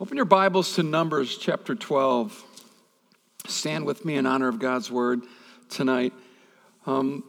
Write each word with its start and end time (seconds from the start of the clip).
Open 0.00 0.16
your 0.16 0.26
Bibles 0.26 0.76
to 0.76 0.84
Numbers 0.84 1.36
chapter 1.38 1.74
12. 1.74 2.44
Stand 3.48 3.84
with 3.84 4.04
me 4.04 4.14
in 4.14 4.26
honor 4.26 4.46
of 4.46 4.60
God's 4.60 4.92
word 4.92 5.22
tonight. 5.68 6.12
Um, 6.86 7.24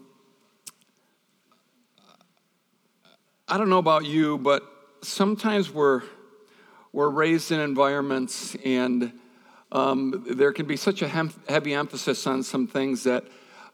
I 3.47 3.57
don't 3.57 3.69
know 3.69 3.79
about 3.79 4.05
you, 4.05 4.37
but 4.37 4.61
sometimes 5.01 5.71
we're, 5.71 6.03
we're 6.93 7.09
raised 7.09 7.51
in 7.51 7.59
environments 7.59 8.53
and 8.63 9.13
um, 9.71 10.23
there 10.29 10.53
can 10.53 10.67
be 10.67 10.77
such 10.77 11.01
a 11.01 11.07
hem- 11.07 11.33
heavy 11.49 11.73
emphasis 11.73 12.27
on 12.27 12.43
some 12.43 12.67
things 12.67 13.03
that 13.05 13.23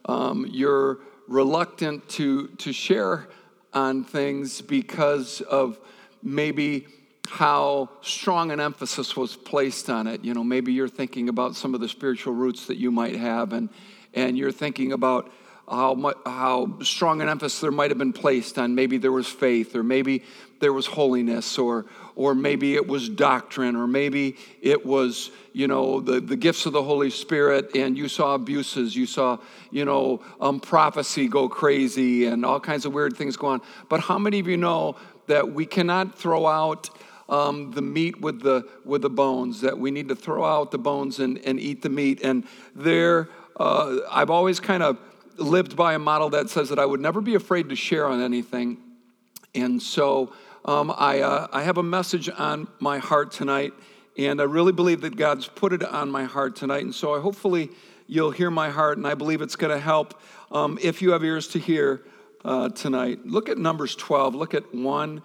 um, 0.06 0.48
you're 0.50 1.00
reluctant 1.28 2.08
to, 2.12 2.48
to 2.48 2.72
share 2.72 3.28
on 3.74 4.06
things 4.06 4.62
because 4.62 5.42
of 5.42 5.82
maybe 6.24 6.88
how 7.30 7.90
strong 8.02 8.52
an 8.52 8.60
emphasis 8.60 9.16
was 9.16 9.36
placed 9.36 9.90
on 9.90 10.08
it. 10.08 10.24
You 10.24 10.34
know, 10.34 10.44
maybe 10.44 10.74
you're 10.74 10.88
thinking 10.88 11.30
about 11.30 11.56
some 11.56 11.74
of 11.74 11.82
the 11.82 11.90
spiritual 11.90 12.34
roots 12.34 12.68
that 12.68 12.78
you 12.78 12.92
might 12.92 13.16
have, 13.16 13.54
and, 13.54 13.70
and 14.14 14.38
you're 14.38 14.52
thinking 14.52 14.92
about 14.92 15.32
how, 15.70 15.96
much, 15.96 16.18
how 16.26 16.78
strong 16.82 17.22
an 17.22 17.30
emphasis 17.30 17.60
there 17.60 17.72
might 17.72 17.90
have 17.90 17.98
been 17.98 18.14
placed 18.14 18.58
on 18.58 18.76
maybe 18.76 18.98
there 18.98 19.12
was 19.12 19.28
faith, 19.28 19.76
or 19.76 19.84
maybe 19.84 20.24
there 20.60 20.72
was 20.72 20.86
holiness, 20.86 21.58
or, 21.58 21.86
or 22.16 22.34
maybe 22.34 22.76
it 22.76 22.88
was 22.88 23.10
doctrine, 23.10 23.76
or 23.76 23.88
maybe 23.88 24.38
it 24.62 24.86
was, 24.86 25.32
you 25.54 25.68
know, 25.68 26.00
the, 26.00 26.22
the 26.22 26.36
gifts 26.36 26.66
of 26.66 26.74
the 26.74 26.84
Holy 26.84 27.10
Spirit, 27.10 27.76
and 27.76 27.98
you 27.98 28.08
saw 28.08 28.36
abuses, 28.36 28.96
you 28.96 29.06
saw, 29.06 29.38
you 29.72 29.84
know, 29.84 30.22
um, 30.40 30.60
prophecy 30.60 31.28
go 31.28 31.50
crazy, 31.50 32.26
and 32.26 32.46
all 32.46 32.60
kinds 32.60 32.86
of 32.86 32.94
weird 32.94 33.18
things 33.18 33.36
go 33.36 33.48
on. 33.48 33.62
But 33.90 34.02
how 34.02 34.18
many 34.18 34.40
of 34.40 34.48
you 34.48 34.58
know 34.58 34.96
that 35.28 35.52
we 35.52 35.66
cannot 35.66 36.18
throw 36.18 36.46
out 36.46 36.90
um, 37.30 37.72
the 37.72 37.82
meat 37.82 38.22
with 38.22 38.42
the 38.42 38.68
with 38.84 39.02
the 39.02 39.10
bones. 39.10 39.62
That 39.62 39.78
we 39.78 39.92
need 39.92 40.08
to 40.10 40.16
throw 40.16 40.46
out 40.46 40.72
the 40.72 40.78
bones 40.78 41.20
and, 41.20 41.38
and 41.46 41.60
eat 41.60 41.82
the 41.82 41.90
meat. 41.90 42.22
And 42.24 42.46
there, 42.76 43.30
uh, 43.58 43.98
I've 44.12 44.30
always 44.30 44.60
kind 44.60 44.84
of 44.84 44.98
lived 45.38 45.76
by 45.76 45.94
a 45.94 46.00
model 46.00 46.30
that 46.30 46.50
says 46.50 46.70
that 46.70 46.80
I 46.80 46.86
would 46.86 47.02
never 47.02 47.22
be 47.22 47.36
afraid 47.36 47.70
to 47.70 47.76
share 47.76 48.08
on 48.08 48.22
anything. 48.22 48.78
And 49.54 49.82
so 49.82 50.34
um, 50.66 50.94
I 50.96 51.22
uh, 51.22 51.48
I 51.52 51.64
have 51.64 51.78
a 51.78 51.84
message 51.84 52.30
on 52.30 52.68
my 52.80 52.98
heart 52.98 53.32
tonight, 53.32 53.74
and 54.18 54.42
I 54.42 54.46
really 54.46 54.72
believe 54.72 55.02
that 55.02 55.16
God's 55.16 55.48
put 55.48 55.74
it 55.74 55.84
on 55.84 56.12
my 56.12 56.24
heart 56.24 56.56
tonight. 56.56 56.84
And 56.84 56.94
so 56.94 57.16
I 57.16 57.20
hopefully 57.20 57.70
you'll 58.08 58.32
hear 58.32 58.52
my 58.52 58.70
heart, 58.70 58.98
and 58.98 59.08
I 59.08 59.16
believe 59.16 59.42
it's 59.42 59.56
going 59.56 59.74
to 59.74 59.80
help 59.80 60.20
um, 60.52 60.78
if 60.82 61.02
you 61.02 61.12
have 61.12 61.24
ears 61.24 61.48
to 61.50 61.60
hear 61.60 62.04
uh, 62.44 62.70
tonight. 62.70 63.26
Look 63.26 63.50
at 63.50 63.58
Numbers 63.58 63.96
12. 63.96 64.36
Look 64.36 64.54
at 64.54 64.74
1 64.74 65.22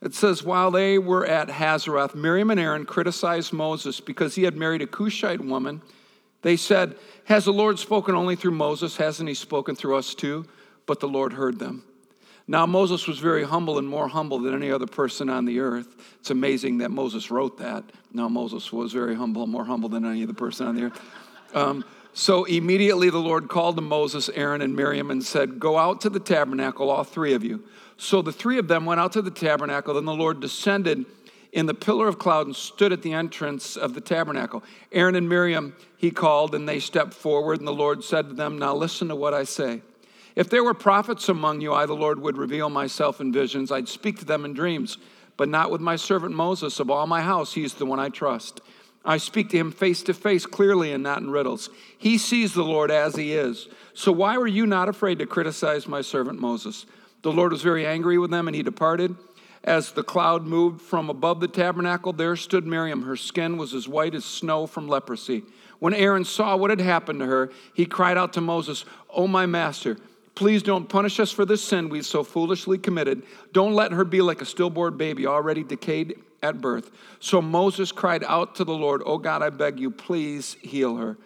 it 0.00 0.14
says, 0.14 0.42
while 0.42 0.70
they 0.70 0.98
were 0.98 1.26
at 1.26 1.48
Hazeroth, 1.48 2.14
Miriam 2.14 2.50
and 2.50 2.60
Aaron 2.60 2.86
criticized 2.86 3.52
Moses 3.52 4.00
because 4.00 4.34
he 4.34 4.44
had 4.44 4.56
married 4.56 4.82
a 4.82 4.86
Cushite 4.86 5.40
woman. 5.40 5.82
They 6.42 6.56
said, 6.56 6.96
Has 7.24 7.46
the 7.46 7.52
Lord 7.52 7.78
spoken 7.78 8.14
only 8.14 8.36
through 8.36 8.52
Moses? 8.52 8.96
Hasn't 8.96 9.28
he 9.28 9.34
spoken 9.34 9.74
through 9.74 9.96
us 9.96 10.14
too? 10.14 10.46
But 10.86 11.00
the 11.00 11.08
Lord 11.08 11.32
heard 11.32 11.58
them. 11.58 11.82
Now, 12.50 12.64
Moses 12.64 13.06
was 13.06 13.18
very 13.18 13.44
humble 13.44 13.78
and 13.78 13.86
more 13.86 14.08
humble 14.08 14.38
than 14.38 14.54
any 14.54 14.70
other 14.70 14.86
person 14.86 15.28
on 15.28 15.44
the 15.44 15.60
earth. 15.60 15.96
It's 16.20 16.30
amazing 16.30 16.78
that 16.78 16.90
Moses 16.90 17.30
wrote 17.30 17.58
that. 17.58 17.84
Now, 18.12 18.28
Moses 18.28 18.72
was 18.72 18.92
very 18.92 19.14
humble, 19.14 19.46
more 19.46 19.66
humble 19.66 19.90
than 19.90 20.06
any 20.06 20.22
other 20.22 20.32
person 20.32 20.66
on 20.66 20.74
the 20.74 20.84
earth. 20.84 21.00
Um, 21.54 21.84
so 22.18 22.42
immediately 22.42 23.10
the 23.10 23.18
Lord 23.18 23.48
called 23.48 23.76
to 23.76 23.80
Moses, 23.80 24.28
Aaron, 24.30 24.60
and 24.60 24.74
Miriam 24.74 25.12
and 25.12 25.22
said, 25.22 25.60
Go 25.60 25.78
out 25.78 26.00
to 26.00 26.10
the 26.10 26.18
tabernacle, 26.18 26.90
all 26.90 27.04
three 27.04 27.32
of 27.32 27.44
you. 27.44 27.62
So 27.96 28.22
the 28.22 28.32
three 28.32 28.58
of 28.58 28.66
them 28.66 28.84
went 28.84 28.98
out 28.98 29.12
to 29.12 29.22
the 29.22 29.30
tabernacle. 29.30 29.94
Then 29.94 30.04
the 30.04 30.12
Lord 30.12 30.40
descended 30.40 31.06
in 31.52 31.66
the 31.66 31.74
pillar 31.74 32.08
of 32.08 32.18
cloud 32.18 32.46
and 32.46 32.56
stood 32.56 32.92
at 32.92 33.02
the 33.02 33.12
entrance 33.12 33.76
of 33.76 33.94
the 33.94 34.00
tabernacle. 34.00 34.64
Aaron 34.90 35.14
and 35.14 35.28
Miriam 35.28 35.76
he 35.96 36.10
called, 36.10 36.56
and 36.56 36.68
they 36.68 36.80
stepped 36.80 37.14
forward, 37.14 37.60
and 37.60 37.68
the 37.68 37.72
Lord 37.72 38.02
said 38.02 38.30
to 38.30 38.34
them, 38.34 38.58
Now 38.58 38.74
listen 38.74 39.06
to 39.08 39.16
what 39.16 39.32
I 39.32 39.44
say. 39.44 39.82
If 40.34 40.50
there 40.50 40.64
were 40.64 40.74
prophets 40.74 41.28
among 41.28 41.60
you, 41.60 41.72
I, 41.72 41.86
the 41.86 41.94
Lord, 41.94 42.20
would 42.20 42.36
reveal 42.36 42.68
myself 42.68 43.20
in 43.20 43.32
visions. 43.32 43.70
I'd 43.70 43.88
speak 43.88 44.18
to 44.18 44.24
them 44.24 44.44
in 44.44 44.54
dreams, 44.54 44.98
but 45.36 45.48
not 45.48 45.70
with 45.70 45.80
my 45.80 45.94
servant 45.94 46.34
Moses. 46.34 46.80
Of 46.80 46.90
all 46.90 47.06
my 47.06 47.22
house, 47.22 47.52
he's 47.52 47.74
the 47.74 47.86
one 47.86 48.00
I 48.00 48.08
trust. 48.08 48.60
I 49.08 49.16
speak 49.16 49.48
to 49.50 49.56
him 49.56 49.72
face 49.72 50.02
to 50.02 50.12
face, 50.12 50.44
clearly, 50.44 50.92
and 50.92 51.02
not 51.02 51.22
in 51.22 51.30
riddles. 51.30 51.70
He 51.96 52.18
sees 52.18 52.52
the 52.52 52.62
Lord 52.62 52.90
as 52.90 53.16
he 53.16 53.32
is. 53.32 53.66
So 53.94 54.12
why 54.12 54.36
were 54.36 54.46
you 54.46 54.66
not 54.66 54.90
afraid 54.90 55.18
to 55.20 55.26
criticize 55.26 55.88
my 55.88 56.02
servant 56.02 56.38
Moses? 56.38 56.84
The 57.22 57.32
Lord 57.32 57.52
was 57.52 57.62
very 57.62 57.86
angry 57.86 58.18
with 58.18 58.30
them, 58.30 58.48
and 58.48 58.54
he 58.54 58.62
departed. 58.62 59.16
As 59.64 59.92
the 59.92 60.02
cloud 60.02 60.44
moved 60.44 60.82
from 60.82 61.08
above 61.08 61.40
the 61.40 61.48
tabernacle, 61.48 62.12
there 62.12 62.36
stood 62.36 62.66
Miriam. 62.66 63.04
Her 63.04 63.16
skin 63.16 63.56
was 63.56 63.72
as 63.72 63.88
white 63.88 64.14
as 64.14 64.26
snow 64.26 64.66
from 64.66 64.88
leprosy. 64.88 65.42
When 65.78 65.94
Aaron 65.94 66.26
saw 66.26 66.54
what 66.56 66.68
had 66.68 66.80
happened 66.80 67.20
to 67.20 67.26
her, 67.26 67.50
he 67.72 67.86
cried 67.86 68.18
out 68.18 68.34
to 68.34 68.42
Moses, 68.42 68.84
Oh, 69.08 69.26
my 69.26 69.46
master, 69.46 69.96
please 70.34 70.62
don't 70.62 70.86
punish 70.86 71.18
us 71.18 71.32
for 71.32 71.46
this 71.46 71.64
sin 71.64 71.88
we 71.88 72.02
so 72.02 72.22
foolishly 72.22 72.76
committed. 72.76 73.22
Don't 73.54 73.72
let 73.72 73.92
her 73.92 74.04
be 74.04 74.20
like 74.20 74.42
a 74.42 74.46
stillborn 74.46 74.98
baby, 74.98 75.26
already 75.26 75.64
decayed 75.64 76.20
at 76.42 76.60
birth. 76.60 76.90
So 77.20 77.42
Moses 77.42 77.92
cried 77.92 78.24
out 78.24 78.54
to 78.56 78.64
the 78.64 78.74
Lord, 78.74 79.02
Oh 79.04 79.18
God, 79.18 79.42
I 79.42 79.50
beg 79.50 79.78
you, 79.78 79.90
please 79.90 80.56
heal 80.62 80.96
her. 80.96 81.16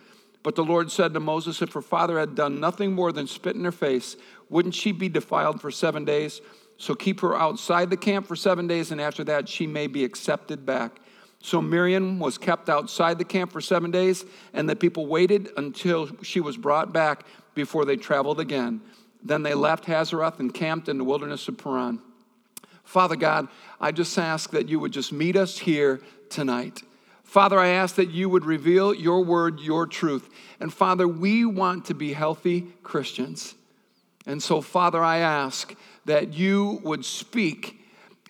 But 0.42 0.56
the 0.56 0.64
Lord 0.64 0.90
said 0.90 1.14
to 1.14 1.20
Moses, 1.20 1.62
If 1.62 1.72
her 1.72 1.82
father 1.82 2.18
had 2.18 2.34
done 2.34 2.60
nothing 2.60 2.92
more 2.92 3.12
than 3.12 3.26
spit 3.26 3.56
in 3.56 3.64
her 3.64 3.72
face, 3.72 4.16
wouldn't 4.48 4.74
she 4.74 4.92
be 4.92 5.08
defiled 5.08 5.60
for 5.60 5.70
seven 5.70 6.04
days? 6.04 6.40
So 6.78 6.94
keep 6.94 7.20
her 7.20 7.36
outside 7.36 7.90
the 7.90 7.96
camp 7.96 8.26
for 8.26 8.34
seven 8.34 8.66
days, 8.66 8.90
and 8.90 9.00
after 9.00 9.22
that 9.24 9.48
she 9.48 9.66
may 9.66 9.86
be 9.86 10.04
accepted 10.04 10.66
back. 10.66 11.00
So 11.40 11.60
Miriam 11.60 12.18
was 12.18 12.38
kept 12.38 12.68
outside 12.68 13.18
the 13.18 13.24
camp 13.24 13.52
for 13.52 13.60
seven 13.60 13.90
days, 13.90 14.24
and 14.52 14.68
the 14.68 14.76
people 14.76 15.06
waited 15.06 15.50
until 15.56 16.08
she 16.22 16.40
was 16.40 16.56
brought 16.56 16.92
back 16.92 17.24
before 17.54 17.84
they 17.84 17.96
traveled 17.96 18.40
again. 18.40 18.80
Then 19.22 19.42
they 19.42 19.54
left 19.54 19.84
Hazeroth 19.84 20.40
and 20.40 20.52
camped 20.52 20.88
in 20.88 20.98
the 20.98 21.04
wilderness 21.04 21.46
of 21.48 21.58
Paran. 21.58 22.00
Father 22.84 23.16
God, 23.16 23.48
I 23.80 23.92
just 23.92 24.18
ask 24.18 24.50
that 24.50 24.68
you 24.68 24.78
would 24.78 24.92
just 24.92 25.12
meet 25.12 25.36
us 25.36 25.58
here 25.58 26.00
tonight. 26.28 26.82
Father, 27.24 27.58
I 27.58 27.68
ask 27.68 27.94
that 27.94 28.10
you 28.10 28.28
would 28.28 28.44
reveal 28.44 28.92
your 28.92 29.24
word, 29.24 29.60
your 29.60 29.86
truth. 29.86 30.28
And 30.60 30.72
Father, 30.72 31.08
we 31.08 31.44
want 31.44 31.86
to 31.86 31.94
be 31.94 32.12
healthy 32.12 32.66
Christians. 32.82 33.54
And 34.26 34.42
so, 34.42 34.60
Father, 34.60 35.02
I 35.02 35.18
ask 35.18 35.74
that 36.04 36.34
you 36.34 36.80
would 36.84 37.04
speak 37.04 37.78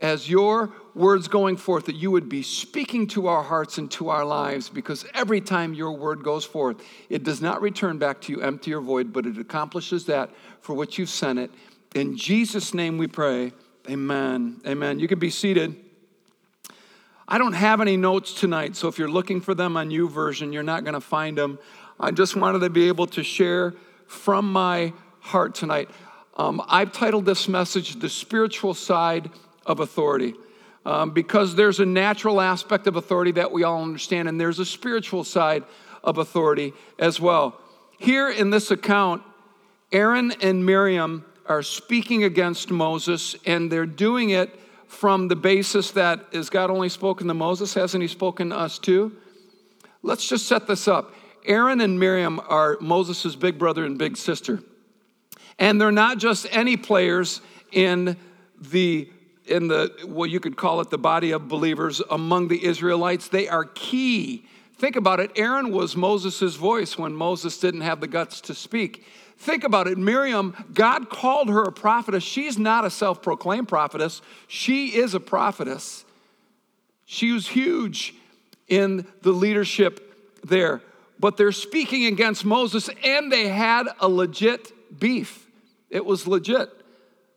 as 0.00 0.28
your 0.28 0.72
words 0.94 1.28
going 1.28 1.56
forth, 1.56 1.86
that 1.86 1.96
you 1.96 2.10
would 2.10 2.28
be 2.28 2.42
speaking 2.42 3.06
to 3.08 3.28
our 3.28 3.42
hearts 3.42 3.78
and 3.78 3.90
to 3.92 4.08
our 4.08 4.24
lives, 4.24 4.68
because 4.68 5.06
every 5.14 5.40
time 5.40 5.74
your 5.74 5.92
word 5.92 6.22
goes 6.22 6.44
forth, 6.44 6.82
it 7.08 7.22
does 7.24 7.40
not 7.40 7.62
return 7.62 7.98
back 7.98 8.20
to 8.20 8.32
you 8.32 8.40
empty 8.40 8.74
or 8.74 8.80
void, 8.80 9.12
but 9.12 9.26
it 9.26 9.38
accomplishes 9.38 10.06
that 10.06 10.30
for 10.60 10.74
which 10.74 10.98
you've 10.98 11.08
sent 11.08 11.38
it. 11.38 11.50
In 11.94 12.16
Jesus' 12.16 12.74
name 12.74 12.98
we 12.98 13.06
pray. 13.06 13.52
Amen. 13.90 14.60
Amen. 14.64 15.00
You 15.00 15.08
can 15.08 15.18
be 15.18 15.30
seated. 15.30 15.74
I 17.26 17.38
don't 17.38 17.54
have 17.54 17.80
any 17.80 17.96
notes 17.96 18.32
tonight, 18.32 18.76
so 18.76 18.86
if 18.86 18.98
you're 18.98 19.10
looking 19.10 19.40
for 19.40 19.54
them 19.54 19.76
on 19.76 19.90
YouVersion, 19.90 20.52
you're 20.52 20.62
not 20.62 20.84
going 20.84 20.94
to 20.94 21.00
find 21.00 21.36
them. 21.36 21.58
I 21.98 22.12
just 22.12 22.36
wanted 22.36 22.60
to 22.60 22.70
be 22.70 22.86
able 22.88 23.06
to 23.08 23.24
share 23.24 23.74
from 24.06 24.52
my 24.52 24.92
heart 25.20 25.54
tonight. 25.54 25.90
Um, 26.36 26.62
I've 26.68 26.92
titled 26.92 27.24
this 27.24 27.48
message, 27.48 27.98
The 27.98 28.08
Spiritual 28.08 28.74
Side 28.74 29.30
of 29.66 29.80
Authority, 29.80 30.34
um, 30.86 31.10
because 31.10 31.56
there's 31.56 31.80
a 31.80 31.86
natural 31.86 32.40
aspect 32.40 32.86
of 32.86 32.96
authority 32.96 33.32
that 33.32 33.50
we 33.50 33.64
all 33.64 33.82
understand, 33.82 34.28
and 34.28 34.40
there's 34.40 34.58
a 34.58 34.64
spiritual 34.64 35.24
side 35.24 35.64
of 36.04 36.18
authority 36.18 36.72
as 36.98 37.20
well. 37.20 37.58
Here 37.98 38.30
in 38.30 38.50
this 38.50 38.70
account, 38.70 39.22
Aaron 39.90 40.32
and 40.40 40.64
Miriam 40.64 41.24
are 41.46 41.62
speaking 41.62 42.24
against 42.24 42.70
Moses, 42.70 43.36
and 43.46 43.70
they're 43.70 43.86
doing 43.86 44.30
it 44.30 44.58
from 44.86 45.28
the 45.28 45.36
basis 45.36 45.92
that 45.92 46.20
is 46.32 46.50
God 46.50 46.70
only 46.70 46.88
spoken 46.88 47.26
to 47.28 47.34
Moses? 47.34 47.74
Hasn't 47.74 48.02
he 48.02 48.08
spoken 48.08 48.50
to 48.50 48.56
us 48.58 48.78
too? 48.78 49.16
Let's 50.02 50.28
just 50.28 50.46
set 50.46 50.66
this 50.66 50.86
up. 50.86 51.14
Aaron 51.44 51.80
and 51.80 51.98
Miriam 51.98 52.40
are 52.48 52.76
Moses' 52.80 53.34
big 53.34 53.58
brother 53.58 53.84
and 53.84 53.98
big 53.98 54.16
sister. 54.16 54.62
And 55.58 55.80
they're 55.80 55.90
not 55.92 56.18
just 56.18 56.46
any 56.50 56.76
players 56.76 57.40
in 57.72 58.16
the 58.60 59.08
in 59.46 59.66
the 59.66 59.92
well 60.06 60.26
you 60.26 60.38
could 60.38 60.56
call 60.56 60.80
it 60.80 60.90
the 60.90 60.98
body 60.98 61.32
of 61.32 61.48
believers 61.48 62.00
among 62.10 62.48
the 62.48 62.64
Israelites. 62.64 63.28
They 63.28 63.48
are 63.48 63.64
key. 63.64 64.46
Think 64.76 64.96
about 64.96 65.20
it. 65.20 65.30
Aaron 65.36 65.72
was 65.72 65.96
Moses' 65.96 66.56
voice 66.56 66.98
when 66.98 67.14
Moses 67.14 67.58
didn't 67.58 67.82
have 67.82 68.00
the 68.00 68.08
guts 68.08 68.40
to 68.42 68.54
speak. 68.54 69.04
Think 69.42 69.64
about 69.64 69.88
it. 69.88 69.98
Miriam, 69.98 70.54
God 70.72 71.10
called 71.10 71.48
her 71.48 71.64
a 71.64 71.72
prophetess. 71.72 72.22
She's 72.22 72.56
not 72.56 72.84
a 72.84 72.90
self 72.90 73.22
proclaimed 73.22 73.66
prophetess, 73.66 74.22
she 74.46 74.94
is 74.94 75.14
a 75.14 75.20
prophetess. 75.20 76.04
She 77.04 77.32
was 77.32 77.48
huge 77.48 78.14
in 78.68 79.04
the 79.22 79.32
leadership 79.32 80.40
there. 80.44 80.80
But 81.18 81.36
they're 81.36 81.50
speaking 81.50 82.06
against 82.06 82.44
Moses, 82.44 82.88
and 83.04 83.32
they 83.32 83.48
had 83.48 83.88
a 83.98 84.08
legit 84.08 84.72
beef. 84.98 85.46
It 85.90 86.06
was 86.06 86.28
legit. 86.28 86.70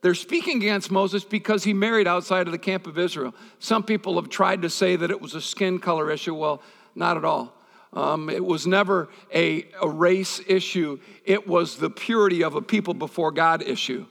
They're 0.00 0.14
speaking 0.14 0.58
against 0.58 0.92
Moses 0.92 1.24
because 1.24 1.64
he 1.64 1.74
married 1.74 2.06
outside 2.06 2.46
of 2.46 2.52
the 2.52 2.58
camp 2.58 2.86
of 2.86 2.98
Israel. 2.98 3.34
Some 3.58 3.82
people 3.82 4.14
have 4.14 4.30
tried 4.30 4.62
to 4.62 4.70
say 4.70 4.94
that 4.94 5.10
it 5.10 5.20
was 5.20 5.34
a 5.34 5.40
skin 5.40 5.80
color 5.80 6.10
issue. 6.12 6.34
Well, 6.34 6.62
not 6.94 7.16
at 7.16 7.24
all. 7.24 7.55
Um, 7.96 8.28
it 8.28 8.44
was 8.44 8.66
never 8.66 9.08
a, 9.34 9.66
a 9.80 9.88
race 9.88 10.40
issue, 10.46 11.00
it 11.24 11.48
was 11.48 11.78
the 11.78 11.88
purity 11.88 12.44
of 12.44 12.54
a 12.54 12.60
people 12.60 12.92
before 12.92 13.32
God 13.32 13.62
issue. 13.62 14.06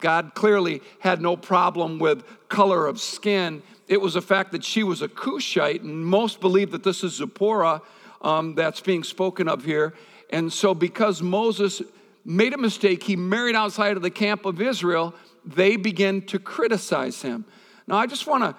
God 0.00 0.32
clearly 0.34 0.82
had 0.98 1.22
no 1.22 1.36
problem 1.36 2.00
with 2.00 2.24
color 2.48 2.86
of 2.86 3.00
skin. 3.00 3.62
It 3.86 4.00
was 4.00 4.14
the 4.14 4.22
fact 4.22 4.52
that 4.52 4.64
she 4.64 4.82
was 4.82 5.02
a 5.02 5.08
Cushite, 5.08 5.82
and 5.82 6.04
most 6.04 6.40
believe 6.40 6.72
that 6.72 6.82
this 6.82 7.04
is 7.04 7.14
Zipporah 7.14 7.80
um, 8.22 8.56
that's 8.56 8.80
being 8.80 9.04
spoken 9.04 9.48
of 9.48 9.64
here. 9.64 9.94
And 10.30 10.52
so, 10.52 10.74
because 10.74 11.22
Moses 11.22 11.80
made 12.24 12.54
a 12.54 12.58
mistake, 12.58 13.04
he 13.04 13.14
married 13.16 13.54
outside 13.54 13.96
of 13.96 14.02
the 14.02 14.10
camp 14.10 14.46
of 14.46 14.60
Israel, 14.60 15.14
they 15.44 15.76
begin 15.76 16.22
to 16.22 16.40
criticize 16.40 17.22
him. 17.22 17.44
Now, 17.86 17.96
I 17.96 18.06
just 18.06 18.26
want 18.26 18.42
to 18.44 18.56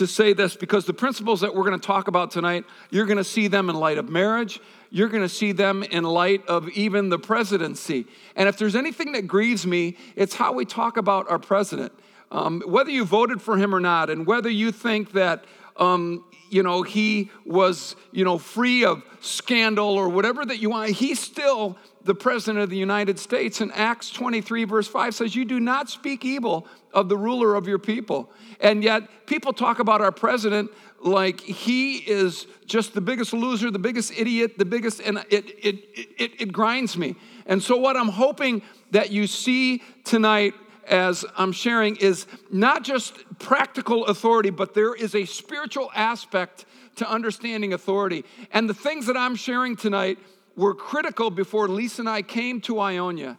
to 0.00 0.06
say 0.06 0.32
this 0.32 0.56
because 0.56 0.86
the 0.86 0.94
principles 0.94 1.42
that 1.42 1.54
we're 1.54 1.64
going 1.64 1.78
to 1.78 1.86
talk 1.86 2.08
about 2.08 2.30
tonight, 2.30 2.64
you're 2.88 3.04
going 3.04 3.18
to 3.18 3.24
see 3.24 3.48
them 3.48 3.68
in 3.68 3.76
light 3.76 3.98
of 3.98 4.08
marriage. 4.08 4.58
You're 4.90 5.10
going 5.10 5.22
to 5.22 5.28
see 5.28 5.52
them 5.52 5.82
in 5.82 6.04
light 6.04 6.44
of 6.46 6.70
even 6.70 7.10
the 7.10 7.18
presidency. 7.18 8.06
And 8.34 8.48
if 8.48 8.56
there's 8.56 8.74
anything 8.74 9.12
that 9.12 9.26
grieves 9.26 9.66
me, 9.66 9.98
it's 10.16 10.34
how 10.34 10.54
we 10.54 10.64
talk 10.64 10.96
about 10.96 11.30
our 11.30 11.38
president. 11.38 11.92
Um, 12.32 12.62
whether 12.64 12.90
you 12.90 13.04
voted 13.04 13.42
for 13.42 13.58
him 13.58 13.74
or 13.74 13.80
not, 13.80 14.08
and 14.08 14.26
whether 14.26 14.48
you 14.48 14.72
think 14.72 15.12
that 15.12 15.44
um, 15.76 16.24
you 16.48 16.62
know 16.62 16.82
he 16.82 17.30
was 17.44 17.94
you 18.10 18.24
know 18.24 18.38
free 18.38 18.84
of 18.84 19.02
scandal 19.20 19.88
or 19.88 20.08
whatever 20.08 20.46
that 20.46 20.60
you 20.60 20.70
want, 20.70 20.92
he 20.92 21.14
still 21.14 21.76
the 22.04 22.14
president 22.14 22.62
of 22.62 22.70
the 22.70 22.76
United 22.76 23.18
States. 23.18 23.60
And 23.60 23.72
Acts 23.72 24.10
23, 24.10 24.64
verse 24.64 24.88
5 24.88 25.14
says, 25.14 25.36
You 25.36 25.44
do 25.44 25.60
not 25.60 25.90
speak 25.90 26.24
evil 26.24 26.66
of 26.92 27.08
the 27.08 27.16
ruler 27.16 27.54
of 27.54 27.68
your 27.68 27.78
people. 27.78 28.30
And 28.60 28.82
yet, 28.82 29.26
people 29.26 29.52
talk 29.52 29.78
about 29.78 30.00
our 30.00 30.12
president 30.12 30.70
like 31.02 31.40
he 31.40 31.98
is 31.98 32.46
just 32.66 32.94
the 32.94 33.00
biggest 33.00 33.32
loser, 33.32 33.70
the 33.70 33.78
biggest 33.78 34.12
idiot, 34.12 34.58
the 34.58 34.64
biggest, 34.64 35.00
and 35.00 35.18
it, 35.30 35.46
it, 35.64 35.84
it, 36.18 36.40
it 36.40 36.52
grinds 36.52 36.96
me. 36.96 37.16
And 37.46 37.62
so, 37.62 37.76
what 37.76 37.96
I'm 37.96 38.08
hoping 38.08 38.62
that 38.90 39.10
you 39.10 39.26
see 39.26 39.82
tonight 40.04 40.54
as 40.88 41.24
I'm 41.36 41.52
sharing 41.52 41.96
is 41.96 42.26
not 42.50 42.82
just 42.82 43.14
practical 43.38 44.06
authority, 44.06 44.50
but 44.50 44.74
there 44.74 44.94
is 44.94 45.14
a 45.14 45.24
spiritual 45.24 45.90
aspect 45.94 46.66
to 46.96 47.08
understanding 47.08 47.72
authority. 47.72 48.24
And 48.52 48.68
the 48.68 48.74
things 48.74 49.06
that 49.06 49.16
I'm 49.16 49.36
sharing 49.36 49.76
tonight 49.76 50.18
were 50.56 50.74
critical 50.74 51.30
before 51.30 51.68
Lisa 51.68 52.02
and 52.02 52.08
I 52.08 52.22
came 52.22 52.60
to 52.62 52.80
Ionia. 52.80 53.38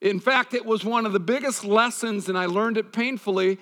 In 0.00 0.20
fact, 0.20 0.52
it 0.52 0.66
was 0.66 0.84
one 0.84 1.06
of 1.06 1.12
the 1.12 1.20
biggest 1.20 1.64
lessons, 1.64 2.28
and 2.28 2.36
I 2.36 2.46
learned 2.46 2.76
it 2.76 2.92
painfully 2.92 3.58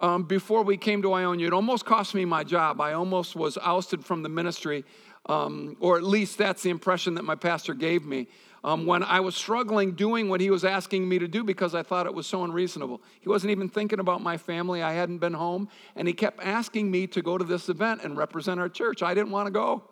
um, 0.00 0.22
before 0.24 0.62
we 0.62 0.76
came 0.76 1.02
to 1.02 1.12
Ionia. 1.12 1.48
It 1.48 1.52
almost 1.52 1.84
cost 1.84 2.14
me 2.14 2.24
my 2.24 2.44
job. 2.44 2.80
I 2.80 2.92
almost 2.92 3.34
was 3.34 3.58
ousted 3.58 4.04
from 4.04 4.22
the 4.22 4.28
ministry, 4.28 4.84
um, 5.26 5.76
or 5.80 5.96
at 5.96 6.04
least 6.04 6.38
that's 6.38 6.62
the 6.62 6.70
impression 6.70 7.14
that 7.14 7.24
my 7.24 7.34
pastor 7.34 7.74
gave 7.74 8.04
me. 8.04 8.28
Um, 8.62 8.84
when 8.84 9.02
I 9.02 9.20
was 9.20 9.34
struggling 9.34 9.92
doing 9.92 10.28
what 10.28 10.40
he 10.40 10.50
was 10.50 10.64
asking 10.64 11.08
me 11.08 11.18
to 11.18 11.26
do 11.26 11.42
because 11.42 11.74
I 11.74 11.82
thought 11.82 12.04
it 12.04 12.14
was 12.14 12.26
so 12.26 12.44
unreasonable. 12.44 13.00
He 13.20 13.28
wasn't 13.28 13.52
even 13.52 13.70
thinking 13.70 14.00
about 14.00 14.22
my 14.22 14.36
family. 14.36 14.82
I 14.82 14.92
hadn't 14.92 15.18
been 15.18 15.32
home, 15.32 15.68
and 15.96 16.06
he 16.06 16.12
kept 16.12 16.44
asking 16.44 16.90
me 16.90 17.06
to 17.08 17.22
go 17.22 17.38
to 17.38 17.44
this 17.44 17.70
event 17.70 18.02
and 18.04 18.18
represent 18.18 18.60
our 18.60 18.68
church. 18.68 19.02
I 19.02 19.14
didn't 19.14 19.30
want 19.30 19.46
to 19.46 19.50
go. 19.50 19.82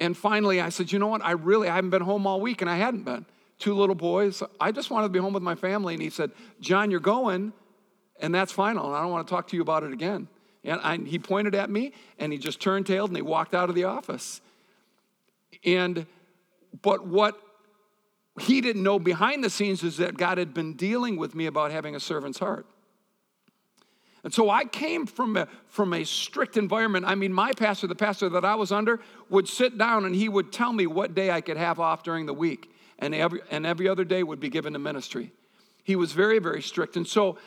And 0.00 0.16
finally, 0.16 0.60
I 0.60 0.70
said, 0.70 0.90
you 0.90 0.98
know 0.98 1.06
what? 1.06 1.22
I 1.22 1.32
really 1.32 1.68
I 1.68 1.74
haven't 1.76 1.90
been 1.90 2.02
home 2.02 2.26
all 2.26 2.40
week, 2.40 2.62
and 2.62 2.70
I 2.70 2.76
hadn't 2.76 3.04
been. 3.04 3.26
Two 3.58 3.74
little 3.74 3.94
boys. 3.94 4.42
I 4.58 4.72
just 4.72 4.90
wanted 4.90 5.08
to 5.08 5.12
be 5.12 5.18
home 5.18 5.34
with 5.34 5.42
my 5.42 5.54
family. 5.54 5.92
And 5.92 6.02
he 6.02 6.08
said, 6.08 6.30
John, 6.60 6.90
you're 6.90 6.98
going, 6.98 7.52
and 8.18 8.34
that's 8.34 8.50
final. 8.50 8.86
And 8.86 8.96
I 8.96 9.02
don't 9.02 9.10
want 9.10 9.28
to 9.28 9.30
talk 9.30 9.48
to 9.48 9.56
you 9.56 9.62
about 9.62 9.82
it 9.84 9.92
again. 9.92 10.28
And 10.64 10.80
I, 10.80 10.96
he 10.96 11.18
pointed 11.18 11.54
at 11.54 11.68
me, 11.68 11.92
and 12.18 12.32
he 12.32 12.38
just 12.38 12.60
turned 12.60 12.86
tailed 12.86 13.10
and 13.10 13.16
he 13.16 13.22
walked 13.22 13.54
out 13.54 13.68
of 13.68 13.74
the 13.74 13.84
office. 13.84 14.40
And 15.64 16.06
but 16.82 17.06
what 17.06 17.38
he 18.40 18.60
didn't 18.60 18.82
know 18.82 18.98
behind 18.98 19.44
the 19.44 19.50
scenes 19.50 19.82
is 19.82 19.98
that 19.98 20.16
God 20.16 20.38
had 20.38 20.54
been 20.54 20.74
dealing 20.74 21.16
with 21.16 21.34
me 21.34 21.46
about 21.46 21.72
having 21.72 21.94
a 21.94 22.00
servant's 22.00 22.38
heart. 22.38 22.66
And 24.22 24.32
so 24.32 24.50
I 24.50 24.64
came 24.64 25.06
from 25.06 25.36
a, 25.36 25.48
from 25.66 25.94
a 25.94 26.04
strict 26.04 26.56
environment. 26.56 27.06
I 27.06 27.14
mean, 27.14 27.32
my 27.32 27.52
pastor, 27.52 27.86
the 27.86 27.94
pastor 27.94 28.28
that 28.30 28.44
I 28.44 28.54
was 28.54 28.70
under, 28.70 29.00
would 29.30 29.48
sit 29.48 29.78
down 29.78 30.04
and 30.04 30.14
he 30.14 30.28
would 30.28 30.52
tell 30.52 30.72
me 30.72 30.86
what 30.86 31.14
day 31.14 31.30
I 31.30 31.40
could 31.40 31.56
have 31.56 31.80
off 31.80 32.02
during 32.02 32.26
the 32.26 32.34
week. 32.34 32.70
And 32.98 33.14
every, 33.14 33.40
and 33.50 33.64
every 33.64 33.88
other 33.88 34.04
day 34.04 34.22
would 34.22 34.40
be 34.40 34.50
given 34.50 34.74
to 34.74 34.78
ministry. 34.78 35.32
He 35.84 35.96
was 35.96 36.12
very, 36.12 36.38
very 36.38 36.60
strict. 36.60 36.96
And 36.96 37.06
so, 37.06 37.38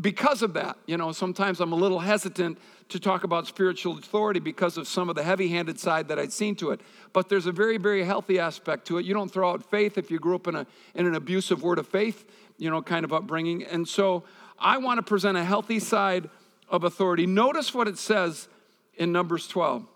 because 0.00 0.42
of 0.42 0.54
that, 0.54 0.76
you 0.86 0.96
know, 0.96 1.12
sometimes 1.12 1.60
I'm 1.60 1.72
a 1.72 1.76
little 1.76 1.98
hesitant 1.98 2.58
to 2.88 3.00
talk 3.00 3.24
about 3.24 3.46
spiritual 3.46 3.98
authority 3.98 4.40
because 4.40 4.76
of 4.76 4.86
some 4.86 5.08
of 5.08 5.14
the 5.14 5.22
heavy 5.22 5.48
handed 5.48 5.78
side 5.78 6.08
that 6.08 6.18
I'd 6.18 6.32
seen 6.32 6.54
to 6.56 6.70
it. 6.70 6.80
But 7.12 7.28
there's 7.28 7.46
a 7.46 7.52
very, 7.52 7.78
very 7.78 8.04
healthy 8.04 8.38
aspect 8.38 8.86
to 8.88 8.98
it. 8.98 9.04
You 9.04 9.14
don't 9.14 9.30
throw 9.30 9.50
out 9.50 9.68
faith 9.70 9.98
if 9.98 10.10
you 10.10 10.18
grew 10.18 10.36
up 10.36 10.46
in, 10.46 10.56
a, 10.56 10.66
in 10.94 11.06
an 11.06 11.14
abusive 11.14 11.62
word 11.62 11.78
of 11.78 11.86
faith, 11.86 12.26
you 12.58 12.70
know, 12.70 12.82
kind 12.82 13.04
of 13.04 13.12
upbringing. 13.12 13.64
And 13.64 13.88
so, 13.88 14.24
I 14.60 14.78
want 14.78 14.98
to 14.98 15.02
present 15.02 15.36
a 15.36 15.44
healthy 15.44 15.78
side 15.78 16.28
of 16.68 16.84
authority. 16.84 17.26
Notice 17.26 17.72
what 17.72 17.88
it 17.88 17.98
says 17.98 18.48
in 18.96 19.12
Numbers 19.12 19.48
12. 19.48 19.86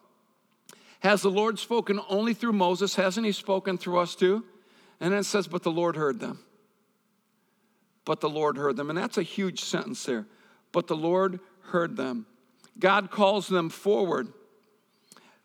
Has 1.00 1.22
the 1.22 1.30
Lord 1.30 1.58
spoken 1.58 2.00
only 2.08 2.32
through 2.32 2.52
Moses? 2.52 2.94
Hasn't 2.94 3.26
he 3.26 3.32
spoken 3.32 3.76
through 3.76 3.98
us 3.98 4.14
too? 4.14 4.44
And 5.00 5.12
then 5.12 5.20
it 5.20 5.24
says, 5.24 5.48
But 5.48 5.64
the 5.64 5.70
Lord 5.70 5.96
heard 5.96 6.20
them. 6.20 6.38
But 8.04 8.20
the 8.20 8.30
Lord 8.30 8.56
heard 8.56 8.76
them. 8.76 8.88
And 8.88 8.96
that's 8.96 9.18
a 9.18 9.22
huge 9.22 9.62
sentence 9.62 10.04
there. 10.04 10.26
But 10.70 10.86
the 10.86 10.96
Lord 10.96 11.40
heard 11.64 11.96
them. 11.96 12.26
God 12.78 13.10
calls 13.10 13.48
them 13.48 13.68
forward. 13.68 14.28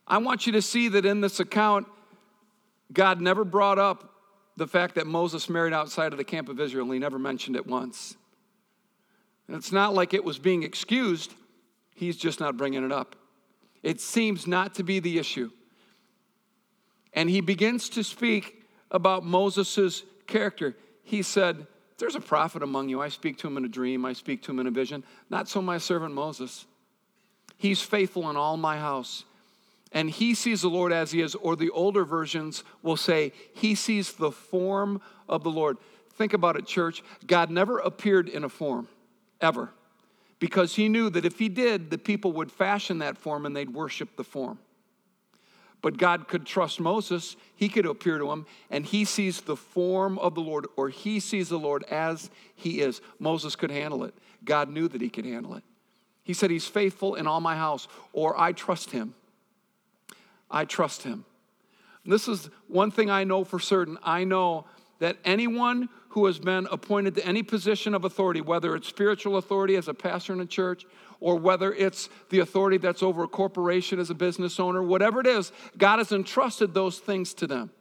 I 0.08 0.20
want 0.20 0.46
you 0.46 0.54
to 0.54 0.62
see 0.62 0.88
that 0.90 1.06
in 1.06 1.22
this 1.22 1.40
account, 1.40 1.88
God 2.94 3.20
never 3.20 3.44
brought 3.44 3.80
up 3.80 4.14
the 4.56 4.68
fact 4.68 4.96
that 4.96 5.06
Moses 5.06 5.50
married 5.50 5.74
outside 5.74 6.14
of 6.14 6.18
the 6.18 6.24
camp 6.24 6.50
of 6.50 6.60
Israel. 6.60 6.90
He 6.92 7.00
never 7.00 7.20
mentioned 7.20 7.56
it 7.56 7.68
once. 7.68 8.16
And 9.48 9.56
it's 9.56 9.72
not 9.72 9.94
like 9.94 10.14
it 10.14 10.24
was 10.24 10.40
being 10.40 10.64
excused, 10.64 11.34
he's 11.96 12.18
just 12.18 12.40
not 12.40 12.58
bringing 12.58 12.84
it 12.84 12.92
up. 12.92 13.16
It 13.84 14.02
seems 14.02 14.48
not 14.48 14.76
to 14.76 14.84
be 14.84 15.00
the 15.00 15.18
issue. 15.18 15.50
And 17.14 17.30
he 17.30 17.42
begins 17.42 17.90
to 17.90 18.04
speak 18.04 18.64
about 18.92 19.24
Moses' 19.24 20.04
character. 20.28 20.76
He 21.04 21.22
said, 21.22 21.66
There's 21.98 22.16
a 22.16 22.22
prophet 22.22 22.64
among 22.64 22.90
you. 22.90 23.02
I 23.02 23.10
speak 23.10 23.38
to 23.40 23.48
him 23.48 23.58
in 23.58 23.66
a 23.66 23.70
dream, 23.70 24.06
I 24.06 24.14
speak 24.14 24.44
to 24.44 24.52
him 24.52 24.60
in 24.60 24.68
a 24.68 24.72
vision. 24.72 25.04
Not 25.30 25.48
so 25.48 25.62
my 25.62 25.78
servant 25.78 26.14
Moses. 26.14 26.66
He's 27.58 27.82
faithful 27.82 28.30
in 28.30 28.36
all 28.36 28.58
my 28.58 28.78
house. 28.78 29.24
And 29.94 30.10
he 30.10 30.36
sees 30.36 30.62
the 30.62 30.70
Lord 30.70 30.92
as 30.92 31.12
he 31.12 31.22
is, 31.22 31.34
or 31.34 31.56
the 31.56 31.70
older 31.70 32.04
versions 32.04 32.64
will 32.84 32.98
say, 32.98 33.32
He 33.54 33.74
sees 33.74 34.14
the 34.14 34.32
form 34.32 35.02
of 35.30 35.44
the 35.44 35.50
Lord. 35.50 35.78
Think 36.16 36.34
about 36.34 36.58
it, 36.58 36.68
church. 36.68 37.04
God 37.26 37.50
never 37.50 37.80
appeared 37.80 38.28
in 38.28 38.44
a 38.44 38.50
form 38.50 38.90
ever. 39.42 39.72
Because 40.40 40.76
he 40.76 40.88
knew 40.88 41.10
that 41.10 41.26
if 41.26 41.40
he 41.40 41.50
did, 41.50 41.90
the 41.90 41.98
people 41.98 42.32
would 42.34 42.52
fashion 42.52 43.00
that 43.00 43.18
form 43.18 43.46
and 43.46 43.56
they'd 43.56 43.74
worship 43.74 44.16
the 44.16 44.24
form. 44.24 44.60
But 45.82 45.98
God 45.98 46.28
could 46.28 46.46
trust 46.46 46.80
Moses. 46.80 47.36
He 47.56 47.70
could 47.70 47.86
appear 47.86 48.18
to 48.18 48.32
him, 48.32 48.46
and 48.70 48.86
he 48.86 49.06
sees 49.06 49.42
the 49.42 49.56
form 49.56 50.18
of 50.20 50.34
the 50.36 50.42
Lord, 50.42 50.68
or 50.76 50.90
he 50.90 51.20
sees 51.20 51.50
the 51.50 51.60
Lord 51.60 51.84
as 51.84 52.30
he 52.56 52.82
is. 52.82 53.00
Moses 53.20 53.56
could 53.56 53.72
handle 53.72 54.04
it. 54.04 54.14
God 54.44 54.70
knew 54.70 54.88
that 54.88 55.02
he 55.02 55.10
could 55.10 55.26
handle 55.26 55.56
it. 55.56 55.64
He 56.24 56.34
said, 56.34 56.50
He's 56.50 56.68
faithful 56.68 57.16
in 57.16 57.28
all 57.28 57.40
my 57.40 57.56
house, 57.56 57.88
or 58.12 58.40
I 58.40 58.52
trust 58.54 58.92
him. 58.92 59.14
I 60.50 60.66
trust 60.66 61.04
him. 61.04 61.26
And 62.04 62.12
this 62.12 62.28
is 62.28 62.50
one 62.68 62.90
thing 62.90 63.10
I 63.10 63.24
know 63.24 63.44
for 63.44 63.60
certain. 63.60 63.98
I 64.04 64.24
know 64.24 64.66
that 65.00 65.18
anyone 65.24 65.90
who 66.10 66.26
has 66.26 66.40
been 66.40 66.68
appointed 66.72 67.16
to 67.16 67.26
any 67.26 67.44
position 67.44 67.94
of 67.94 68.06
authority, 68.06 68.42
whether 68.42 68.76
it's 68.76 68.88
spiritual 68.88 69.38
authority 69.38 69.76
as 69.76 69.88
a 69.88 69.94
pastor 69.94 70.34
in 70.34 70.40
a 70.40 70.46
church, 70.46 70.86
or 71.20 71.36
whether 71.36 71.74
it's 71.74 72.10
the 72.30 72.40
authority 72.40 72.78
that's 72.78 73.04
over 73.04 73.24
a 73.24 73.28
corporation 73.28 74.00
as 74.00 74.10
a 74.10 74.16
business 74.16 74.60
owner, 74.60 74.82
whatever 74.84 75.20
it 75.20 75.28
is, 75.28 75.52
God 75.78 75.98
has 75.98 76.12
entrusted 76.12 76.74
those 76.74 77.00
things 77.00 77.34
to 77.36 77.48
them. 77.48 77.72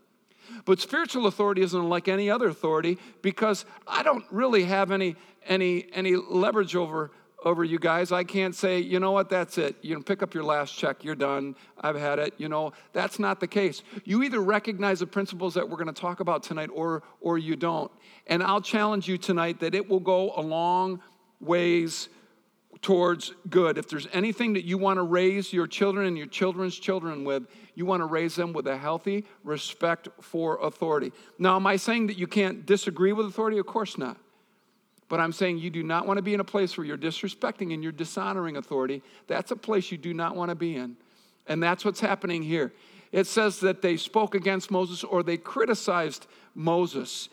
But 0.64 0.80
spiritual 0.80 1.26
authority 1.26 1.62
isn't 1.62 1.88
like 1.88 2.09
any 2.09 2.30
other 2.30 2.49
authority 2.49 2.99
because 3.23 3.64
I 3.87 4.02
don't 4.02 4.25
really 4.30 4.64
have 4.64 4.90
any, 4.90 5.16
any, 5.47 5.87
any 5.92 6.16
leverage 6.16 6.75
over 6.75 7.11
over 7.45 7.62
you 7.62 7.78
guys. 7.78 8.12
I 8.12 8.25
can't 8.25 8.55
say, 8.55 8.81
you 8.81 8.99
know 8.99 9.12
what, 9.12 9.28
that's 9.28 9.59
it. 9.59 9.76
You 9.83 9.95
can 9.95 10.02
pick 10.02 10.23
up 10.23 10.35
your 10.35 10.45
last 10.45 10.76
check, 10.76 11.05
you're 11.05 11.14
done, 11.14 11.55
I've 11.81 11.97
had 11.97 12.19
it. 12.19 12.35
You 12.38 12.49
know, 12.49 12.73
that's 12.93 13.19
not 13.19 13.40
the 13.40 13.47
case. 13.47 13.83
You 14.05 14.23
either 14.23 14.40
recognize 14.40 15.00
the 15.00 15.07
principles 15.07 15.55
that 15.55 15.69
we're 15.69 15.76
going 15.76 15.93
to 15.93 16.00
talk 16.00 16.21
about 16.21 16.43
tonight 16.43 16.71
or, 16.73 17.02
or 17.21 17.38
you 17.38 17.57
don't. 17.57 17.90
And 18.26 18.43
I'll 18.43 18.61
challenge 18.61 19.07
you 19.07 19.19
tonight 19.19 19.61
that 19.61 19.75
it 19.75 19.88
will 19.88 20.00
go 20.00 20.33
a 20.37 20.40
long 20.40 21.00
ways 21.40 22.09
towards 22.83 23.33
good. 23.49 23.78
If 23.78 23.88
there's 23.88 24.07
anything 24.12 24.52
that 24.55 24.64
you 24.64 24.78
want 24.78 24.99
to 24.99 25.02
raise 25.02 25.52
your 25.52 25.66
children 25.66 26.07
and 26.07 26.16
your 26.16 26.26
children's 26.26 26.78
children 26.78 27.25
with, 27.25 27.47
you 27.75 27.87
want 27.87 28.00
to 28.00 28.07
raise 28.07 28.35
them 28.35 28.52
with 28.52 28.66
a 28.66 28.76
healthy 28.76 29.25
respect 29.45 30.09
for 30.21 30.59
authority. 30.62 31.12
Now, 31.38 31.57
am 31.57 31.66
I 31.66 31.76
saying 31.76 32.09
that 32.09 32.19
you 32.19 32.26
can't 32.26 32.66
disagree 32.66 33.12
with 33.12 33.26
authority? 33.26 33.59
Of 33.59 33.66
course 33.66 33.99
not. 33.99 34.19
But 35.08 35.20
I'm 35.20 35.32
saying 35.32 35.58
you 35.58 35.70
do 35.70 35.82
not 35.82 36.06
want 36.06 36.18
to 36.18 36.22
be 36.22 36.34
in 36.34 36.40
a 36.40 36.44
place 36.44 36.76
where 36.76 36.86
you're 36.86 36.98
disrespecting 36.98 37.72
and 37.72 37.82
you're 37.82 37.92
dishonoring 37.92 38.56
authority. 38.56 39.02
That's 39.28 39.50
a 39.52 39.56
place 39.56 39.92
you 39.92 39.98
do 39.98 40.12
not 40.12 40.34
want 40.34 40.48
to 40.50 40.54
be 40.54 40.76
in. 40.76 40.96
And 41.46 41.62
that's 41.62 41.84
what's 41.84 42.00
happening 42.00 42.42
here. 42.42 42.72
It 43.12 43.26
says 43.26 43.60
that 43.60 43.82
they 43.82 43.96
spoke 43.96 44.34
against 44.34 44.70
Moses 44.70 45.04
or 45.04 45.22
they 45.22 45.36
criticized 45.36 46.26
Moses. 46.54 47.28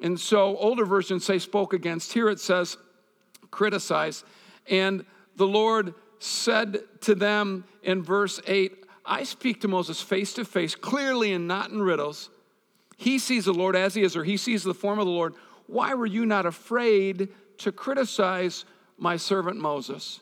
And 0.00 0.18
so 0.18 0.56
older 0.56 0.84
versions 0.84 1.24
say 1.24 1.38
spoke 1.38 1.72
against. 1.72 2.12
Here 2.12 2.28
it 2.28 2.38
says 2.38 2.76
criticize. 3.50 4.24
And 4.68 5.04
the 5.36 5.46
Lord 5.46 5.94
said 6.20 6.78
to 7.02 7.14
them 7.14 7.64
in 7.82 8.02
verse 8.02 8.40
8, 8.46 8.84
I 9.04 9.24
speak 9.24 9.62
to 9.62 9.68
Moses 9.68 10.00
face 10.00 10.32
to 10.34 10.44
face, 10.44 10.74
clearly 10.74 11.32
and 11.32 11.48
not 11.48 11.70
in 11.70 11.82
riddles. 11.82 12.30
He 12.96 13.18
sees 13.18 13.46
the 13.46 13.54
Lord 13.54 13.74
as 13.74 13.94
he 13.94 14.02
is, 14.02 14.14
or 14.14 14.24
he 14.24 14.36
sees 14.36 14.62
the 14.62 14.74
form 14.74 14.98
of 14.98 15.06
the 15.06 15.10
Lord. 15.10 15.34
Why 15.70 15.94
were 15.94 16.06
you 16.06 16.26
not 16.26 16.46
afraid 16.46 17.28
to 17.58 17.70
criticize 17.70 18.64
my 18.98 19.16
servant 19.16 19.56
Moses? 19.56 20.18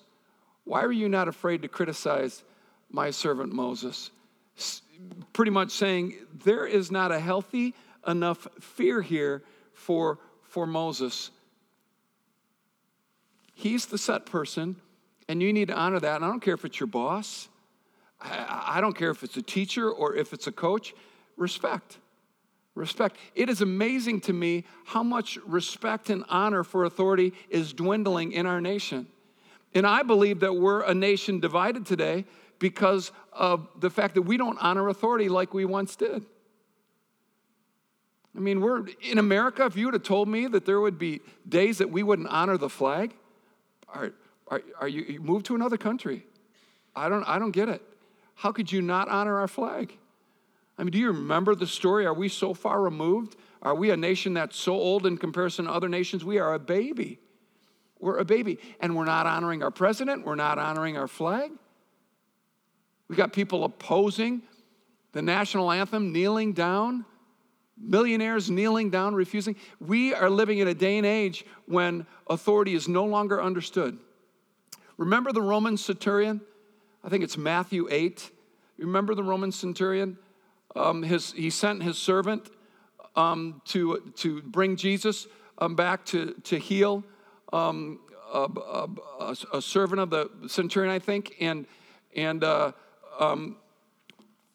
Why 0.64 0.83
were 0.83 0.93
you 0.93 1.09
not 1.09 1.26
afraid 1.26 1.62
to 1.62 1.69
criticize 1.69 2.45
my 2.90 3.11
servant 3.11 3.55
Moses? 3.55 4.11
Pretty 5.33 5.50
much 5.50 5.71
saying 5.71 6.17
there 6.45 6.67
is 6.67 6.90
not 6.90 7.12
a 7.12 7.19
healthy 7.19 7.75
enough 8.07 8.47
fear 8.61 9.00
here 9.00 9.43
for, 9.73 10.19
for 10.43 10.67
Moses. 10.67 11.31
He's 13.55 13.87
the 13.87 13.97
set 13.97 14.26
person, 14.26 14.76
and 15.28 15.43
you 15.43 15.55
need 15.55 15.69
to 15.69 15.75
honor 15.75 15.99
that. 15.99 16.17
And 16.17 16.26
I 16.26 16.28
don't 16.28 16.40
care 16.40 16.55
if 16.55 16.67
it's 16.67 16.78
your 16.78 16.88
boss, 16.88 17.49
I, 18.21 18.75
I 18.76 18.81
don't 18.83 18.95
care 18.95 19.11
if 19.11 19.23
it's 19.23 19.38
a 19.38 19.43
teacher 19.43 19.90
or 19.90 20.14
if 20.14 20.35
it's 20.35 20.47
a 20.47 20.52
coach. 20.52 20.93
Respect. 21.38 21.97
Respect. 22.79 23.17
It 23.35 23.49
is 23.51 23.61
amazing 23.61 24.21
to 24.23 24.33
me 24.33 24.65
how 24.85 25.03
much 25.03 25.37
respect 25.45 26.11
and 26.11 26.25
honor 26.29 26.63
for 26.63 26.85
authority 26.85 27.33
is 27.51 27.73
dwindling 27.73 28.33
in 28.33 28.47
our 28.47 28.61
nation. 28.61 29.09
And 29.75 29.87
I 29.87 30.03
believe 30.03 30.41
that 30.41 30.55
we're 30.55 30.83
a 30.83 30.95
nation 30.95 31.41
divided 31.41 31.85
today 31.85 32.25
because 32.59 33.13
of 33.33 33.69
the 33.79 33.91
fact 33.91 34.15
that 34.15 34.23
we 34.23 34.37
don't 34.37 34.59
honor 34.61 34.89
authority 34.89 35.29
like 35.29 35.53
we 35.53 35.65
once 35.65 35.97
did. 35.97 36.25
I 38.37 38.41
mean, 38.41 38.61
we're 38.61 38.87
in 39.03 39.19
America. 39.19 39.65
If 39.65 39.77
you 39.77 39.87
would 39.87 39.95
have 39.95 40.05
told 40.05 40.29
me 40.29 40.47
that 40.47 40.65
there 40.65 40.81
would 40.81 40.99
be 40.99 41.21
days 41.49 41.79
that 41.79 41.91
we 41.91 42.03
wouldn't 42.03 42.29
honor 42.29 42.57
the 42.57 42.69
flag, 42.69 43.15
are, 43.89 44.13
are, 44.47 44.63
are 44.81 44.89
you, 44.89 45.03
you 45.03 45.21
move 45.21 45.43
to 45.45 45.55
another 45.55 45.77
country? 45.77 46.25
I 46.95 47.09
don't, 47.09 47.25
I 47.25 47.39
don't 47.39 47.51
get 47.51 47.69
it. 47.69 47.83
How 48.37 48.53
could 48.53 48.71
you 48.71 48.83
not 48.83 49.09
honor 49.09 49.39
our 49.41 49.49
flag? 49.49 49.97
I 50.79 50.85
mean, 50.85 50.93
do 50.93 50.99
you 50.99 51.09
remember 51.09 51.55
the 51.57 51.67
story? 51.67 52.07
Are 52.07 52.15
we 52.15 52.29
so 52.29 52.55
far 52.55 52.81
removed? 52.81 53.37
Are 53.63 53.75
we 53.75 53.91
a 53.91 53.97
nation 53.97 54.35
that's 54.35 54.57
so 54.57 54.75
old 54.75 55.07
in 55.07 55.19
comparison 55.19 55.65
to 55.65 55.73
other 55.73 55.89
nations? 55.89 56.25
We 56.25 56.39
are 56.39 56.55
a 56.55 56.59
baby. 56.59 57.19
We're 57.99 58.19
a 58.19 58.25
baby. 58.25 58.59
And 58.81 58.97
we're 58.97 59.05
not 59.05 59.27
honoring 59.27 59.63
our 59.63 59.73
president, 59.73 60.25
we're 60.25 60.37
not 60.37 60.59
honoring 60.59 60.97
our 60.97 61.09
flag. 61.09 61.51
We 63.09 63.17
got 63.17 63.33
people 63.33 63.65
opposing 63.65 64.43
the 65.13 65.23
national 65.23 65.73
anthem, 65.73 66.13
kneeling 66.13 66.53
down, 66.53 67.05
millionaires 67.77 68.51
kneeling 68.51 68.91
down, 68.91 69.15
refusing. 69.15 69.57
We 69.81 70.15
are 70.15 70.31
living 70.31 70.59
in 70.59 70.69
a 70.69 70.75
day 70.75 70.99
and 70.99 71.07
age 71.07 71.45
when 71.67 72.07
authority 72.29 72.75
is 72.75 72.87
no 72.87 73.05
longer 73.05 73.43
understood. 73.43 73.99
Remember 74.97 75.33
the 75.33 75.43
Roman 75.43 75.77
centurion? 75.77 76.41
I 77.03 77.09
think 77.09 77.25
it's 77.25 77.39
Matthew 77.39 77.89
8. 77.91 78.31
Remember 78.79 79.15
the 79.15 79.25
Roman 79.25 79.53
centurion? 79.53 80.19
Um, 80.77 81.03
his, 81.03 81.33
he 81.33 81.51
sent 81.51 81.83
his 81.83 81.99
servant 81.99 82.51
um, 83.17 83.61
to, 83.67 84.13
to 84.17 84.43
bring 84.43 84.77
Jesus 84.77 85.27
um, 85.59 85.75
back 85.75 86.05
to, 86.07 86.35
to 86.45 86.59
heal 86.59 87.05
um, 87.53 88.01
a, 88.33 88.49
a, 89.21 89.37
a, 89.55 89.63
servant 89.63 90.01
of 90.01 90.11
the 90.11 90.31
centurion, 90.47 90.93
I 90.93 90.99
think, 90.99 91.35
and, 91.41 91.67
and, 92.15 92.45
uh, 92.45 92.73
um, 93.19 93.57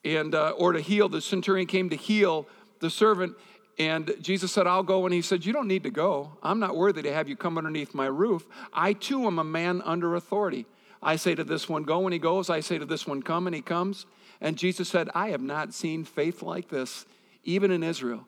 and 0.05 0.35
uh, 0.35 0.51
or 0.51 0.73
to 0.73 0.79
heal. 0.79 1.09
The 1.09 1.21
centurion 1.21 1.67
came 1.67 1.89
to 1.89 1.95
heal 1.95 2.47
the 2.79 2.89
servant, 2.89 3.35
and 3.79 4.13
Jesus 4.21 4.51
said, 4.51 4.67
I'll 4.67 4.83
go. 4.83 5.05
And 5.05 5.13
he 5.13 5.21
said, 5.21 5.45
You 5.45 5.53
don't 5.53 5.67
need 5.67 5.83
to 5.83 5.89
go. 5.89 6.37
I'm 6.43 6.59
not 6.59 6.75
worthy 6.75 7.01
to 7.03 7.13
have 7.13 7.27
you 7.27 7.35
come 7.35 7.57
underneath 7.57 7.93
my 7.93 8.05
roof. 8.05 8.47
I 8.71 8.93
too 8.93 9.25
am 9.25 9.39
a 9.39 9.43
man 9.43 9.81
under 9.83 10.15
authority. 10.15 10.65
I 11.01 11.15
say 11.15 11.35
to 11.35 11.43
this 11.43 11.67
one, 11.67 11.83
Go, 11.83 12.05
and 12.05 12.13
he 12.13 12.19
goes. 12.19 12.49
I 12.49 12.59
say 12.59 12.77
to 12.77 12.85
this 12.85 13.07
one, 13.07 13.21
Come, 13.21 13.47
and 13.47 13.55
he 13.55 13.61
comes. 13.61 14.05
And 14.43 14.57
Jesus 14.57 14.89
said, 14.89 15.09
I 15.15 15.29
have 15.29 15.41
not 15.41 15.73
seen 15.73 16.03
faith 16.03 16.43
like 16.43 16.67
this, 16.67 17.05
even 17.43 17.71
in 17.71 17.81
Israel. 17.81 18.27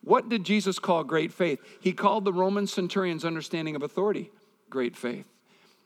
What 0.00 0.28
did 0.28 0.44
Jesus 0.44 0.80
call 0.80 1.04
great 1.04 1.30
faith? 1.30 1.60
He 1.78 1.92
called 1.92 2.24
the 2.24 2.32
Roman 2.32 2.66
centurion's 2.66 3.24
understanding 3.24 3.76
of 3.76 3.82
authority 3.82 4.32
great 4.70 4.96
faith. 4.96 5.28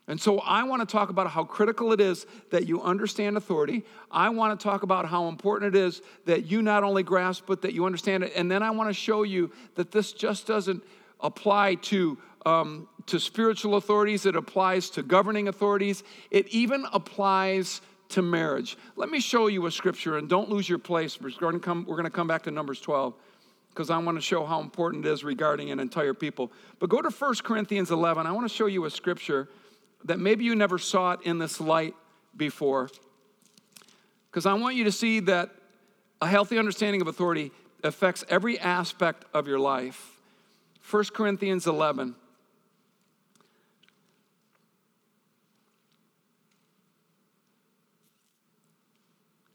And 0.06 0.20
so 0.20 0.38
I 0.38 0.62
want 0.62 0.80
to 0.80 0.86
talk 0.86 1.10
about 1.10 1.28
how 1.28 1.42
critical 1.42 1.92
it 1.92 2.00
is 2.00 2.24
that 2.50 2.68
you 2.68 2.80
understand 2.80 3.36
authority. 3.36 3.84
I 4.12 4.28
want 4.28 4.58
to 4.58 4.62
talk 4.62 4.84
about 4.84 5.06
how 5.06 5.26
important 5.26 5.74
it 5.74 5.78
is 5.78 6.00
that 6.26 6.46
you 6.46 6.62
not 6.62 6.84
only 6.84 7.02
grasp, 7.02 7.46
but 7.48 7.62
that 7.62 7.74
you 7.74 7.84
understand 7.84 8.22
it. 8.22 8.32
And 8.36 8.48
then 8.48 8.62
I 8.62 8.70
want 8.70 8.88
to 8.88 8.94
show 8.94 9.24
you 9.24 9.50
that 9.74 9.90
this 9.90 10.12
just 10.12 10.46
doesn't 10.46 10.84
apply 11.18 11.74
to 11.74 12.16
um, 12.46 12.88
to 13.06 13.18
spiritual 13.18 13.74
authorities, 13.74 14.24
it 14.24 14.36
applies 14.36 14.88
to 14.90 15.02
governing 15.02 15.48
authorities, 15.48 16.04
it 16.30 16.46
even 16.48 16.86
applies 16.92 17.80
to 18.10 18.22
marriage. 18.22 18.76
Let 18.96 19.10
me 19.10 19.20
show 19.20 19.46
you 19.46 19.66
a 19.66 19.70
scripture 19.70 20.18
and 20.18 20.28
don't 20.28 20.48
lose 20.48 20.68
your 20.68 20.78
place. 20.78 21.20
We're 21.20 21.30
going 21.30 21.54
to 21.54 21.60
come, 21.60 21.84
we're 21.86 21.96
going 21.96 22.04
to 22.04 22.10
come 22.10 22.28
back 22.28 22.44
to 22.44 22.50
Numbers 22.50 22.80
12 22.80 23.14
because 23.70 23.90
I 23.90 23.98
want 23.98 24.16
to 24.16 24.22
show 24.22 24.46
how 24.46 24.60
important 24.60 25.04
it 25.04 25.12
is 25.12 25.22
regarding 25.22 25.70
an 25.70 25.80
entire 25.80 26.14
people. 26.14 26.50
But 26.78 26.88
go 26.88 27.02
to 27.02 27.10
1 27.10 27.34
Corinthians 27.42 27.90
11. 27.90 28.26
I 28.26 28.32
want 28.32 28.48
to 28.48 28.54
show 28.54 28.66
you 28.66 28.84
a 28.86 28.90
scripture 28.90 29.48
that 30.04 30.18
maybe 30.18 30.44
you 30.44 30.54
never 30.54 30.78
saw 30.78 31.12
it 31.12 31.20
in 31.24 31.38
this 31.38 31.60
light 31.60 31.94
before. 32.36 32.88
Because 34.30 34.46
I 34.46 34.54
want 34.54 34.76
you 34.76 34.84
to 34.84 34.92
see 34.92 35.20
that 35.20 35.50
a 36.22 36.26
healthy 36.26 36.58
understanding 36.58 37.02
of 37.02 37.08
authority 37.08 37.52
affects 37.84 38.24
every 38.28 38.58
aspect 38.58 39.24
of 39.34 39.46
your 39.46 39.58
life. 39.58 40.20
1 40.90 41.04
Corinthians 41.12 41.66
11. 41.66 42.14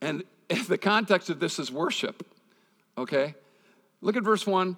And 0.01 0.23
the 0.67 0.77
context 0.77 1.29
of 1.29 1.39
this 1.39 1.59
is 1.59 1.71
worship, 1.71 2.25
okay? 2.97 3.35
Look 4.01 4.17
at 4.17 4.23
verse 4.23 4.45
1, 4.45 4.75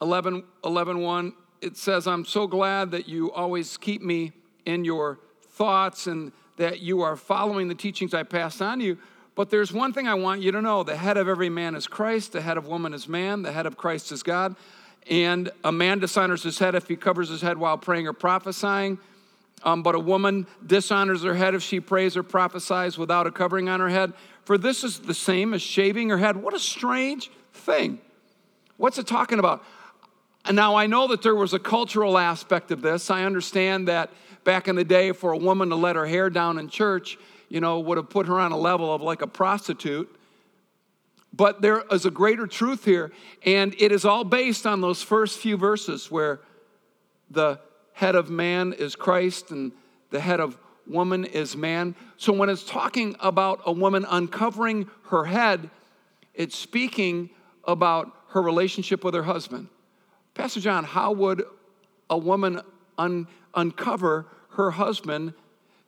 11, 0.00 0.44
11 0.64 0.98
1. 0.98 1.32
It 1.60 1.76
says, 1.76 2.06
I'm 2.08 2.24
so 2.24 2.46
glad 2.46 2.90
that 2.90 3.08
you 3.08 3.30
always 3.30 3.76
keep 3.76 4.02
me 4.02 4.32
in 4.66 4.84
your 4.84 5.20
thoughts 5.42 6.06
and 6.06 6.32
that 6.56 6.80
you 6.80 7.02
are 7.02 7.16
following 7.16 7.68
the 7.68 7.74
teachings 7.74 8.12
I 8.12 8.24
passed 8.24 8.60
on 8.60 8.80
to 8.80 8.84
you. 8.84 8.98
But 9.34 9.48
there's 9.50 9.72
one 9.72 9.92
thing 9.92 10.06
I 10.08 10.14
want 10.14 10.42
you 10.42 10.52
to 10.52 10.60
know 10.60 10.82
the 10.82 10.96
head 10.96 11.16
of 11.16 11.28
every 11.28 11.48
man 11.48 11.74
is 11.74 11.86
Christ, 11.86 12.32
the 12.32 12.42
head 12.42 12.58
of 12.58 12.66
woman 12.66 12.92
is 12.92 13.08
man, 13.08 13.42
the 13.42 13.52
head 13.52 13.66
of 13.66 13.76
Christ 13.76 14.12
is 14.12 14.22
God. 14.22 14.56
And 15.08 15.50
a 15.64 15.72
man 15.72 15.98
dishonors 15.98 16.42
his 16.42 16.58
head 16.58 16.74
if 16.74 16.86
he 16.86 16.96
covers 16.96 17.28
his 17.28 17.40
head 17.40 17.58
while 17.58 17.78
praying 17.78 18.06
or 18.06 18.12
prophesying. 18.12 18.98
Um, 19.64 19.82
but 19.82 19.94
a 19.94 19.98
woman 19.98 20.46
dishonors 20.66 21.22
her 21.22 21.34
head 21.34 21.54
if 21.54 21.62
she 21.62 21.80
prays 21.80 22.16
or 22.16 22.22
prophesies 22.22 22.98
without 22.98 23.26
a 23.26 23.30
covering 23.30 23.68
on 23.68 23.80
her 23.80 23.88
head. 23.88 24.12
For 24.44 24.58
this 24.58 24.84
is 24.84 25.00
the 25.00 25.14
same 25.14 25.54
as 25.54 25.62
shaving 25.62 26.08
her 26.08 26.18
head. 26.18 26.36
What 26.36 26.54
a 26.54 26.58
strange 26.58 27.30
thing. 27.52 28.00
What's 28.76 28.98
it 28.98 29.06
talking 29.06 29.38
about? 29.38 29.64
And 30.44 30.56
now, 30.56 30.74
I 30.74 30.86
know 30.86 31.06
that 31.08 31.22
there 31.22 31.36
was 31.36 31.54
a 31.54 31.58
cultural 31.58 32.18
aspect 32.18 32.72
of 32.72 32.82
this. 32.82 33.10
I 33.10 33.22
understand 33.22 33.86
that 33.86 34.10
back 34.42 34.66
in 34.66 34.74
the 34.74 34.84
day, 34.84 35.12
for 35.12 35.30
a 35.30 35.36
woman 35.36 35.68
to 35.68 35.76
let 35.76 35.94
her 35.94 36.06
hair 36.06 36.30
down 36.30 36.58
in 36.58 36.68
church, 36.68 37.16
you 37.48 37.60
know, 37.60 37.78
would 37.78 37.96
have 37.96 38.10
put 38.10 38.26
her 38.26 38.40
on 38.40 38.50
a 38.50 38.56
level 38.56 38.92
of 38.92 39.02
like 39.02 39.22
a 39.22 39.26
prostitute. 39.28 40.12
But 41.32 41.62
there 41.62 41.84
is 41.92 42.04
a 42.04 42.10
greater 42.10 42.46
truth 42.48 42.84
here, 42.84 43.12
and 43.46 43.74
it 43.78 43.92
is 43.92 44.04
all 44.04 44.24
based 44.24 44.66
on 44.66 44.80
those 44.80 45.00
first 45.00 45.38
few 45.38 45.56
verses 45.56 46.10
where 46.10 46.40
the 47.30 47.60
head 47.92 48.16
of 48.16 48.28
man 48.28 48.72
is 48.72 48.96
Christ 48.96 49.50
and 49.52 49.72
the 50.10 50.20
head 50.20 50.40
of 50.40 50.58
woman 50.86 51.24
is 51.24 51.56
man. 51.56 51.94
So 52.16 52.32
when 52.32 52.48
it's 52.48 52.64
talking 52.64 53.16
about 53.20 53.60
a 53.66 53.72
woman 53.72 54.04
uncovering 54.08 54.88
her 55.04 55.24
head, 55.24 55.70
it's 56.34 56.56
speaking 56.56 57.30
about 57.64 58.10
her 58.28 58.42
relationship 58.42 59.04
with 59.04 59.14
her 59.14 59.22
husband. 59.22 59.68
Pastor 60.34 60.60
John, 60.60 60.84
how 60.84 61.12
would 61.12 61.44
a 62.08 62.16
woman 62.16 62.60
un- 62.98 63.28
uncover 63.54 64.26
her 64.50 64.70
husband? 64.70 65.34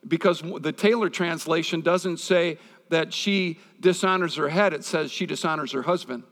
Because 0.07 0.43
the 0.59 0.71
Taylor 0.71 1.09
translation 1.09 1.81
doesn't 1.81 2.17
say 2.17 2.59
that 2.89 3.13
she 3.13 3.59
dishonors 3.79 4.35
her 4.35 4.49
head, 4.49 4.73
it 4.73 4.83
says 4.83 5.11
she 5.11 5.25
dishonors 5.25 5.71
her 5.71 5.81
husband. 5.81 6.23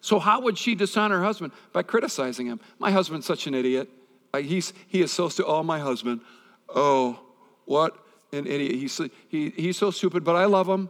So, 0.00 0.18
how 0.18 0.40
would 0.42 0.58
she 0.58 0.74
dishonor 0.74 1.18
her 1.18 1.24
husband? 1.24 1.52
By 1.72 1.82
criticizing 1.82 2.46
him. 2.46 2.60
My 2.78 2.90
husband's 2.90 3.26
such 3.26 3.46
an 3.46 3.54
idiot. 3.54 3.88
Uh, 4.32 4.38
he's, 4.38 4.72
he 4.88 5.02
is 5.02 5.12
so 5.12 5.28
stupid. 5.28 5.48
Oh, 5.48 5.62
my 5.62 5.78
husband. 5.78 6.20
Oh, 6.68 7.18
what 7.66 7.96
an 8.32 8.46
idiot. 8.46 8.76
He's, 8.76 9.00
he, 9.28 9.50
he's 9.50 9.76
so 9.76 9.90
stupid, 9.90 10.24
but 10.24 10.34
I 10.34 10.46
love 10.46 10.66
him. 10.66 10.88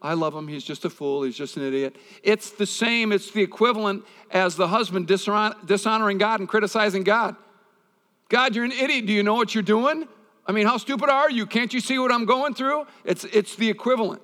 I 0.00 0.14
love 0.14 0.34
him. 0.34 0.46
He's 0.46 0.62
just 0.62 0.84
a 0.84 0.90
fool. 0.90 1.24
He's 1.24 1.36
just 1.36 1.56
an 1.56 1.64
idiot. 1.64 1.96
It's 2.22 2.50
the 2.50 2.66
same, 2.66 3.10
it's 3.10 3.32
the 3.32 3.42
equivalent 3.42 4.04
as 4.30 4.54
the 4.54 4.68
husband 4.68 5.08
dishonoring 5.08 6.18
God 6.18 6.40
and 6.40 6.48
criticizing 6.48 7.02
God. 7.02 7.34
God, 8.28 8.54
you're 8.54 8.64
an 8.64 8.72
idiot. 8.72 9.06
Do 9.06 9.12
you 9.12 9.22
know 9.22 9.34
what 9.34 9.54
you're 9.54 9.62
doing? 9.62 10.06
I 10.46 10.52
mean, 10.52 10.66
how 10.66 10.76
stupid 10.76 11.10
are 11.10 11.30
you? 11.30 11.46
Can't 11.46 11.74
you 11.74 11.80
see 11.80 11.98
what 11.98 12.12
I'm 12.12 12.24
going 12.24 12.54
through? 12.54 12.86
It's, 13.04 13.24
it's 13.24 13.56
the 13.56 13.68
equivalent. 13.68 14.22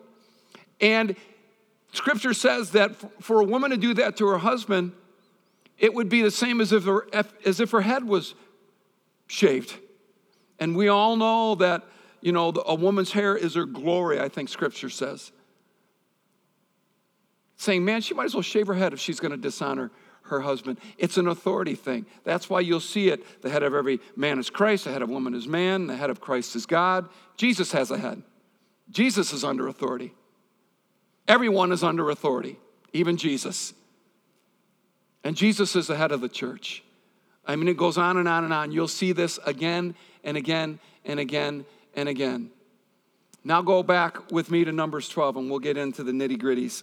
And 0.80 1.16
scripture 1.92 2.34
says 2.34 2.70
that 2.70 3.22
for 3.22 3.40
a 3.40 3.44
woman 3.44 3.70
to 3.70 3.76
do 3.76 3.94
that 3.94 4.16
to 4.18 4.26
her 4.28 4.38
husband, 4.38 4.92
it 5.78 5.92
would 5.92 6.08
be 6.08 6.22
the 6.22 6.30
same 6.30 6.60
as 6.60 6.72
if 6.72 6.84
her, 6.84 7.06
as 7.44 7.60
if 7.60 7.72
her 7.72 7.80
head 7.80 8.04
was 8.04 8.34
shaved. 9.26 9.74
And 10.58 10.76
we 10.76 10.88
all 10.88 11.16
know 11.16 11.56
that, 11.56 11.82
you 12.24 12.32
know, 12.32 12.54
a 12.64 12.74
woman's 12.74 13.12
hair 13.12 13.36
is 13.36 13.54
her 13.54 13.66
glory, 13.66 14.18
I 14.18 14.30
think 14.30 14.48
scripture 14.48 14.88
says. 14.88 15.30
Saying, 17.58 17.84
man, 17.84 18.00
she 18.00 18.14
might 18.14 18.24
as 18.24 18.34
well 18.34 18.40
shave 18.40 18.66
her 18.66 18.74
head 18.74 18.94
if 18.94 18.98
she's 18.98 19.20
going 19.20 19.32
to 19.32 19.36
dishonor 19.36 19.90
her 20.22 20.40
husband. 20.40 20.78
It's 20.96 21.18
an 21.18 21.28
authority 21.28 21.74
thing. 21.74 22.06
That's 22.24 22.48
why 22.48 22.60
you'll 22.60 22.80
see 22.80 23.10
it. 23.10 23.42
The 23.42 23.50
head 23.50 23.62
of 23.62 23.74
every 23.74 24.00
man 24.16 24.38
is 24.38 24.48
Christ, 24.48 24.84
the 24.84 24.90
head 24.90 25.02
of 25.02 25.10
woman 25.10 25.34
is 25.34 25.46
man, 25.46 25.86
the 25.86 25.96
head 25.96 26.08
of 26.08 26.22
Christ 26.22 26.56
is 26.56 26.64
God. 26.64 27.10
Jesus 27.36 27.72
has 27.72 27.90
a 27.90 27.98
head. 27.98 28.22
Jesus 28.90 29.34
is 29.34 29.44
under 29.44 29.68
authority. 29.68 30.14
Everyone 31.28 31.72
is 31.72 31.84
under 31.84 32.08
authority, 32.08 32.58
even 32.94 33.18
Jesus. 33.18 33.74
And 35.22 35.36
Jesus 35.36 35.76
is 35.76 35.88
the 35.88 35.96
head 35.96 36.10
of 36.10 36.22
the 36.22 36.30
church. 36.30 36.82
I 37.44 37.54
mean, 37.56 37.68
it 37.68 37.76
goes 37.76 37.98
on 37.98 38.16
and 38.16 38.26
on 38.26 38.44
and 38.44 38.52
on. 38.54 38.72
You'll 38.72 38.88
see 38.88 39.12
this 39.12 39.38
again 39.44 39.94
and 40.22 40.38
again 40.38 40.78
and 41.04 41.20
again 41.20 41.66
and 41.96 42.08
again. 42.08 42.50
Now 43.44 43.62
go 43.62 43.82
back 43.82 44.30
with 44.30 44.50
me 44.50 44.64
to 44.64 44.72
Numbers 44.72 45.08
12 45.08 45.36
and 45.36 45.50
we'll 45.50 45.58
get 45.58 45.76
into 45.76 46.02
the 46.02 46.12
nitty 46.12 46.38
gritties. 46.38 46.82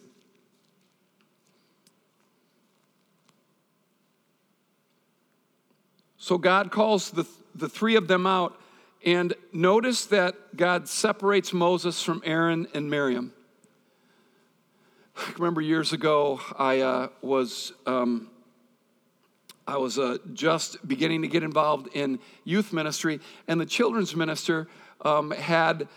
So 6.22 6.38
God 6.38 6.72
calls 6.72 7.10
the, 7.10 7.26
the 7.56 7.68
three 7.68 7.96
of 7.96 8.08
them 8.08 8.28
out, 8.28 8.56
and 9.04 9.34
notice 9.52 10.06
that 10.06 10.56
God 10.56 10.88
separates 10.88 11.52
Moses 11.52 12.04
from 12.04 12.22
Aaron 12.24 12.68
and 12.76 12.92
Miriam. 12.92 13.34
I 15.18 15.32
remember 15.36 15.62
years 15.62 15.94
ago, 15.94 16.40
I 16.60 16.82
uh, 16.82 17.08
was 17.24 17.74
um, 17.88 18.30
I 19.68 19.78
was 19.78 19.98
uh, 19.98 20.18
just 20.34 20.88
beginning 20.88 21.24
to 21.24 21.28
get 21.28 21.42
involved 21.42 21.90
in 21.96 22.20
youth 22.44 22.72
ministry, 22.72 23.20
and 23.48 23.60
the 23.60 23.66
children's 23.66 24.16
minister 24.16 24.68
um, 25.02 25.32
had 25.32 25.88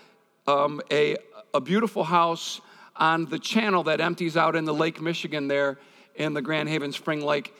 um, 0.46 0.80
a, 0.90 1.16
a 1.52 1.60
beautiful 1.60 2.04
house 2.04 2.60
on 2.96 3.26
the 3.26 3.38
channel 3.38 3.82
that 3.84 4.00
empties 4.00 4.36
out 4.36 4.56
in 4.56 4.64
the 4.64 4.74
Lake 4.74 5.00
Michigan 5.00 5.48
there 5.48 5.78
in 6.14 6.34
the 6.34 6.42
Grand 6.42 6.68
Haven 6.68 6.92
Spring 6.92 7.24
Lake 7.24 7.54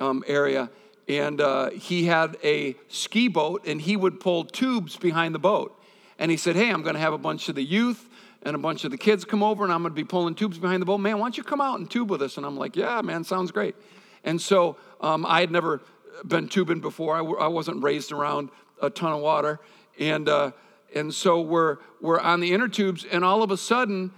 um, 0.00 0.22
area. 0.26 0.70
And 1.08 1.40
uh, 1.40 1.70
he 1.70 2.04
had 2.04 2.36
a 2.42 2.76
ski 2.88 3.28
boat 3.28 3.66
and 3.66 3.80
he 3.80 3.96
would 3.96 4.20
pull 4.20 4.44
tubes 4.44 4.96
behind 4.96 5.34
the 5.34 5.38
boat. 5.38 5.80
And 6.18 6.30
he 6.30 6.36
said 6.36 6.56
hey 6.56 6.70
i'm 6.70 6.82
going 6.82 6.94
to 6.94 7.00
have 7.00 7.12
a 7.12 7.18
bunch 7.18 7.48
of 7.48 7.54
the 7.54 7.62
youth 7.62 8.08
and 8.42 8.56
a 8.56 8.58
bunch 8.58 8.84
of 8.84 8.90
the 8.90 8.96
kids 8.96 9.24
come 9.24 9.42
over 9.42 9.64
and 9.64 9.72
i'm 9.72 9.82
going 9.82 9.92
to 9.92 9.94
be 9.94 10.04
pulling 10.04 10.34
tubes 10.34 10.58
behind 10.58 10.80
the 10.80 10.86
boat. 10.86 10.98
Man 10.98 11.18
why 11.18 11.26
don't 11.26 11.36
you 11.36 11.44
come 11.44 11.60
out 11.60 11.78
and 11.78 11.90
tube 11.90 12.10
with 12.10 12.22
us? 12.22 12.36
And 12.38 12.46
i'm 12.46 12.56
like 12.56 12.74
yeah 12.74 13.02
man 13.02 13.22
sounds 13.22 13.52
great. 13.52 13.76
And 14.24 14.40
so 14.40 14.76
um, 15.00 15.26
i 15.26 15.40
had 15.40 15.50
never 15.50 15.82
been 16.24 16.48
tubing 16.48 16.80
before. 16.80 17.14
I 17.14 17.18
w- 17.18 17.38
I 17.38 17.48
wasn't 17.48 17.82
raised 17.82 18.12
around 18.12 18.48
a 18.80 18.90
ton 18.90 19.12
of 19.12 19.20
water. 19.20 19.60
And, 19.98 20.28
uh, 20.28 20.52
and 20.94 21.12
so 21.12 21.40
we're, 21.40 21.78
we're 22.00 22.20
on 22.20 22.40
the 22.40 22.52
inner 22.52 22.68
tubes 22.68 23.04
and 23.04 23.24
all 23.24 23.42
of 23.42 23.50
a 23.50 23.56
sudden 23.56 24.12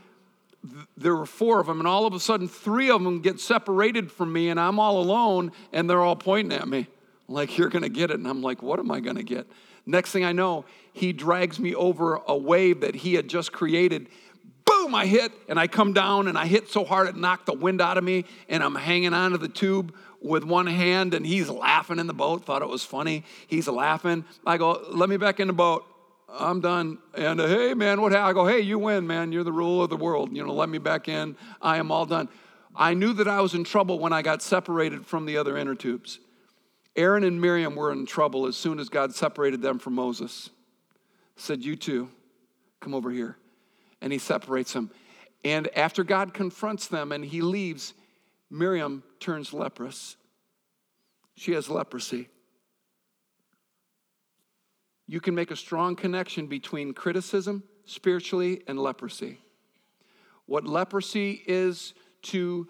there 0.96 1.14
were 1.14 1.26
four 1.26 1.60
of 1.60 1.66
them, 1.66 1.78
and 1.78 1.87
all 1.87 2.06
of 2.06 2.14
a 2.14 2.20
sudden, 2.20 2.48
three 2.48 2.90
of 2.90 3.02
them 3.02 3.20
get 3.20 3.40
separated 3.40 4.10
from 4.10 4.32
me, 4.32 4.48
and 4.48 4.58
I'm 4.58 4.78
all 4.78 5.00
alone, 5.00 5.52
and 5.72 5.88
they're 5.88 6.02
all 6.02 6.16
pointing 6.16 6.58
at 6.58 6.68
me, 6.68 6.88
like, 7.28 7.56
You're 7.56 7.68
gonna 7.68 7.88
get 7.88 8.10
it. 8.10 8.18
And 8.18 8.26
I'm 8.26 8.42
like, 8.42 8.62
What 8.62 8.78
am 8.78 8.90
I 8.90 9.00
gonna 9.00 9.22
get? 9.22 9.46
Next 9.87 10.10
thing 10.12 10.25
I 10.25 10.32
know, 10.32 10.64
he 10.92 11.12
drags 11.12 11.58
me 11.58 11.75
over 11.75 12.16
a 12.26 12.37
wave 12.37 12.80
that 12.80 12.94
he 12.94 13.14
had 13.14 13.28
just 13.28 13.52
created. 13.52 14.08
Boom, 14.64 14.94
I 14.94 15.06
hit, 15.06 15.32
and 15.48 15.58
I 15.58 15.66
come 15.66 15.92
down, 15.92 16.28
and 16.28 16.37
I 16.37 16.46
hit 16.46 16.68
so 16.68 16.84
hard 16.84 17.08
it 17.08 17.16
knocked 17.16 17.46
the 17.46 17.54
wind 17.54 17.80
out 17.80 17.96
of 17.96 18.04
me, 18.04 18.25
and 18.48 18.62
I'm 18.62 18.74
hanging 18.74 19.14
onto 19.14 19.38
the 19.38 19.48
tube 19.48 19.94
with 20.20 20.44
one 20.44 20.66
hand, 20.66 21.14
and 21.14 21.24
he's 21.24 21.48
laughing 21.48 21.98
in 21.98 22.09
the 22.09 22.14
boat, 22.14 22.44
thought 22.44 22.62
it 22.62 22.68
was 22.68 22.85
funny. 22.85 23.24
He's 23.46 23.68
laughing. 23.68 24.24
I 24.44 24.59
go, 24.59 24.85
Let 24.90 25.09
me 25.09 25.16
back 25.16 25.38
in 25.40 25.46
the 25.46 25.54
boat. 25.54 25.85
I'm 26.28 26.60
done. 26.60 26.98
And 27.14 27.40
uh, 27.40 27.46
hey, 27.46 27.74
man, 27.74 28.00
what? 28.00 28.14
I 28.14 28.32
go, 28.32 28.46
hey, 28.46 28.60
you 28.60 28.78
win, 28.78 29.06
man. 29.06 29.32
You're 29.32 29.44
the 29.44 29.52
ruler 29.52 29.84
of 29.84 29.90
the 29.90 29.96
world. 29.96 30.36
You 30.36 30.44
know, 30.46 30.52
let 30.52 30.68
me 30.68 30.78
back 30.78 31.08
in. 31.08 31.36
I 31.62 31.78
am 31.78 31.90
all 31.90 32.06
done. 32.06 32.28
I 32.76 32.94
knew 32.94 33.12
that 33.14 33.26
I 33.26 33.40
was 33.40 33.54
in 33.54 33.64
trouble 33.64 33.98
when 33.98 34.12
I 34.12 34.22
got 34.22 34.42
separated 34.42 35.06
from 35.06 35.26
the 35.26 35.38
other 35.38 35.56
inner 35.56 35.74
tubes. 35.74 36.20
Aaron 36.96 37.24
and 37.24 37.40
Miriam 37.40 37.74
were 37.74 37.92
in 37.92 38.06
trouble 38.06 38.46
as 38.46 38.56
soon 38.56 38.78
as 38.78 38.88
God 38.88 39.14
separated 39.14 39.62
them 39.62 39.78
from 39.78 39.94
Moses. 39.94 40.50
Said, 41.36 41.64
You 41.64 41.76
two, 41.76 42.10
come 42.80 42.94
over 42.94 43.10
here. 43.10 43.36
And 44.00 44.12
he 44.12 44.18
separates 44.18 44.72
them. 44.72 44.90
And 45.44 45.68
after 45.76 46.04
God 46.04 46.34
confronts 46.34 46.88
them 46.88 47.10
and 47.10 47.24
he 47.24 47.40
leaves, 47.40 47.94
Miriam 48.50 49.02
turns 49.18 49.52
leprous. 49.52 50.16
She 51.36 51.52
has 51.52 51.68
leprosy 51.68 52.28
you 55.09 55.21
can 55.21 55.35
make 55.35 55.51
a 55.51 55.57
strong 55.57 55.97
connection 55.97 56.47
between 56.47 56.92
criticism 56.92 57.62
spiritually 57.87 58.62
and 58.68 58.79
leprosy. 58.79 59.38
What 60.44 60.66
leprosy 60.66 61.42
is 61.47 61.94
to 62.25 62.68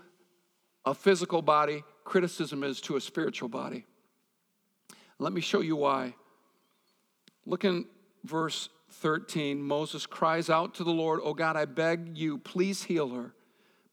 a 0.86 0.94
physical 0.94 1.42
body, 1.42 1.82
criticism 2.04 2.62
is 2.62 2.80
to 2.82 2.96
a 2.96 3.00
spiritual 3.00 3.48
body. 3.48 3.84
Let 5.18 5.32
me 5.32 5.40
show 5.40 5.60
you 5.60 5.74
why. 5.74 6.14
Look 7.44 7.64
in 7.64 7.86
verse 8.24 8.68
13. 8.92 9.60
Moses 9.60 10.06
cries 10.06 10.48
out 10.48 10.74
to 10.76 10.84
the 10.84 10.92
Lord, 10.92 11.20
Oh 11.22 11.34
God, 11.34 11.56
I 11.56 11.64
beg 11.64 12.16
you, 12.16 12.38
please 12.38 12.84
heal 12.84 13.10
her. 13.10 13.32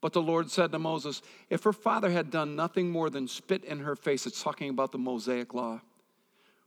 But 0.01 0.13
the 0.13 0.21
Lord 0.21 0.51
said 0.51 0.71
to 0.71 0.77
Moses, 0.77 1.23
If 1.49 1.63
her 1.63 1.73
father 1.73 2.11
had 2.11 2.29
done 2.29 2.55
nothing 2.55 2.91
more 2.91 3.09
than 3.09 3.27
spit 3.27 3.63
in 3.63 3.79
her 3.79 3.95
face, 3.95 4.27
it's 4.27 4.43
talking 4.43 4.69
about 4.69 4.91
the 4.91 4.99
Mosaic 4.99 5.55
law 5.55 5.81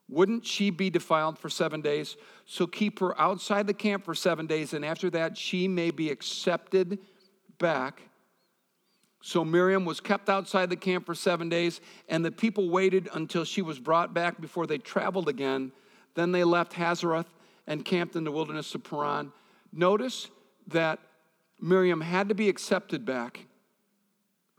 wouldn't 0.08 0.46
she 0.46 0.70
be 0.70 0.88
defiled 0.90 1.38
for 1.38 1.48
seven 1.48 1.80
days? 1.80 2.16
So 2.46 2.66
keep 2.66 2.98
her 3.00 3.18
outside 3.20 3.66
the 3.66 3.74
camp 3.74 4.04
for 4.04 4.14
seven 4.14 4.46
days, 4.46 4.72
and 4.72 4.84
after 4.84 5.10
that, 5.10 5.36
she 5.36 5.68
may 5.68 5.90
be 5.90 6.10
accepted 6.10 6.98
back. 7.58 8.02
So 9.20 9.44
Miriam 9.44 9.84
was 9.84 10.00
kept 10.00 10.30
outside 10.30 10.70
the 10.70 10.76
camp 10.76 11.04
for 11.04 11.14
seven 11.14 11.48
days, 11.48 11.80
and 12.08 12.24
the 12.24 12.30
people 12.30 12.70
waited 12.70 13.08
until 13.12 13.44
she 13.44 13.62
was 13.62 13.78
brought 13.78 14.14
back 14.14 14.40
before 14.40 14.66
they 14.66 14.78
traveled 14.78 15.28
again. 15.28 15.72
Then 16.14 16.32
they 16.32 16.44
left 16.44 16.72
Hazeroth 16.72 17.26
and 17.66 17.84
camped 17.84 18.16
in 18.16 18.24
the 18.24 18.32
wilderness 18.32 18.74
of 18.74 18.84
Paran. 18.84 19.32
Notice 19.72 20.28
that 20.68 21.00
Miriam 21.60 22.00
had 22.00 22.28
to 22.28 22.34
be 22.34 22.48
accepted 22.48 23.04
back. 23.04 23.46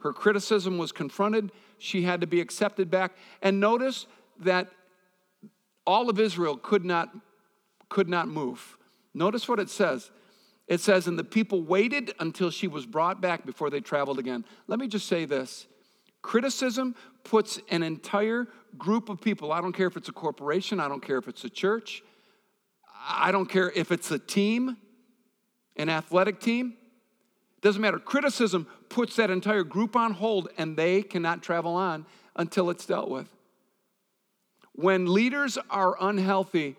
Her 0.02 0.14
criticism 0.14 0.78
was 0.78 0.92
confronted, 0.92 1.52
she 1.78 2.04
had 2.04 2.22
to 2.22 2.28
be 2.28 2.40
accepted 2.40 2.92
back. 2.92 3.14
And 3.42 3.60
notice 3.60 4.06
that 4.42 4.70
all 5.89 6.08
of 6.08 6.19
Israel 6.19 6.56
could 6.56 6.86
not, 6.86 7.10
could 7.89 8.08
not 8.08 8.28
move. 8.28 8.78
Notice 9.15 9.47
what 9.47 9.60
it 9.60 9.71
says. 9.71 10.12
It 10.67 10.80
says, 10.80 11.08
and 11.08 11.17
the 11.17 11.23
people 11.23 11.63
waited 11.63 12.13
until 12.19 12.52
she 12.52 12.67
was 12.67 12.86
brought 12.86 13.21
back 13.21 13.43
before 13.43 13.71
they 13.71 13.80
traveled 13.82 14.19
again. 14.19 14.45
Let 14.67 14.78
me 14.78 14.88
just 14.88 15.08
say 15.08 15.25
this 15.25 15.65
criticism 16.21 16.95
puts 17.23 17.60
an 17.69 17.82
entire 17.82 18.47
group 18.78 19.10
of 19.10 19.19
people, 19.19 19.52
I 19.52 19.62
don't 19.62 19.73
care 19.73 19.88
if 19.88 19.97
it's 19.97 20.10
a 20.10 20.13
corporation, 20.13 20.80
I 20.80 20.88
don't 20.88 21.02
care 21.02 21.17
if 21.17 21.28
it's 21.28 21.43
a 21.43 21.49
church, 21.49 22.04
I 23.08 23.32
don't 23.32 23.47
care 23.47 23.71
if 23.71 23.91
it's 23.91 24.12
a 24.12 24.19
team, 24.19 24.78
an 25.75 25.89
athletic 25.89 26.39
team. 26.39 26.75
Doesn't 27.62 27.82
matter. 27.82 27.99
Criticism 27.99 28.67
puts 28.89 29.15
that 29.15 29.32
entire 29.32 29.63
group 29.63 29.95
on 29.95 30.13
hold 30.13 30.49
and 30.58 30.78
they 30.78 31.02
cannot 31.02 31.41
travel 31.41 31.75
on 31.75 32.06
until 32.36 32.69
it's 32.69 32.86
dealt 32.86 33.10
with. 33.10 33.28
When 34.80 35.13
leaders 35.13 35.58
are 35.70 35.98
unhealthy, 36.00 36.78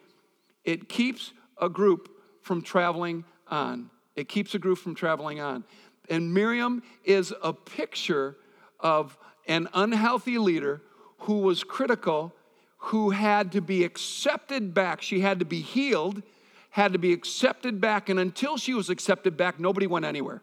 it 0.64 0.88
keeps 0.88 1.34
a 1.60 1.68
group 1.68 2.08
from 2.40 2.62
traveling 2.62 3.24
on. 3.46 3.90
It 4.16 4.26
keeps 4.26 4.54
a 4.54 4.58
group 4.58 4.78
from 4.78 4.94
traveling 4.94 5.38
on. 5.38 5.64
And 6.08 6.32
Miriam 6.32 6.82
is 7.04 7.34
a 7.42 7.52
picture 7.52 8.38
of 8.78 9.18
an 9.46 9.68
unhealthy 9.74 10.38
leader 10.38 10.80
who 11.18 11.40
was 11.40 11.62
critical, 11.62 12.34
who 12.78 13.10
had 13.10 13.52
to 13.52 13.60
be 13.60 13.84
accepted 13.84 14.72
back. 14.72 15.02
She 15.02 15.20
had 15.20 15.38
to 15.40 15.44
be 15.44 15.60
healed, 15.60 16.22
had 16.70 16.94
to 16.94 16.98
be 16.98 17.12
accepted 17.12 17.82
back. 17.82 18.08
And 18.08 18.18
until 18.18 18.56
she 18.56 18.72
was 18.72 18.88
accepted 18.88 19.36
back, 19.36 19.60
nobody 19.60 19.86
went 19.86 20.06
anywhere. 20.06 20.40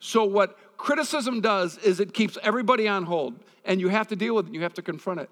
So, 0.00 0.24
what 0.24 0.58
criticism 0.76 1.40
does 1.40 1.78
is 1.78 2.00
it 2.00 2.12
keeps 2.12 2.36
everybody 2.42 2.88
on 2.88 3.04
hold, 3.04 3.38
and 3.64 3.80
you 3.80 3.86
have 3.86 4.08
to 4.08 4.16
deal 4.16 4.34
with 4.34 4.48
it, 4.48 4.54
you 4.54 4.62
have 4.62 4.74
to 4.74 4.82
confront 4.82 5.20
it. 5.20 5.30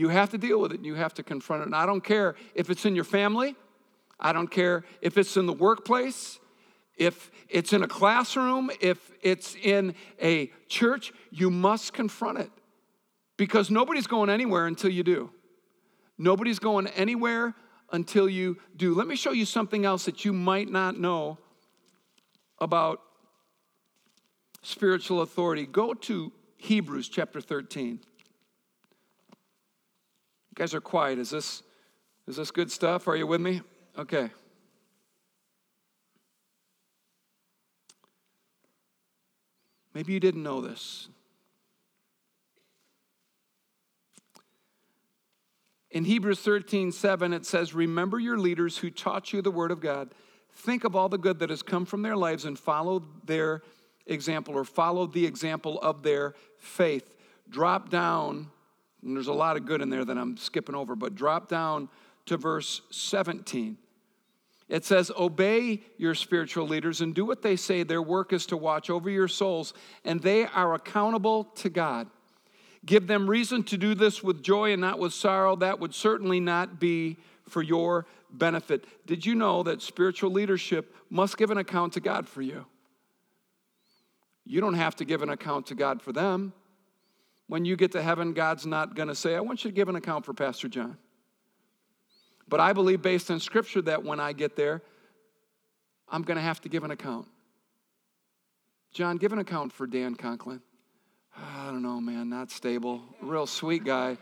You 0.00 0.08
have 0.08 0.30
to 0.30 0.38
deal 0.38 0.58
with 0.58 0.72
it 0.72 0.78
and 0.78 0.86
you 0.86 0.94
have 0.94 1.12
to 1.14 1.22
confront 1.22 1.60
it. 1.60 1.66
And 1.66 1.76
I 1.76 1.84
don't 1.84 2.02
care 2.02 2.34
if 2.54 2.70
it's 2.70 2.86
in 2.86 2.94
your 2.94 3.04
family, 3.04 3.54
I 4.18 4.32
don't 4.32 4.50
care 4.50 4.82
if 5.02 5.18
it's 5.18 5.36
in 5.36 5.44
the 5.44 5.52
workplace, 5.52 6.38
if 6.96 7.30
it's 7.50 7.74
in 7.74 7.82
a 7.82 7.86
classroom, 7.86 8.70
if 8.80 9.10
it's 9.20 9.54
in 9.56 9.94
a 10.18 10.50
church, 10.68 11.12
you 11.30 11.50
must 11.50 11.92
confront 11.92 12.38
it 12.38 12.50
because 13.36 13.70
nobody's 13.70 14.06
going 14.06 14.30
anywhere 14.30 14.66
until 14.66 14.88
you 14.88 15.02
do. 15.02 15.32
Nobody's 16.16 16.58
going 16.58 16.86
anywhere 16.86 17.54
until 17.92 18.26
you 18.26 18.56
do. 18.74 18.94
Let 18.94 19.06
me 19.06 19.16
show 19.16 19.32
you 19.32 19.44
something 19.44 19.84
else 19.84 20.06
that 20.06 20.24
you 20.24 20.32
might 20.32 20.70
not 20.70 20.98
know 20.98 21.36
about 22.58 23.02
spiritual 24.62 25.20
authority. 25.20 25.66
Go 25.66 25.92
to 25.92 26.32
Hebrews 26.56 27.10
chapter 27.10 27.42
13. 27.42 28.00
You 30.50 30.54
guys 30.54 30.74
are 30.74 30.80
quiet. 30.80 31.18
Is 31.18 31.30
this 31.30 31.62
is 32.26 32.36
this 32.36 32.50
good 32.50 32.70
stuff? 32.70 33.08
Are 33.08 33.16
you 33.16 33.26
with 33.26 33.40
me? 33.40 33.62
Okay. 33.98 34.30
Maybe 39.94 40.12
you 40.12 40.20
didn't 40.20 40.42
know 40.42 40.60
this. 40.60 41.08
In 45.90 46.04
Hebrews 46.04 46.40
13, 46.40 46.92
7, 46.92 47.32
it 47.32 47.44
says, 47.44 47.74
Remember 47.74 48.20
your 48.20 48.38
leaders 48.38 48.78
who 48.78 48.90
taught 48.90 49.32
you 49.32 49.42
the 49.42 49.50
word 49.50 49.72
of 49.72 49.80
God. 49.80 50.14
Think 50.52 50.84
of 50.84 50.94
all 50.94 51.08
the 51.08 51.18
good 51.18 51.40
that 51.40 51.50
has 51.50 51.62
come 51.62 51.84
from 51.84 52.02
their 52.02 52.16
lives 52.16 52.44
and 52.44 52.56
follow 52.56 53.02
their 53.24 53.62
example 54.06 54.54
or 54.54 54.64
follow 54.64 55.06
the 55.06 55.26
example 55.26 55.80
of 55.80 56.02
their 56.02 56.34
faith. 56.58 57.12
Drop 57.48 57.90
down, 57.90 58.50
and 59.02 59.16
there's 59.16 59.28
a 59.28 59.32
lot 59.32 59.56
of 59.56 59.66
good 59.66 59.80
in 59.80 59.90
there 59.90 60.04
that 60.04 60.18
I'm 60.18 60.36
skipping 60.36 60.74
over, 60.74 60.94
but 60.94 61.14
drop 61.14 61.48
down 61.48 61.88
to 62.26 62.36
verse 62.36 62.82
17. 62.90 63.76
It 64.68 64.84
says, 64.84 65.10
Obey 65.18 65.82
your 65.98 66.14
spiritual 66.14 66.66
leaders 66.66 67.00
and 67.00 67.14
do 67.14 67.24
what 67.24 67.42
they 67.42 67.56
say. 67.56 67.82
Their 67.82 68.02
work 68.02 68.32
is 68.32 68.46
to 68.46 68.56
watch 68.56 68.88
over 68.88 69.10
your 69.10 69.28
souls, 69.28 69.74
and 70.04 70.20
they 70.20 70.44
are 70.46 70.74
accountable 70.74 71.44
to 71.56 71.68
God. 71.68 72.08
Give 72.86 73.06
them 73.06 73.28
reason 73.28 73.62
to 73.64 73.76
do 73.76 73.94
this 73.94 74.22
with 74.22 74.42
joy 74.42 74.72
and 74.72 74.80
not 74.80 74.98
with 74.98 75.12
sorrow. 75.12 75.56
That 75.56 75.80
would 75.80 75.94
certainly 75.94 76.40
not 76.40 76.80
be 76.80 77.18
for 77.48 77.62
your 77.62 78.06
benefit. 78.30 78.86
Did 79.06 79.26
you 79.26 79.34
know 79.34 79.62
that 79.64 79.82
spiritual 79.82 80.30
leadership 80.30 80.94
must 81.10 81.36
give 81.36 81.50
an 81.50 81.58
account 81.58 81.94
to 81.94 82.00
God 82.00 82.28
for 82.28 82.40
you? 82.40 82.64
You 84.46 84.60
don't 84.60 84.74
have 84.74 84.96
to 84.96 85.04
give 85.04 85.22
an 85.22 85.30
account 85.30 85.66
to 85.66 85.74
God 85.74 86.00
for 86.00 86.12
them. 86.12 86.52
When 87.50 87.64
you 87.64 87.74
get 87.74 87.90
to 87.92 88.02
heaven, 88.02 88.32
God's 88.32 88.64
not 88.64 88.94
going 88.94 89.08
to 89.08 89.14
say, 89.16 89.34
I 89.34 89.40
want 89.40 89.64
you 89.64 89.72
to 89.72 89.74
give 89.74 89.88
an 89.88 89.96
account 89.96 90.24
for 90.24 90.32
Pastor 90.32 90.68
John. 90.68 90.96
But 92.46 92.60
I 92.60 92.72
believe, 92.72 93.02
based 93.02 93.28
on 93.28 93.40
scripture, 93.40 93.82
that 93.82 94.04
when 94.04 94.20
I 94.20 94.32
get 94.32 94.54
there, 94.54 94.82
I'm 96.08 96.22
going 96.22 96.36
to 96.36 96.42
have 96.42 96.60
to 96.60 96.68
give 96.68 96.84
an 96.84 96.92
account. 96.92 97.26
John, 98.92 99.16
give 99.16 99.32
an 99.32 99.40
account 99.40 99.72
for 99.72 99.88
Dan 99.88 100.14
Conklin. 100.14 100.60
I 101.36 101.66
don't 101.66 101.82
know, 101.82 102.00
man, 102.00 102.28
not 102.28 102.52
stable. 102.52 103.02
Real 103.20 103.48
sweet 103.48 103.82
guy. 103.82 104.16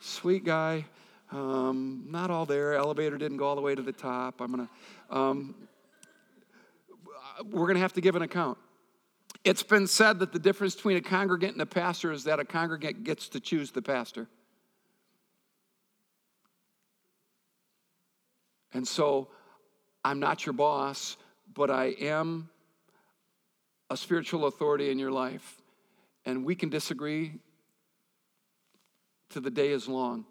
Sweet 0.00 0.44
guy. 0.44 0.84
Um, 1.30 2.06
not 2.08 2.32
all 2.32 2.46
there. 2.46 2.74
Elevator 2.74 3.16
didn't 3.16 3.36
go 3.36 3.44
all 3.44 3.54
the 3.54 3.62
way 3.62 3.76
to 3.76 3.82
the 3.82 3.92
top. 3.92 4.40
I'm 4.40 4.52
going 4.52 4.66
to, 4.66 5.16
um, 5.16 5.54
we're 7.44 7.66
going 7.66 7.76
to 7.76 7.80
have 7.80 7.92
to 7.92 8.00
give 8.00 8.16
an 8.16 8.22
account. 8.22 8.58
It's 9.44 9.62
been 9.62 9.86
said 9.86 10.20
that 10.20 10.32
the 10.32 10.38
difference 10.38 10.76
between 10.76 10.96
a 10.96 11.00
congregant 11.00 11.54
and 11.54 11.62
a 11.62 11.66
pastor 11.66 12.12
is 12.12 12.24
that 12.24 12.38
a 12.38 12.44
congregant 12.44 13.02
gets 13.02 13.28
to 13.30 13.40
choose 13.40 13.72
the 13.72 13.82
pastor. 13.82 14.28
And 18.72 18.86
so 18.86 19.28
I'm 20.04 20.20
not 20.20 20.46
your 20.46 20.52
boss, 20.52 21.16
but 21.52 21.70
I 21.70 21.86
am 22.00 22.48
a 23.90 23.96
spiritual 23.96 24.46
authority 24.46 24.90
in 24.90 24.98
your 24.98 25.10
life. 25.10 25.60
And 26.24 26.44
we 26.44 26.54
can 26.54 26.68
disagree 26.68 27.40
to 29.30 29.40
the 29.40 29.50
day 29.50 29.70
is 29.70 29.88
long. 29.88 30.24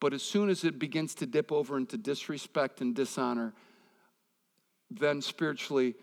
But 0.00 0.14
as 0.14 0.22
soon 0.22 0.48
as 0.48 0.64
it 0.64 0.78
begins 0.78 1.14
to 1.16 1.26
dip 1.26 1.52
over 1.52 1.76
into 1.76 1.96
disrespect 1.96 2.80
and 2.80 2.94
dishonor, 2.94 3.52
then 4.90 5.20
spiritually, 5.20 5.94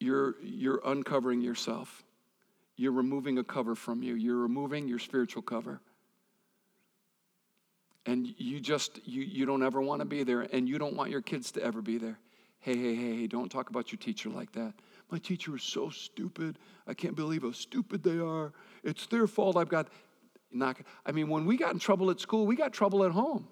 you're, 0.00 0.36
you're 0.42 0.80
uncovering 0.84 1.40
yourself. 1.40 2.04
You're 2.76 2.92
removing 2.92 3.38
a 3.38 3.44
cover 3.44 3.74
from 3.74 4.02
you. 4.02 4.14
You're 4.14 4.36
removing 4.36 4.86
your 4.88 4.98
spiritual 4.98 5.42
cover. 5.42 5.80
And 8.06 8.26
you 8.38 8.60
just, 8.60 9.00
you, 9.06 9.22
you 9.22 9.44
don't 9.44 9.62
ever 9.62 9.80
want 9.82 10.00
to 10.00 10.06
be 10.06 10.22
there, 10.22 10.42
and 10.42 10.68
you 10.68 10.78
don't 10.78 10.94
want 10.94 11.10
your 11.10 11.20
kids 11.20 11.52
to 11.52 11.62
ever 11.62 11.82
be 11.82 11.98
there. 11.98 12.18
Hey, 12.60 12.76
hey, 12.76 12.94
hey, 12.94 13.16
hey, 13.16 13.26
don't 13.26 13.50
talk 13.50 13.70
about 13.70 13.92
your 13.92 13.98
teacher 13.98 14.30
like 14.30 14.52
that. 14.52 14.74
My 15.10 15.18
teacher 15.18 15.56
is 15.56 15.62
so 15.62 15.90
stupid. 15.90 16.58
I 16.86 16.94
can't 16.94 17.16
believe 17.16 17.42
how 17.42 17.52
stupid 17.52 18.02
they 18.02 18.18
are. 18.18 18.52
It's 18.82 19.06
their 19.06 19.26
fault. 19.26 19.56
I've 19.56 19.68
got 19.68 19.88
not 20.50 20.78
I 21.04 21.12
mean, 21.12 21.28
when 21.28 21.44
we 21.44 21.56
got 21.56 21.72
in 21.72 21.78
trouble 21.78 22.10
at 22.10 22.20
school, 22.20 22.46
we 22.46 22.56
got 22.56 22.72
trouble 22.72 23.04
at 23.04 23.10
home. 23.10 23.48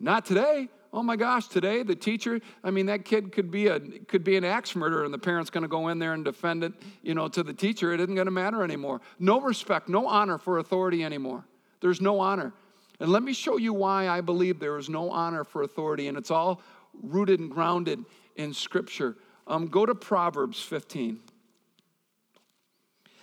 Not 0.00 0.26
today. 0.26 0.68
Oh 0.96 1.02
my 1.02 1.16
gosh, 1.16 1.48
today 1.48 1.82
the 1.82 1.94
teacher, 1.94 2.40
I 2.64 2.70
mean, 2.70 2.86
that 2.86 3.04
kid 3.04 3.30
could 3.30 3.50
be 3.50 3.66
a 3.66 3.78
could 3.78 4.24
be 4.24 4.38
an 4.38 4.44
axe 4.44 4.74
murderer, 4.74 5.04
and 5.04 5.12
the 5.12 5.18
parent's 5.18 5.50
gonna 5.50 5.68
go 5.68 5.88
in 5.88 5.98
there 5.98 6.14
and 6.14 6.24
defend 6.24 6.64
it, 6.64 6.72
you 7.02 7.14
know, 7.14 7.28
to 7.28 7.42
the 7.42 7.52
teacher. 7.52 7.92
It 7.92 8.00
isn't 8.00 8.14
gonna 8.14 8.30
matter 8.30 8.64
anymore. 8.64 9.02
No 9.18 9.38
respect, 9.38 9.90
no 9.90 10.08
honor 10.08 10.38
for 10.38 10.56
authority 10.56 11.04
anymore. 11.04 11.44
There's 11.82 12.00
no 12.00 12.18
honor. 12.18 12.54
And 12.98 13.10
let 13.12 13.22
me 13.22 13.34
show 13.34 13.58
you 13.58 13.74
why 13.74 14.08
I 14.08 14.22
believe 14.22 14.58
there 14.58 14.78
is 14.78 14.88
no 14.88 15.10
honor 15.10 15.44
for 15.44 15.64
authority, 15.64 16.08
and 16.08 16.16
it's 16.16 16.30
all 16.30 16.62
rooted 17.02 17.40
and 17.40 17.50
grounded 17.50 18.02
in 18.36 18.54
Scripture. 18.54 19.16
Um, 19.46 19.66
go 19.66 19.84
to 19.84 19.94
Proverbs 19.94 20.62
15. 20.62 21.20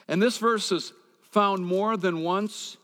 And 0.08 0.22
this 0.22 0.38
verse 0.38 0.72
is 0.72 0.94
found 1.32 1.66
more 1.66 1.98
than 1.98 2.22
once. 2.22 2.78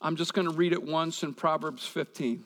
I'm 0.00 0.14
just 0.14 0.32
going 0.32 0.48
to 0.48 0.54
read 0.54 0.72
it 0.72 0.82
once 0.82 1.24
in 1.24 1.34
Proverbs 1.34 1.84
15. 1.88 2.44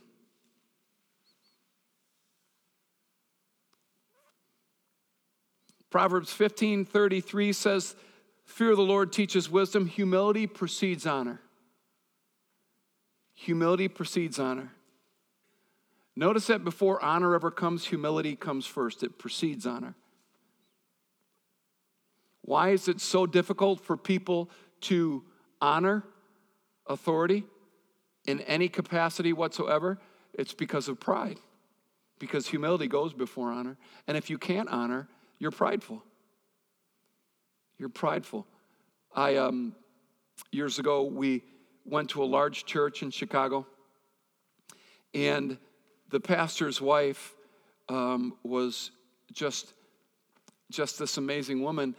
Proverbs 5.95 6.33
15 6.33 6.87
33 6.87 7.53
says, 7.53 7.95
Fear 8.45 8.73
of 8.73 8.79
the 8.79 8.83
Lord 8.83 9.13
teaches 9.13 9.49
wisdom, 9.49 9.87
humility 9.87 10.49
precedes 10.49 11.07
honor. 11.07 11.41
Humility 13.37 13.87
precedes 13.87 14.41
honor. 14.41 14.73
Notice 16.17 16.49
that 16.49 16.65
before 16.65 17.01
honor 17.01 17.37
ever 17.37 17.53
comes, 17.53 17.85
humility 17.87 18.35
comes 18.35 18.67
first. 18.67 19.05
It 19.05 19.21
precedes 19.21 19.67
honor. 19.67 19.95
Why 22.43 22.71
is 22.71 22.89
it 22.89 23.01
so 23.01 23.25
difficult 23.25 23.81
for 23.81 23.97
people 23.97 24.51
to 24.81 25.23
honor 25.61 26.03
authority 26.89 27.45
in 28.27 28.41
any 28.41 28.69
capacity 28.69 29.33
whatsoever? 29.33 30.01
It's 30.33 30.55
because 30.55 30.89
of 30.89 30.99
pride. 30.99 31.39
Because 32.19 32.49
humility 32.49 32.89
goes 32.89 33.13
before 33.13 33.53
honor. 33.53 33.77
And 34.09 34.17
if 34.17 34.29
you 34.29 34.39
can't 34.39 34.69
honor, 34.69 35.07
you're 35.45 35.51
prideful. 35.51 36.03
You're 37.77 37.91
prideful. 37.91 38.47
I, 39.15 39.37
um, 39.37 39.77
years 40.51 40.79
ago, 40.79 41.03
we 41.03 41.43
went 41.85 42.09
to 42.11 42.23
a 42.23 42.25
large 42.25 42.65
church 42.65 43.03
in 43.03 43.11
Chicago, 43.11 43.67
and 45.13 45.59
the 46.09 46.19
pastor's 46.19 46.81
wife 46.81 47.35
um, 47.91 48.39
was 48.43 48.91
just 49.35 49.75
just 50.71 50.99
this 50.99 51.19
amazing 51.19 51.63
woman 51.63 51.95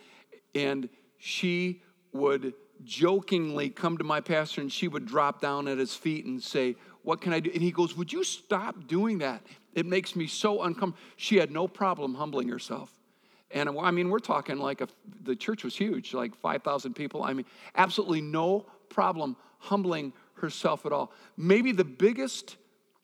and 0.56 0.90
she 1.20 1.84
would 2.14 2.52
jokingly 2.84 3.70
come 3.70 3.96
to 3.96 4.04
my 4.04 4.20
pastor 4.20 4.60
and 4.60 4.72
she 4.72 4.88
would 4.88 5.06
drop 5.06 5.40
down 5.40 5.68
at 5.68 5.78
his 5.78 5.94
feet 5.94 6.26
and 6.26 6.42
say 6.42 6.76
what 7.04 7.22
can 7.22 7.32
i 7.32 7.40
do 7.40 7.52
and 7.54 7.62
he 7.62 7.72
goes 7.72 7.96
would 7.96 8.12
you 8.12 8.24
stop 8.24 8.88
doing 8.88 9.20
that 9.20 9.42
it 9.76 9.86
makes 9.86 10.16
me 10.16 10.26
so 10.26 10.64
uncomfortable 10.64 10.98
she 11.16 11.38
had 11.38 11.52
no 11.52 11.68
problem 11.68 12.16
humbling 12.16 12.50
herself 12.50 12.95
and 13.52 13.70
i 13.80 13.92
mean 13.92 14.10
we're 14.10 14.20
talking 14.20 14.58
like 14.58 14.82
a, 14.82 14.88
the 15.24 15.36
church 15.36 15.64
was 15.64 15.76
huge 15.76 16.14
like 16.14 16.36
5000 16.36 16.94
people 16.94 17.24
i 17.24 17.34
mean 17.34 17.46
absolutely 17.76 18.22
no 18.22 18.66
problem 18.90 19.36
humbling 19.60 20.14
herself 20.36 20.86
at 20.86 20.92
all 20.92 21.12
maybe 21.38 21.72
the 21.72 21.86
biggest 21.86 22.58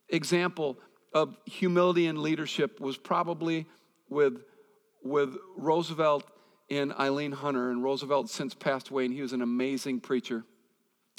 example 0.09 0.77
of 1.13 1.35
humility 1.45 2.07
and 2.07 2.19
leadership 2.19 2.79
was 2.79 2.97
probably 2.97 3.65
with, 4.09 4.43
with 5.03 5.35
Roosevelt 5.57 6.29
and 6.69 6.93
Eileen 6.93 7.31
Hunter. 7.31 7.71
And 7.71 7.83
Roosevelt 7.83 8.29
since 8.29 8.53
passed 8.53 8.89
away, 8.89 9.05
and 9.05 9.13
he 9.13 9.21
was 9.21 9.33
an 9.33 9.41
amazing 9.41 9.99
preacher. 9.99 10.43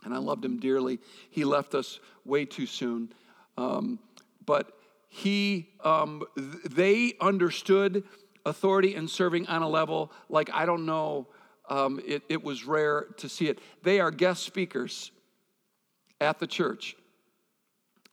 And 0.04 0.14
I 0.14 0.18
loved 0.18 0.44
him 0.44 0.58
dearly. 0.58 0.98
He 1.30 1.44
left 1.44 1.74
us 1.74 2.00
way 2.24 2.44
too 2.44 2.66
soon. 2.66 3.12
Um, 3.56 3.98
but 4.44 4.72
he, 5.08 5.68
um, 5.85 6.22
they 6.37 7.14
understood 7.20 8.04
authority 8.44 8.94
and 8.94 9.09
serving 9.09 9.46
on 9.46 9.62
a 9.62 9.68
level 9.68 10.12
like 10.28 10.50
I 10.52 10.66
don't 10.66 10.87
know, 10.87 11.28
um, 11.68 12.00
it, 12.07 12.22
it 12.28 12.42
was 12.42 12.64
rare 12.64 13.07
to 13.18 13.28
see 13.28 13.48
it. 13.48 13.59
They 13.83 14.00
are 14.00 14.11
guest 14.11 14.42
speakers 14.42 15.11
at 16.20 16.38
the 16.38 16.46
church. 16.46 16.96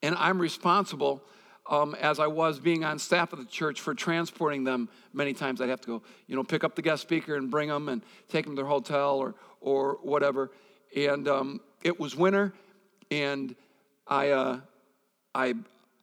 And 0.01 0.15
I'm 0.15 0.39
responsible 0.39 1.23
um, 1.69 1.95
as 1.95 2.19
I 2.19 2.27
was 2.27 2.59
being 2.59 2.83
on 2.83 2.97
staff 2.99 3.31
of 3.31 3.39
the 3.39 3.45
church 3.45 3.79
for 3.81 3.93
transporting 3.93 4.63
them 4.63 4.89
many 5.13 5.33
times. 5.33 5.61
I'd 5.61 5.69
have 5.69 5.81
to 5.81 5.87
go, 5.87 6.01
you 6.27 6.35
know, 6.35 6.43
pick 6.43 6.63
up 6.63 6.75
the 6.75 6.81
guest 6.81 7.01
speaker 7.01 7.35
and 7.35 7.51
bring 7.51 7.69
them 7.69 7.89
and 7.89 8.01
take 8.27 8.45
them 8.45 8.55
to 8.55 8.61
their 8.61 8.69
hotel 8.69 9.17
or, 9.17 9.35
or 9.61 9.99
whatever. 10.01 10.51
And 10.95 11.27
um, 11.27 11.61
it 11.83 11.99
was 11.99 12.15
winter, 12.15 12.53
and 13.11 13.55
I, 14.07 14.29
uh, 14.31 14.59
I, 15.35 15.53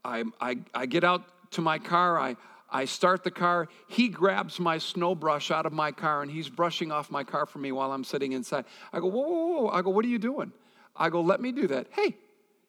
I, 0.05 0.25
I, 0.41 0.59
I 0.73 0.87
get 0.87 1.03
out 1.03 1.25
to 1.53 1.61
my 1.61 1.79
car. 1.79 2.21
I, 2.21 2.37
I 2.69 2.85
start 2.85 3.23
the 3.23 3.31
car. 3.31 3.69
He 3.89 4.09
grabs 4.09 4.59
my 4.59 4.79
snow 4.79 5.15
brush 5.15 5.51
out 5.51 5.67
of 5.67 5.73
my 5.73 5.93
car 5.93 6.23
and 6.23 6.31
he's 6.31 6.49
brushing 6.49 6.91
off 6.91 7.11
my 7.11 7.25
car 7.25 7.47
for 7.47 7.59
me 7.59 7.73
while 7.73 7.93
I'm 7.93 8.05
sitting 8.05 8.33
inside. 8.33 8.65
I 8.93 9.01
go, 9.01 9.07
whoa, 9.07 9.23
whoa, 9.23 9.63
whoa. 9.63 9.69
I 9.69 9.83
go, 9.83 9.91
what 9.91 10.05
are 10.05 10.09
you 10.09 10.19
doing? 10.19 10.53
I 10.97 11.11
go, 11.11 11.21
let 11.21 11.41
me 11.41 11.53
do 11.53 11.67
that. 11.69 11.87
Hey, 11.93 12.17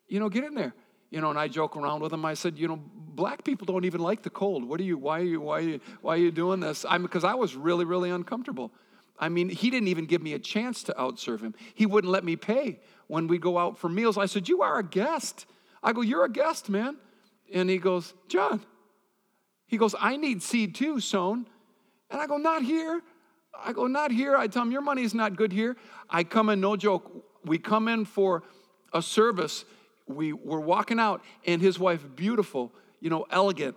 you 0.07 0.19
know, 0.19 0.29
get 0.29 0.43
in 0.43 0.53
there. 0.53 0.73
You 1.09 1.21
know, 1.21 1.29
and 1.29 1.39
I 1.39 1.47
joke 1.47 1.77
around 1.77 2.01
with 2.01 2.11
him. 2.11 2.25
I 2.25 2.33
said, 2.33 2.57
you 2.57 2.67
know, 2.67 2.81
black 2.93 3.43
people 3.43 3.65
don't 3.65 3.85
even 3.85 4.01
like 4.01 4.23
the 4.23 4.29
cold. 4.29 4.63
What 4.63 4.79
are 4.79 4.83
you, 4.83 4.97
why 4.97 5.21
are 5.21 5.23
you, 5.23 5.41
why 5.41 5.57
are 5.57 5.61
you, 5.61 5.79
why 6.01 6.15
are 6.15 6.19
you 6.19 6.31
doing 6.31 6.59
this? 6.59 6.85
I'm 6.87 7.01
because 7.01 7.23
I 7.23 7.33
was 7.35 7.55
really, 7.55 7.85
really 7.85 8.09
uncomfortable. 8.09 8.71
I 9.17 9.29
mean, 9.29 9.49
he 9.49 9.69
didn't 9.69 9.87
even 9.87 10.05
give 10.05 10.21
me 10.21 10.33
a 10.33 10.39
chance 10.39 10.83
to 10.83 10.93
outserve 10.93 11.41
him. 11.41 11.55
He 11.73 11.85
wouldn't 11.85 12.11
let 12.11 12.23
me 12.23 12.35
pay 12.35 12.79
when 13.07 13.27
we 13.27 13.37
go 13.37 13.57
out 13.57 13.77
for 13.77 13.89
meals. 13.89 14.17
I 14.17 14.27
said, 14.27 14.47
You 14.47 14.61
are 14.61 14.77
a 14.77 14.83
guest. 14.83 15.45
I 15.81 15.93
go, 15.93 16.01
You're 16.01 16.25
a 16.25 16.29
guest, 16.29 16.69
man. 16.69 16.97
And 17.51 17.69
he 17.69 17.77
goes, 17.77 18.13
John. 18.27 18.61
He 19.67 19.77
goes, 19.77 19.93
I 19.99 20.17
need 20.17 20.41
seed 20.41 20.75
too 20.75 20.99
sown. 20.99 21.45
And 22.09 22.21
I 22.21 22.27
go, 22.27 22.37
Not 22.37 22.63
here. 22.63 23.01
I 23.57 23.73
go, 23.73 23.87
Not 23.87 24.11
here. 24.11 24.35
I 24.35 24.47
tell 24.47 24.63
him, 24.63 24.71
Your 24.71 24.81
money 24.81 25.03
is 25.03 25.13
not 25.13 25.35
good 25.35 25.51
here. 25.51 25.75
I 26.09 26.23
come 26.23 26.49
in, 26.49 26.59
no 26.59 26.75
joke. 26.75 27.25
We 27.45 27.57
come 27.57 27.87
in 27.87 28.05
for 28.05 28.43
a 28.93 29.01
service. 29.01 29.65
We 30.07 30.33
were 30.33 30.61
walking 30.61 30.99
out, 30.99 31.21
and 31.45 31.61
his 31.61 31.77
wife, 31.77 32.05
beautiful, 32.15 32.71
you 33.01 33.09
know, 33.09 33.25
elegant 33.29 33.75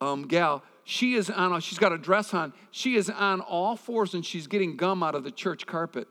um, 0.00 0.26
gal, 0.26 0.62
she 0.84 1.14
is 1.14 1.28
on, 1.28 1.52
a, 1.52 1.60
she's 1.60 1.78
got 1.78 1.92
a 1.92 1.98
dress 1.98 2.32
on. 2.32 2.52
She 2.70 2.96
is 2.96 3.10
on 3.10 3.40
all 3.40 3.76
fours 3.76 4.14
and 4.14 4.24
she's 4.24 4.46
getting 4.46 4.76
gum 4.76 5.02
out 5.02 5.14
of 5.14 5.22
the 5.22 5.30
church 5.30 5.66
carpet. 5.66 6.08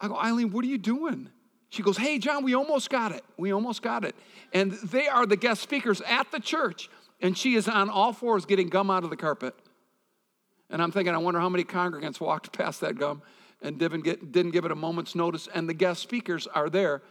I 0.00 0.08
go, 0.08 0.16
Eileen, 0.16 0.50
what 0.50 0.64
are 0.64 0.68
you 0.68 0.78
doing? 0.78 1.30
She 1.70 1.82
goes, 1.82 1.96
Hey, 1.96 2.18
John, 2.18 2.44
we 2.44 2.54
almost 2.54 2.90
got 2.90 3.12
it. 3.12 3.24
We 3.36 3.52
almost 3.52 3.80
got 3.80 4.04
it. 4.04 4.14
And 4.52 4.72
they 4.72 5.08
are 5.08 5.24
the 5.24 5.36
guest 5.36 5.62
speakers 5.62 6.00
at 6.02 6.30
the 6.30 6.40
church, 6.40 6.90
and 7.20 7.36
she 7.36 7.54
is 7.54 7.68
on 7.68 7.90
all 7.90 8.12
fours 8.12 8.46
getting 8.46 8.68
gum 8.68 8.90
out 8.90 9.04
of 9.04 9.10
the 9.10 9.16
carpet. 9.16 9.54
And 10.70 10.82
I'm 10.82 10.92
thinking, 10.92 11.14
I 11.14 11.18
wonder 11.18 11.40
how 11.40 11.48
many 11.48 11.64
congregants 11.64 12.20
walked 12.20 12.52
past 12.52 12.80
that 12.82 12.98
gum 12.98 13.22
and 13.62 13.78
didn't, 13.78 14.02
get, 14.02 14.32
didn't 14.32 14.52
give 14.52 14.64
it 14.64 14.70
a 14.70 14.76
moment's 14.76 15.14
notice. 15.14 15.48
And 15.52 15.68
the 15.68 15.74
guest 15.74 16.02
speakers 16.02 16.46
are 16.46 16.68
there 16.68 17.02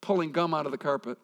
pulling 0.00 0.32
gum 0.32 0.54
out 0.54 0.66
of 0.66 0.72
the 0.72 0.78
carpet. 0.78 1.18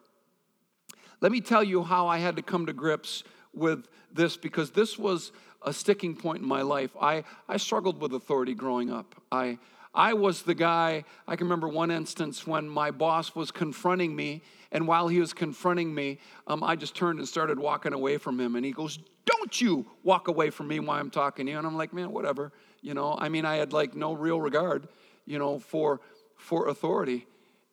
Let 1.21 1.31
me 1.31 1.41
tell 1.41 1.63
you 1.63 1.83
how 1.83 2.07
I 2.07 2.17
had 2.17 2.35
to 2.35 2.41
come 2.41 2.65
to 2.67 2.73
grips 2.73 3.23
with 3.53 3.87
this 4.11 4.37
because 4.37 4.71
this 4.71 4.97
was 4.97 5.31
a 5.65 5.73
sticking 5.73 6.15
point 6.15 6.41
in 6.41 6.47
my 6.47 6.61
life. 6.61 6.91
I, 6.99 7.23
I 7.47 7.57
struggled 7.57 8.01
with 8.01 8.13
authority 8.13 8.53
growing 8.53 8.91
up. 8.91 9.15
I, 9.31 9.57
I 9.95 10.13
was 10.13 10.41
the 10.41 10.55
guy, 10.55 11.05
I 11.27 11.35
can 11.35 11.45
remember 11.45 11.67
one 11.67 11.91
instance 11.91 12.47
when 12.47 12.67
my 12.67 12.89
boss 12.89 13.35
was 13.35 13.51
confronting 13.51 14.15
me, 14.15 14.41
and 14.71 14.87
while 14.87 15.07
he 15.07 15.19
was 15.19 15.33
confronting 15.33 15.93
me, 15.93 16.19
um, 16.47 16.63
I 16.63 16.75
just 16.75 16.95
turned 16.95 17.19
and 17.19 17.27
started 17.27 17.59
walking 17.59 17.93
away 17.93 18.17
from 18.17 18.39
him. 18.39 18.55
And 18.55 18.65
he 18.65 18.71
goes, 18.71 18.97
Don't 19.25 19.61
you 19.61 19.85
walk 20.03 20.27
away 20.27 20.49
from 20.49 20.67
me 20.67 20.79
while 20.79 20.99
I'm 20.99 21.11
talking 21.11 21.45
to 21.45 21.51
you. 21.51 21.57
And 21.59 21.67
I'm 21.67 21.77
like, 21.77 21.93
Man, 21.93 22.11
whatever. 22.11 22.51
You 22.81 22.95
know, 22.95 23.15
I 23.19 23.29
mean, 23.29 23.45
I 23.45 23.55
had 23.57 23.71
like 23.71 23.95
no 23.95 24.13
real 24.13 24.41
regard, 24.41 24.87
you 25.25 25.37
know, 25.37 25.59
for, 25.59 26.01
for 26.37 26.67
authority. 26.69 27.27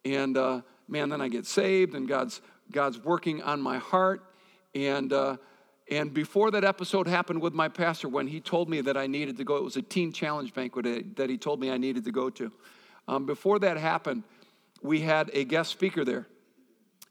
And 0.04 0.37
uh, 0.37 0.61
man, 0.88 1.09
then 1.09 1.22
I 1.22 1.28
get 1.28 1.46
saved, 1.46 1.94
and 1.94 2.06
God's, 2.06 2.42
God's 2.70 2.98
working 2.98 3.42
on 3.42 3.61
my 3.62 3.78
heart. 3.78 4.22
And, 4.74 5.12
uh, 5.12 5.37
and 5.90 6.14
before 6.14 6.53
that 6.53 6.64
episode 6.64 7.09
happened 7.09 7.42
with 7.42 7.53
my 7.53 7.68
pastor, 7.68 8.09
when 8.09 8.29
he 8.29 8.40
told 8.40 8.70
me 8.70 8.81
that 8.83 8.96
I 8.96 9.09
needed 9.09 9.37
to 9.38 9.44
go, 9.44 9.57
it 9.57 9.64
was 9.64 9.76
a 9.76 9.83
teen 9.83 10.12
challenge 10.12 10.55
banquet 10.55 11.16
that 11.16 11.29
he 11.29 11.37
told 11.37 11.59
me 11.59 11.70
I 11.70 11.79
needed 11.79 12.05
to 12.05 12.12
go 12.12 12.31
to. 12.31 12.53
Um, 13.09 13.26
before 13.26 13.59
that 13.59 13.76
happened, 13.76 14.22
we 14.83 15.00
had 15.00 15.31
a 15.33 15.44
guest 15.44 15.70
speaker 15.70 16.05
there. 16.05 16.29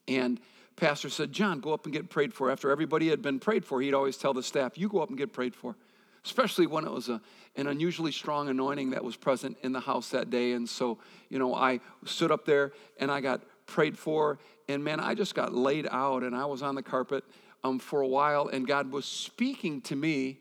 And 0.08 0.40
pastor 0.78 1.10
said, 1.10 1.34
John, 1.34 1.60
go 1.60 1.74
up 1.74 1.86
and 1.86 1.94
get 1.94 2.10
prayed 2.10 2.34
for. 2.34 2.50
After 2.50 2.72
everybody 2.72 3.10
had 3.10 3.22
been 3.22 3.38
prayed 3.38 3.66
for, 3.66 3.82
he'd 3.82 3.94
always 3.94 4.16
tell 4.16 4.34
the 4.34 4.42
staff, 4.42 4.78
you 4.78 4.88
go 4.88 5.00
up 5.00 5.10
and 5.10 5.18
get 5.18 5.34
prayed 5.34 5.56
for. 5.56 5.76
Especially 6.24 6.66
when 6.66 6.86
it 6.86 6.92
was 6.92 7.10
a, 7.10 7.22
an 7.58 7.68
unusually 7.68 8.14
strong 8.14 8.48
anointing 8.48 8.92
that 8.92 9.04
was 9.04 9.18
present 9.18 9.58
in 9.62 9.74
the 9.74 9.80
house 9.82 10.10
that 10.10 10.30
day. 10.30 10.54
And 10.54 10.68
so, 10.68 11.00
you 11.30 11.38
know, 11.38 11.54
I 11.54 11.82
stood 12.06 12.32
up 12.32 12.46
there 12.46 12.72
and 12.98 13.12
I 13.12 13.20
got 13.20 13.42
prayed 13.66 13.98
for. 13.98 14.40
And 14.70 14.84
man, 14.84 15.02
I 15.02 15.16
just 15.16 15.36
got 15.36 15.54
laid 15.54 15.88
out 15.92 16.24
and 16.24 16.34
I 16.34 16.46
was 16.46 16.62
on 16.62 16.76
the 16.76 16.84
carpet 16.84 17.26
um, 17.64 17.80
for 17.80 18.02
a 18.02 18.08
while, 18.08 18.48
and 18.48 18.68
God 18.68 18.92
was 18.92 19.06
speaking 19.06 19.82
to 19.82 19.96
me 19.96 20.40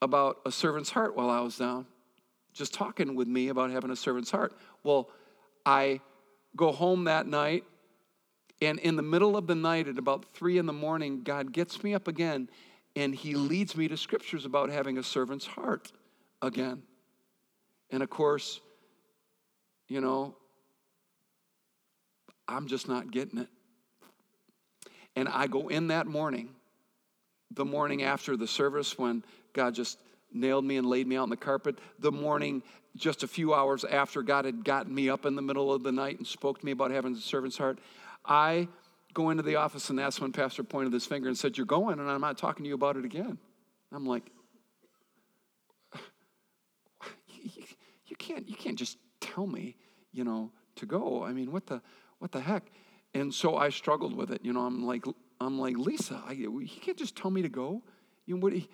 about 0.00 0.38
a 0.44 0.52
servant's 0.52 0.90
heart 0.90 1.16
while 1.16 1.30
I 1.30 1.40
was 1.40 1.58
down, 1.58 1.86
just 2.52 2.74
talking 2.74 3.14
with 3.14 3.28
me 3.28 3.48
about 3.48 3.70
having 3.70 3.90
a 3.90 3.96
servant's 3.96 4.30
heart. 4.30 4.52
Well, 4.82 5.10
I 5.64 6.00
go 6.56 6.72
home 6.72 7.04
that 7.04 7.26
night, 7.26 7.64
and 8.60 8.78
in 8.78 8.96
the 8.96 9.02
middle 9.02 9.36
of 9.36 9.46
the 9.46 9.54
night, 9.54 9.88
at 9.88 9.98
about 9.98 10.26
three 10.34 10.58
in 10.58 10.66
the 10.66 10.72
morning, 10.72 11.22
God 11.22 11.52
gets 11.52 11.82
me 11.82 11.94
up 11.94 12.08
again, 12.08 12.48
and 12.96 13.14
He 13.14 13.34
leads 13.34 13.76
me 13.76 13.88
to 13.88 13.96
scriptures 13.96 14.44
about 14.44 14.70
having 14.70 14.98
a 14.98 15.02
servant's 15.02 15.46
heart 15.46 15.92
again. 16.40 16.82
And 17.90 18.02
of 18.02 18.10
course, 18.10 18.60
you 19.88 20.00
know, 20.00 20.34
I'm 22.48 22.66
just 22.66 22.88
not 22.88 23.10
getting 23.10 23.38
it. 23.38 23.48
And 25.16 25.28
I 25.28 25.46
go 25.46 25.68
in 25.68 25.88
that 25.88 26.06
morning, 26.06 26.50
the 27.50 27.64
morning 27.64 28.02
after 28.02 28.36
the 28.36 28.46
service 28.46 28.98
when 28.98 29.24
God 29.52 29.74
just 29.74 29.98
nailed 30.32 30.64
me 30.64 30.76
and 30.76 30.86
laid 30.86 31.06
me 31.06 31.16
out 31.16 31.24
on 31.24 31.30
the 31.30 31.36
carpet, 31.36 31.78
the 31.98 32.12
morning 32.12 32.62
just 32.96 33.22
a 33.22 33.28
few 33.28 33.54
hours 33.54 33.84
after 33.84 34.22
God 34.22 34.44
had 34.44 34.64
gotten 34.64 34.94
me 34.94 35.08
up 35.08 35.26
in 35.26 35.34
the 35.34 35.42
middle 35.42 35.72
of 35.72 35.82
the 35.82 35.92
night 35.92 36.18
and 36.18 36.26
spoke 36.26 36.60
to 36.60 36.66
me 36.66 36.72
about 36.72 36.90
having 36.90 37.14
a 37.14 37.18
servant's 37.18 37.58
heart, 37.58 37.78
I 38.24 38.68
go 39.14 39.30
into 39.30 39.42
the 39.42 39.56
office 39.56 39.90
and 39.90 39.98
that's 39.98 40.20
when 40.20 40.32
Pastor 40.32 40.62
pointed 40.62 40.92
his 40.92 41.06
finger 41.06 41.28
and 41.28 41.36
said, 41.36 41.56
You're 41.56 41.66
going, 41.66 41.98
and 41.98 42.10
I'm 42.10 42.20
not 42.20 42.38
talking 42.38 42.64
to 42.64 42.68
you 42.68 42.74
about 42.74 42.96
it 42.96 43.04
again. 43.04 43.38
I'm 43.92 44.06
like, 44.06 44.30
you 48.06 48.16
can't, 48.16 48.48
you 48.48 48.54
can't 48.54 48.78
just 48.78 48.98
tell 49.20 49.46
me, 49.46 49.76
you 50.12 50.24
know, 50.24 50.50
to 50.76 50.86
go. 50.86 51.24
I 51.24 51.32
mean, 51.32 51.52
what 51.52 51.66
the, 51.66 51.80
what 52.18 52.32
the 52.32 52.40
heck? 52.40 52.70
And 53.14 53.32
so 53.32 53.56
I 53.56 53.68
struggled 53.68 54.16
with 54.16 54.30
it. 54.30 54.40
You 54.42 54.52
know, 54.52 54.60
I'm 54.60 54.86
like, 54.86 55.04
I'm 55.40 55.58
like 55.58 55.76
Lisa. 55.76 56.22
I, 56.26 56.34
he 56.34 56.80
can't 56.80 56.96
just 56.96 57.16
tell 57.16 57.30
me 57.30 57.42
to 57.42 57.48
go. 57.48 57.82
You 58.26 58.36
know 58.36 58.40
what? 58.40 58.52
He, 58.52 58.68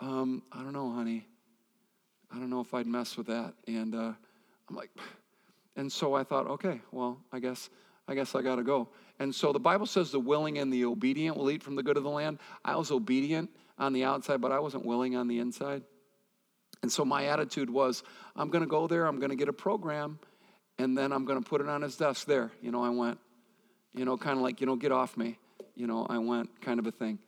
um, 0.00 0.42
I 0.52 0.62
don't 0.62 0.72
know, 0.72 0.92
honey. 0.92 1.26
I 2.32 2.38
don't 2.38 2.50
know 2.50 2.60
if 2.60 2.74
I'd 2.74 2.86
mess 2.86 3.16
with 3.16 3.28
that. 3.28 3.54
And 3.68 3.94
uh, 3.94 4.12
I'm 4.68 4.76
like, 4.76 4.90
and 5.76 5.90
so 5.90 6.14
I 6.14 6.24
thought, 6.24 6.46
okay, 6.48 6.80
well, 6.90 7.20
I 7.32 7.38
guess, 7.38 7.70
I 8.08 8.14
guess 8.14 8.34
I 8.34 8.42
got 8.42 8.56
to 8.56 8.64
go. 8.64 8.88
And 9.20 9.32
so 9.32 9.52
the 9.52 9.60
Bible 9.60 9.86
says 9.86 10.10
the 10.10 10.18
willing 10.18 10.58
and 10.58 10.72
the 10.72 10.84
obedient 10.86 11.36
will 11.36 11.50
eat 11.50 11.62
from 11.62 11.76
the 11.76 11.82
good 11.82 11.96
of 11.96 12.02
the 12.02 12.10
land. 12.10 12.38
I 12.64 12.76
was 12.76 12.90
obedient 12.90 13.50
on 13.78 13.92
the 13.92 14.04
outside, 14.04 14.40
but 14.40 14.50
I 14.50 14.58
wasn't 14.58 14.84
willing 14.84 15.14
on 15.14 15.28
the 15.28 15.38
inside. 15.38 15.82
And 16.82 16.90
so 16.90 17.04
my 17.04 17.26
attitude 17.26 17.70
was, 17.70 18.02
I'm 18.34 18.50
going 18.50 18.62
to 18.62 18.68
go 18.68 18.88
there. 18.88 19.06
I'm 19.06 19.18
going 19.18 19.30
to 19.30 19.36
get 19.36 19.48
a 19.48 19.52
program, 19.52 20.18
and 20.78 20.98
then 20.98 21.12
I'm 21.12 21.24
going 21.24 21.42
to 21.42 21.48
put 21.48 21.60
it 21.60 21.68
on 21.68 21.82
his 21.82 21.96
desk. 21.96 22.26
There, 22.26 22.50
you 22.60 22.72
know, 22.72 22.82
I 22.82 22.90
went 22.90 23.18
you 23.94 24.04
know, 24.04 24.16
kind 24.16 24.36
of 24.36 24.42
like, 24.42 24.60
you 24.60 24.66
know, 24.66 24.76
get 24.76 24.92
off 24.92 25.16
me. 25.16 25.38
You 25.76 25.86
know, 25.86 26.06
I 26.08 26.18
went 26.18 26.60
kind 26.60 26.78
of 26.78 26.86
a 26.86 26.92
thing. 26.92 27.18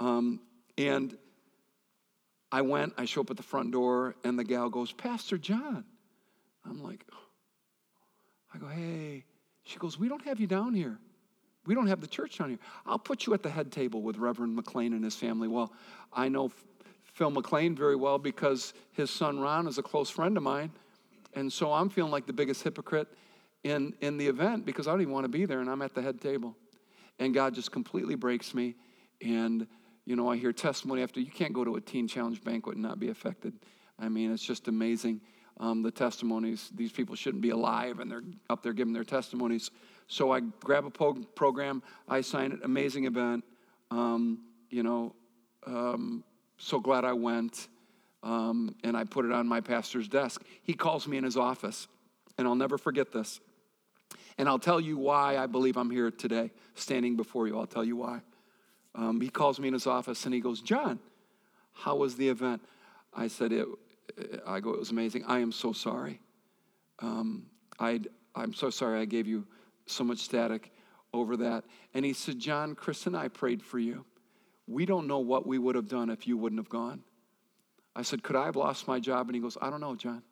Um, 0.00 0.40
and 0.76 1.16
I 2.50 2.62
went, 2.62 2.94
I 2.96 3.04
show 3.04 3.20
up 3.20 3.30
at 3.30 3.36
the 3.36 3.42
front 3.42 3.72
door, 3.72 4.14
and 4.24 4.38
the 4.38 4.44
gal 4.44 4.70
goes, 4.70 4.92
Pastor 4.92 5.38
John. 5.38 5.84
I'm 6.64 6.82
like, 6.82 7.04
I 8.54 8.58
go, 8.58 8.68
hey. 8.68 9.24
She 9.68 9.78
goes, 9.78 9.98
We 9.98 10.08
don't 10.08 10.24
have 10.24 10.40
you 10.40 10.46
down 10.46 10.72
here. 10.72 10.98
We 11.66 11.74
don't 11.74 11.88
have 11.88 12.00
the 12.00 12.06
church 12.06 12.38
down 12.38 12.48
here. 12.48 12.58
I'll 12.86 12.98
put 12.98 13.26
you 13.26 13.34
at 13.34 13.42
the 13.42 13.50
head 13.50 13.70
table 13.70 14.00
with 14.00 14.16
Reverend 14.16 14.56
McLean 14.56 14.94
and 14.94 15.04
his 15.04 15.14
family. 15.14 15.46
Well, 15.46 15.70
I 16.10 16.30
know 16.30 16.50
Phil 17.12 17.30
McLean 17.30 17.76
very 17.76 17.94
well 17.94 18.16
because 18.18 18.72
his 18.92 19.10
son 19.10 19.38
Ron 19.38 19.66
is 19.66 19.76
a 19.76 19.82
close 19.82 20.08
friend 20.08 20.38
of 20.38 20.42
mine. 20.42 20.70
And 21.34 21.52
so 21.52 21.70
I'm 21.70 21.90
feeling 21.90 22.10
like 22.10 22.24
the 22.24 22.32
biggest 22.32 22.62
hypocrite 22.62 23.08
in, 23.64 23.94
in 24.00 24.16
the 24.16 24.26
event 24.26 24.64
because 24.64 24.86
I 24.86 24.92
don't 24.92 25.00
even 25.00 25.12
want 25.12 25.24
to 25.24 25.28
be 25.28 25.44
there 25.44 25.60
and 25.60 25.68
I'm 25.68 25.82
at 25.82 25.94
the 25.94 26.02
head 26.02 26.20
table. 26.20 26.56
And 27.18 27.34
God 27.34 27.54
just 27.54 27.72
completely 27.72 28.14
breaks 28.14 28.54
me. 28.54 28.76
And, 29.20 29.66
you 30.04 30.16
know, 30.16 30.30
I 30.30 30.36
hear 30.36 30.52
testimony 30.52 31.02
after 31.02 31.20
you 31.20 31.30
can't 31.30 31.52
go 31.52 31.64
to 31.64 31.76
a 31.76 31.80
teen 31.80 32.06
challenge 32.06 32.42
banquet 32.42 32.76
and 32.76 32.82
not 32.82 33.00
be 33.00 33.08
affected. 33.08 33.54
I 33.98 34.08
mean, 34.08 34.32
it's 34.32 34.44
just 34.44 34.68
amazing. 34.68 35.20
Um, 35.58 35.82
the 35.82 35.90
testimonies, 35.90 36.70
these 36.74 36.92
people 36.92 37.16
shouldn't 37.16 37.42
be 37.42 37.50
alive 37.50 37.98
and 37.98 38.10
they're 38.10 38.22
up 38.48 38.62
there 38.62 38.72
giving 38.72 38.92
their 38.92 39.04
testimonies. 39.04 39.72
So 40.06 40.32
I 40.32 40.40
grab 40.40 40.86
a 40.86 40.90
program, 40.90 41.82
I 42.08 42.20
sign 42.20 42.52
it, 42.52 42.60
amazing 42.62 43.06
event. 43.06 43.44
Um, 43.90 44.44
you 44.70 44.84
know, 44.84 45.14
um, 45.66 46.22
so 46.58 46.78
glad 46.78 47.04
I 47.04 47.12
went. 47.12 47.68
Um, 48.22 48.74
and 48.82 48.96
I 48.96 49.04
put 49.04 49.24
it 49.24 49.32
on 49.32 49.46
my 49.46 49.60
pastor's 49.60 50.08
desk. 50.08 50.42
He 50.62 50.74
calls 50.74 51.06
me 51.06 51.16
in 51.18 51.24
his 51.24 51.36
office, 51.36 51.86
and 52.36 52.48
I'll 52.48 52.56
never 52.56 52.76
forget 52.76 53.12
this. 53.12 53.40
And 54.38 54.48
I'll 54.48 54.58
tell 54.58 54.80
you 54.80 54.96
why 54.96 55.36
I 55.36 55.46
believe 55.46 55.76
I'm 55.76 55.90
here 55.90 56.10
today, 56.10 56.52
standing 56.74 57.16
before 57.16 57.48
you. 57.48 57.58
I'll 57.58 57.66
tell 57.66 57.84
you 57.84 57.96
why. 57.96 58.20
Um, 58.94 59.20
he 59.20 59.28
calls 59.28 59.58
me 59.58 59.68
in 59.68 59.74
his 59.74 59.86
office 59.86 60.24
and 60.24 60.34
he 60.34 60.40
goes, 60.40 60.60
John, 60.60 61.00
how 61.72 61.96
was 61.96 62.16
the 62.16 62.28
event? 62.28 62.62
I 63.14 63.28
said, 63.28 63.52
it, 63.52 63.66
I 64.46 64.60
go, 64.60 64.70
it 64.70 64.78
was 64.78 64.90
amazing. 64.90 65.24
I 65.26 65.40
am 65.40 65.52
so 65.52 65.72
sorry. 65.72 66.20
Um, 67.00 67.46
i 67.78 68.00
I'm 68.34 68.54
so 68.54 68.70
sorry 68.70 69.00
I 69.00 69.04
gave 69.04 69.26
you 69.26 69.46
so 69.86 70.04
much 70.04 70.18
static. 70.18 70.70
over 71.12 71.36
that. 71.38 71.64
And 71.94 72.04
he 72.04 72.12
said, 72.12 72.38
John, 72.38 72.74
Chris 72.74 73.06
and 73.06 73.16
I 73.16 73.28
prayed 73.28 73.62
for 73.62 73.78
you. 73.78 74.04
We 74.66 74.84
don't 74.84 75.06
know 75.06 75.20
what 75.20 75.46
we 75.46 75.58
would 75.58 75.74
have 75.74 75.88
done 75.88 76.10
if 76.10 76.26
you 76.26 76.36
wouldn't 76.36 76.60
have 76.60 76.68
gone. 76.68 77.02
I 77.96 78.02
said, 78.02 78.22
Could 78.22 78.36
I 78.36 78.44
have 78.44 78.56
lost 78.56 78.86
my 78.86 79.00
job? 79.00 79.28
And 79.28 79.34
he 79.34 79.40
goes, 79.40 79.56
I 79.60 79.70
don't 79.70 79.80
know, 79.80 79.96
John. 79.96 80.22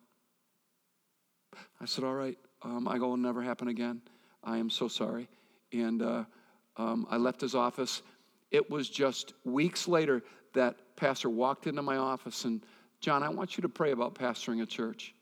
I 1.81 1.85
said, 1.85 2.03
All 2.03 2.13
right. 2.13 2.37
Um, 2.63 2.87
I 2.87 2.97
go, 2.97 3.05
It'll 3.05 3.17
never 3.17 3.41
happen 3.41 3.67
again. 3.67 4.01
I 4.43 4.57
am 4.57 4.69
so 4.69 4.87
sorry. 4.87 5.27
And 5.73 6.01
uh, 6.01 6.23
um, 6.77 7.07
I 7.09 7.17
left 7.17 7.41
his 7.41 7.55
office. 7.55 8.01
It 8.51 8.69
was 8.69 8.89
just 8.89 9.33
weeks 9.43 9.87
later 9.87 10.23
that 10.53 10.75
pastor 10.95 11.29
walked 11.29 11.67
into 11.67 11.81
my 11.81 11.97
office 11.97 12.45
and, 12.45 12.61
John, 12.99 13.21
I 13.21 13.29
want 13.29 13.57
you 13.57 13.61
to 13.61 13.69
pray 13.69 13.91
about 13.91 14.15
pastoring 14.15 14.61
a 14.61 14.65
church. 14.65 15.13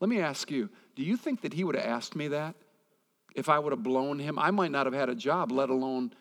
Let 0.00 0.08
me 0.10 0.20
ask 0.20 0.50
you, 0.50 0.68
do 0.96 1.02
you 1.02 1.16
think 1.16 1.42
that 1.42 1.54
he 1.54 1.64
would 1.64 1.76
have 1.76 1.86
asked 1.86 2.14
me 2.14 2.28
that 2.28 2.54
if 3.34 3.48
I 3.48 3.58
would 3.58 3.72
have 3.72 3.82
blown 3.82 4.18
him? 4.18 4.38
I 4.38 4.50
might 4.50 4.70
not 4.70 4.86
have 4.86 4.94
had 4.94 5.08
a 5.08 5.14
job, 5.14 5.52
let 5.52 5.70
alone 5.70 6.12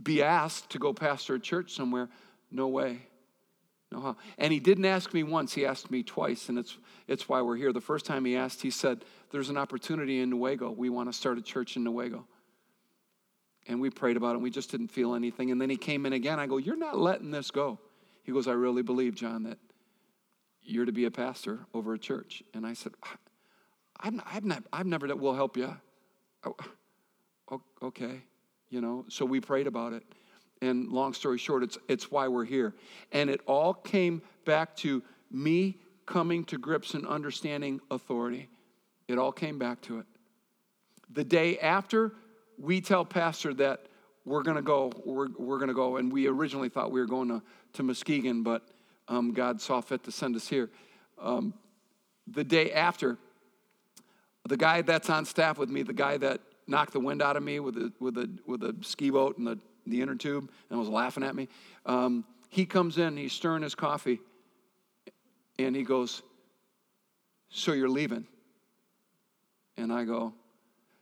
be 0.00 0.22
asked 0.22 0.70
to 0.70 0.78
go 0.78 0.92
pastor 0.92 1.34
a 1.34 1.40
church 1.40 1.74
somewhere. 1.74 2.08
No 2.50 2.68
way. 2.68 3.00
No 3.90 4.00
how. 4.00 4.16
And 4.38 4.52
he 4.52 4.60
didn't 4.60 4.84
ask 4.84 5.14
me 5.14 5.22
once, 5.22 5.54
he 5.54 5.64
asked 5.64 5.90
me 5.90 6.02
twice, 6.02 6.48
and 6.48 6.58
it's, 6.58 6.76
it's 7.08 7.28
why 7.28 7.40
we're 7.40 7.56
here. 7.56 7.72
The 7.72 7.80
first 7.80 8.04
time 8.04 8.24
he 8.24 8.36
asked, 8.36 8.62
he 8.62 8.70
said, 8.70 9.04
There's 9.30 9.50
an 9.50 9.56
opportunity 9.56 10.20
in 10.20 10.30
Newaygo. 10.30 10.76
We 10.76 10.88
want 10.88 11.10
to 11.10 11.12
start 11.12 11.38
a 11.38 11.42
church 11.42 11.76
in 11.76 11.84
Newaygo. 11.84 12.24
And 13.68 13.80
we 13.80 13.90
prayed 13.90 14.16
about 14.16 14.30
it, 14.30 14.34
and 14.34 14.42
we 14.42 14.50
just 14.50 14.70
didn't 14.70 14.88
feel 14.88 15.14
anything. 15.14 15.50
And 15.50 15.60
then 15.60 15.70
he 15.70 15.76
came 15.76 16.06
in 16.06 16.12
again. 16.12 16.38
I 16.38 16.46
go, 16.46 16.58
You're 16.58 16.76
not 16.76 16.98
letting 16.98 17.30
this 17.30 17.50
go. 17.50 17.78
He 18.22 18.32
goes, 18.32 18.48
I 18.48 18.52
really 18.52 18.82
believe, 18.82 19.14
John, 19.14 19.44
that 19.44 19.58
you're 20.62 20.84
to 20.84 20.92
be 20.92 21.04
a 21.04 21.10
pastor 21.10 21.60
over 21.74 21.94
a 21.94 21.98
church. 21.98 22.42
And 22.54 22.66
I 22.66 22.74
said, 22.74 22.92
I've, 24.00 24.14
I've, 24.26 24.44
not, 24.44 24.64
I've 24.72 24.86
never, 24.86 25.14
we'll 25.14 25.34
help 25.34 25.56
you. 25.56 25.74
Oh, 26.44 27.62
okay, 27.82 28.22
you 28.68 28.80
know, 28.80 29.04
so 29.08 29.24
we 29.24 29.40
prayed 29.40 29.66
about 29.66 29.92
it. 29.92 30.02
And 30.60 30.88
long 30.88 31.12
story 31.12 31.38
short, 31.38 31.62
it's, 31.62 31.78
it's 31.88 32.10
why 32.10 32.28
we're 32.28 32.44
here. 32.44 32.74
And 33.12 33.30
it 33.30 33.40
all 33.46 33.74
came 33.74 34.22
back 34.44 34.74
to 34.78 35.02
me 35.30 35.78
coming 36.06 36.44
to 36.46 36.58
grips 36.58 36.94
and 36.94 37.06
understanding 37.06 37.80
authority. 37.90 38.48
It 39.08 39.18
all 39.18 39.32
came 39.32 39.58
back 39.58 39.80
to 39.82 39.98
it. 39.98 40.06
The 41.10 41.24
day 41.24 41.58
after 41.58 42.12
we 42.58 42.80
tell 42.80 43.04
Pastor 43.04 43.54
that 43.54 43.86
we're 44.24 44.42
going 44.42 44.56
to 44.56 44.62
go, 44.62 44.92
we're, 45.04 45.28
we're 45.38 45.58
going 45.58 45.68
to 45.68 45.74
go, 45.74 45.96
and 45.96 46.12
we 46.12 46.26
originally 46.26 46.68
thought 46.68 46.90
we 46.90 47.00
were 47.00 47.06
going 47.06 47.28
to, 47.28 47.42
to 47.74 47.82
Muskegon, 47.82 48.42
but 48.42 48.62
um, 49.08 49.32
God 49.32 49.60
saw 49.60 49.80
fit 49.80 50.02
to 50.04 50.12
send 50.12 50.34
us 50.34 50.48
here. 50.48 50.68
Um, 51.18 51.54
the 52.26 52.42
day 52.42 52.72
after, 52.72 53.18
the 54.48 54.56
guy 54.56 54.82
that's 54.82 55.08
on 55.10 55.24
staff 55.24 55.58
with 55.58 55.70
me, 55.70 55.82
the 55.82 55.92
guy 55.92 56.16
that 56.16 56.40
knocked 56.66 56.92
the 56.92 57.00
wind 57.00 57.22
out 57.22 57.36
of 57.36 57.42
me 57.44 57.60
with 57.60 57.76
a, 57.76 57.92
with 58.00 58.18
a, 58.18 58.28
with 58.46 58.62
a 58.64 58.74
ski 58.82 59.10
boat 59.10 59.38
and 59.38 59.46
the, 59.46 59.58
the 59.86 60.02
inner 60.02 60.16
tube 60.16 60.50
and 60.70 60.78
was 60.78 60.88
laughing 60.88 61.22
at 61.22 61.36
me, 61.36 61.48
um, 61.84 62.24
he 62.48 62.66
comes 62.66 62.98
in, 62.98 63.16
he's 63.16 63.32
stirring 63.32 63.62
his 63.62 63.74
coffee, 63.76 64.18
and 65.58 65.76
he 65.76 65.84
goes, 65.84 66.22
So 67.48 67.72
you're 67.72 67.88
leaving? 67.88 68.26
And 69.76 69.92
I 69.92 70.04
go, 70.04 70.32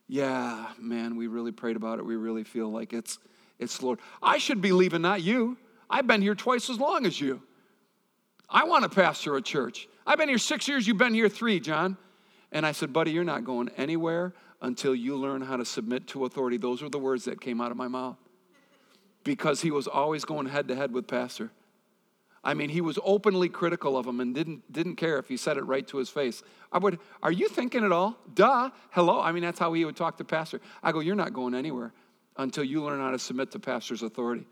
Yeah, 0.08 0.66
man, 0.78 1.16
we 1.16 1.26
really 1.26 1.52
prayed 1.52 1.76
about 1.76 1.98
it. 1.98 2.04
We 2.04 2.16
really 2.16 2.44
feel 2.44 2.70
like 2.70 2.92
it's, 2.92 3.18
it's 3.58 3.82
Lord. 3.82 3.98
I 4.22 4.38
should 4.38 4.60
be 4.60 4.72
leaving, 4.72 5.02
not 5.02 5.22
you. 5.22 5.56
I've 5.88 6.06
been 6.06 6.22
here 6.22 6.34
twice 6.34 6.70
as 6.70 6.78
long 6.78 7.06
as 7.06 7.20
you. 7.20 7.42
I 8.48 8.64
want 8.64 8.84
to 8.84 8.90
pastor 8.90 9.36
a 9.36 9.42
church. 9.42 9.88
I've 10.06 10.18
been 10.18 10.28
here 10.28 10.38
six 10.38 10.68
years, 10.68 10.86
you've 10.86 10.98
been 10.98 11.14
here 11.14 11.28
three, 11.28 11.60
John. 11.60 11.96
And 12.52 12.64
I 12.64 12.72
said, 12.72 12.92
buddy, 12.92 13.10
you're 13.10 13.24
not 13.24 13.44
going 13.44 13.68
anywhere 13.76 14.32
until 14.62 14.94
you 14.94 15.16
learn 15.16 15.42
how 15.42 15.56
to 15.56 15.64
submit 15.64 16.06
to 16.08 16.24
authority. 16.24 16.56
Those 16.56 16.82
were 16.82 16.88
the 16.88 16.98
words 16.98 17.24
that 17.24 17.40
came 17.40 17.60
out 17.60 17.70
of 17.70 17.76
my 17.76 17.88
mouth. 17.88 18.16
Because 19.24 19.60
he 19.60 19.70
was 19.70 19.88
always 19.88 20.24
going 20.24 20.46
head 20.46 20.68
to 20.68 20.76
head 20.76 20.92
with 20.92 21.06
Pastor. 21.06 21.50
I 22.44 22.54
mean, 22.54 22.68
he 22.68 22.80
was 22.80 22.98
openly 23.02 23.48
critical 23.48 23.96
of 23.96 24.06
him 24.06 24.20
and 24.20 24.34
didn't, 24.34 24.70
didn't 24.70 24.96
care 24.96 25.18
if 25.18 25.28
he 25.28 25.36
said 25.36 25.56
it 25.56 25.64
right 25.64 25.86
to 25.88 25.96
his 25.96 26.10
face. 26.10 26.42
I 26.70 26.78
would, 26.78 26.98
are 27.22 27.32
you 27.32 27.48
thinking 27.48 27.82
it 27.82 27.90
all? 27.90 28.16
Duh, 28.34 28.70
hello. 28.90 29.20
I 29.20 29.32
mean, 29.32 29.42
that's 29.42 29.58
how 29.58 29.72
he 29.72 29.84
would 29.84 29.96
talk 29.96 30.18
to 30.18 30.24
Pastor. 30.24 30.60
I 30.82 30.92
go, 30.92 31.00
you're 31.00 31.16
not 31.16 31.32
going 31.32 31.54
anywhere 31.54 31.92
until 32.36 32.64
you 32.64 32.84
learn 32.84 33.00
how 33.00 33.10
to 33.10 33.18
submit 33.18 33.50
to 33.52 33.58
Pastor's 33.58 34.02
authority. 34.02 34.46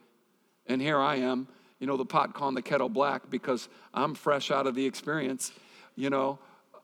And 0.67 0.81
here 0.81 0.99
I 0.99 1.17
am 1.17 1.49
you 1.83 1.89
know, 1.89 1.97
the 1.97 2.05
pot 2.05 2.33
calling 2.33 2.55
the 2.55 2.63
kettle 2.63 2.89
black 2.89 3.29
because 3.29 3.69
I'm 3.93 4.15
fresh 4.15 4.53
out 4.53 4.69
of 4.69 4.77
the 4.77 4.87
experience, 4.87 5.51
you 5.97 6.11
know. 6.11 6.39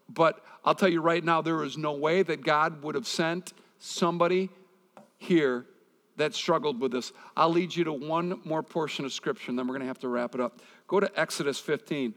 But 0.09 0.45
I'll 0.65 0.75
tell 0.75 0.89
you 0.89 1.01
right 1.01 1.23
now, 1.23 1.41
there 1.41 1.63
is 1.63 1.79
no 1.79 1.93
way 1.93 2.25
that 2.25 2.43
God 2.43 2.83
would 2.83 2.97
have 2.97 3.07
sent 3.07 3.53
somebody 3.79 4.51
here 5.17 5.67
that 6.19 6.35
struggled 6.35 6.81
with 6.81 6.93
this. 6.93 7.13
I'll 7.37 7.51
lead 7.51 7.75
you 7.75 7.85
to 7.85 7.93
one 7.93 8.41
more 8.45 8.63
portion 8.63 9.05
of 9.05 9.13
scripture, 9.13 9.51
and 9.51 9.59
then 9.59 9.67
we're 9.67 9.75
going 9.75 9.83
to 9.83 9.89
have 9.89 10.01
to 10.01 10.09
wrap 10.09 10.35
it 10.35 10.41
up. 10.41 10.61
Go 10.87 11.01
to 11.01 11.11
Exodus 11.19 11.59
15. 11.59 12.15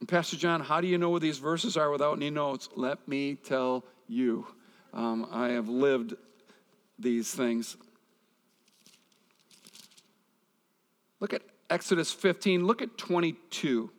And 0.00 0.08
Pastor 0.08 0.36
John, 0.36 0.60
how 0.60 0.80
do 0.80 0.86
you 0.86 0.96
know 0.96 1.10
where 1.10 1.20
these 1.20 1.38
verses 1.38 1.76
are 1.76 1.90
without 1.90 2.16
any 2.16 2.30
notes? 2.30 2.68
Let 2.76 3.06
me 3.06 3.34
tell 3.34 3.84
you. 4.08 4.46
Um, 4.92 5.28
I 5.30 5.48
have 5.48 5.68
lived 5.68 6.14
these 6.98 7.32
things. 7.32 7.76
Look 11.20 11.34
at 11.34 11.42
Exodus 11.68 12.12
15, 12.12 12.66
look 12.66 12.82
at 12.82 12.96
22. 12.98 13.90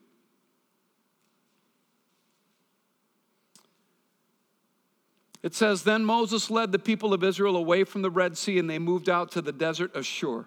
It 5.44 5.56
says, 5.56 5.84
Then 5.84 6.06
Moses 6.06 6.50
led 6.52 6.72
the 6.72 6.80
people 6.80 7.14
of 7.14 7.24
Israel 7.24 7.56
away 7.56 7.84
from 7.84 8.02
the 8.02 8.12
Red 8.12 8.38
Sea, 8.38 8.60
and 8.60 8.70
they 8.70 8.80
moved 8.80 9.10
out 9.10 9.32
to 9.32 9.42
the 9.42 9.52
desert 9.52 9.96
of 9.96 10.06
Shur. 10.06 10.46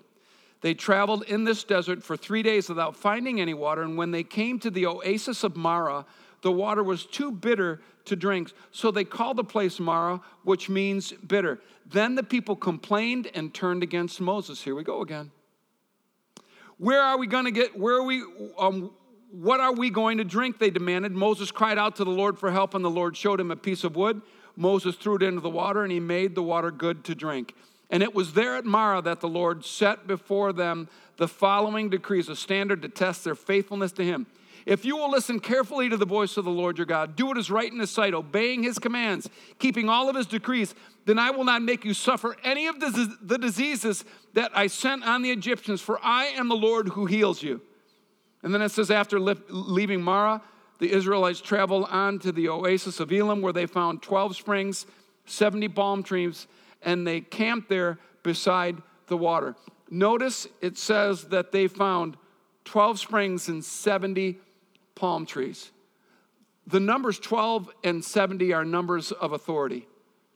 They 0.60 0.72
traveled 0.72 1.24
in 1.24 1.44
this 1.44 1.64
desert 1.64 2.02
for 2.02 2.16
three 2.16 2.42
days 2.42 2.68
without 2.68 2.96
finding 2.96 3.40
any 3.40 3.54
water, 3.54 3.82
and 3.82 3.98
when 3.98 4.12
they 4.12 4.22
came 4.22 4.58
to 4.60 4.70
the 4.70 4.86
oasis 4.86 5.44
of 5.44 5.56
Marah, 5.56 6.06
the 6.42 6.52
water 6.52 6.82
was 6.82 7.06
too 7.06 7.32
bitter 7.32 7.80
to 8.04 8.16
drink. 8.16 8.52
So 8.70 8.90
they 8.90 9.04
called 9.04 9.36
the 9.36 9.44
place 9.44 9.80
Marah, 9.80 10.20
which 10.44 10.68
means 10.68 11.12
bitter. 11.12 11.60
Then 11.86 12.14
the 12.14 12.22
people 12.22 12.56
complained 12.56 13.30
and 13.34 13.52
turned 13.52 13.82
against 13.82 14.20
Moses. 14.20 14.62
Here 14.62 14.74
we 14.74 14.84
go 14.84 15.02
again. 15.02 15.30
Where 16.78 17.00
are 17.00 17.18
we 17.18 17.26
going 17.26 17.44
to 17.44 17.50
get, 17.50 17.78
where 17.78 17.96
are 17.96 18.02
we, 18.02 18.22
um, 18.58 18.90
what 19.30 19.60
are 19.60 19.72
we 19.72 19.90
going 19.90 20.18
to 20.18 20.24
drink? 20.24 20.58
They 20.58 20.70
demanded. 20.70 21.12
Moses 21.12 21.50
cried 21.50 21.78
out 21.78 21.96
to 21.96 22.04
the 22.04 22.10
Lord 22.10 22.38
for 22.38 22.50
help, 22.50 22.74
and 22.74 22.84
the 22.84 22.90
Lord 22.90 23.16
showed 23.16 23.40
him 23.40 23.50
a 23.50 23.56
piece 23.56 23.84
of 23.84 23.96
wood. 23.96 24.22
Moses 24.56 24.96
threw 24.96 25.16
it 25.16 25.22
into 25.22 25.40
the 25.40 25.50
water, 25.50 25.82
and 25.82 25.92
he 25.92 26.00
made 26.00 26.34
the 26.34 26.42
water 26.42 26.70
good 26.70 27.04
to 27.04 27.14
drink. 27.14 27.54
And 27.90 28.02
it 28.02 28.14
was 28.14 28.32
there 28.32 28.56
at 28.56 28.64
Marah 28.64 29.02
that 29.02 29.20
the 29.20 29.28
Lord 29.28 29.64
set 29.64 30.06
before 30.06 30.52
them 30.52 30.88
the 31.16 31.28
following 31.28 31.90
decrees, 31.90 32.28
a 32.28 32.36
standard 32.36 32.82
to 32.82 32.88
test 32.88 33.24
their 33.24 33.34
faithfulness 33.34 33.92
to 33.92 34.04
him. 34.04 34.26
If 34.66 34.84
you 34.84 34.96
will 34.96 35.10
listen 35.10 35.40
carefully 35.40 35.90
to 35.90 35.96
the 35.96 36.06
voice 36.06 36.36
of 36.36 36.44
the 36.44 36.50
Lord 36.50 36.78
your 36.78 36.86
God, 36.86 37.16
do 37.16 37.26
what 37.26 37.36
is 37.36 37.50
right 37.50 37.70
in 37.70 37.78
his 37.78 37.90
sight, 37.90 38.14
obeying 38.14 38.62
his 38.62 38.78
commands, 38.78 39.28
keeping 39.58 39.90
all 39.90 40.08
of 40.08 40.16
his 40.16 40.26
decrees, 40.26 40.74
then 41.04 41.18
I 41.18 41.30
will 41.30 41.44
not 41.44 41.60
make 41.60 41.84
you 41.84 41.92
suffer 41.92 42.34
any 42.42 42.66
of 42.66 42.80
the, 42.80 43.38
diseases 43.38 44.04
that 44.32 44.56
I 44.56 44.68
sent 44.68 45.04
on 45.04 45.20
the 45.20 45.30
Egyptians, 45.30 45.82
for 45.82 46.00
I 46.02 46.26
am 46.26 46.48
the 46.48 46.56
Lord 46.56 46.88
who 46.88 47.04
heals 47.04 47.42
you. 47.42 47.60
And 48.42 48.54
then 48.54 48.62
it 48.62 48.70
says, 48.70 48.90
after 48.90 49.20
leaving 49.20 50.02
Marah, 50.02 50.40
the 50.78 50.92
Israelites 50.92 51.40
traveled 51.40 51.86
on 51.90 52.18
to 52.20 52.32
the 52.32 52.48
oasis 52.48 53.00
of 53.00 53.12
Elim, 53.12 53.40
where 53.40 53.52
they 53.52 53.66
found 53.66 54.02
12 54.02 54.36
springs, 54.36 54.86
70 55.26 55.68
palm 55.68 56.02
trees, 56.02 56.46
and 56.82 57.06
they 57.06 57.20
camped 57.20 57.68
there 57.68 57.98
beside 58.22 58.82
the 59.06 59.16
water. 59.16 59.54
Notice 59.90 60.46
it 60.60 60.76
says 60.76 61.24
that 61.24 61.52
they 61.52 61.68
found 61.68 62.16
12 62.64 62.98
springs 62.98 63.48
and 63.48 63.64
70 63.64 64.38
palm 64.94 65.26
trees. 65.26 65.70
The 66.66 66.80
numbers 66.80 67.18
12 67.18 67.70
and 67.84 68.04
70 68.04 68.52
are 68.52 68.64
numbers 68.64 69.12
of 69.12 69.32
authority 69.32 69.86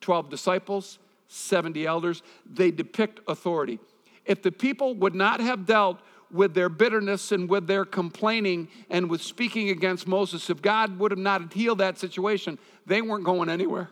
12 0.00 0.30
disciples, 0.30 0.98
70 1.26 1.86
elders. 1.86 2.22
They 2.46 2.70
depict 2.70 3.20
authority. 3.26 3.80
If 4.24 4.42
the 4.42 4.52
people 4.52 4.94
would 4.94 5.14
not 5.14 5.40
have 5.40 5.66
dealt 5.66 5.98
with 6.30 6.54
their 6.54 6.68
bitterness 6.68 7.32
and 7.32 7.48
with 7.48 7.66
their 7.66 7.84
complaining 7.84 8.68
and 8.90 9.08
with 9.08 9.22
speaking 9.22 9.70
against 9.70 10.06
Moses, 10.06 10.50
if 10.50 10.60
God 10.60 10.98
would 10.98 11.10
have 11.10 11.18
not 11.18 11.52
healed 11.52 11.78
that 11.78 11.98
situation, 11.98 12.58
they 12.86 13.00
weren't 13.02 13.24
going 13.24 13.48
anywhere. 13.48 13.90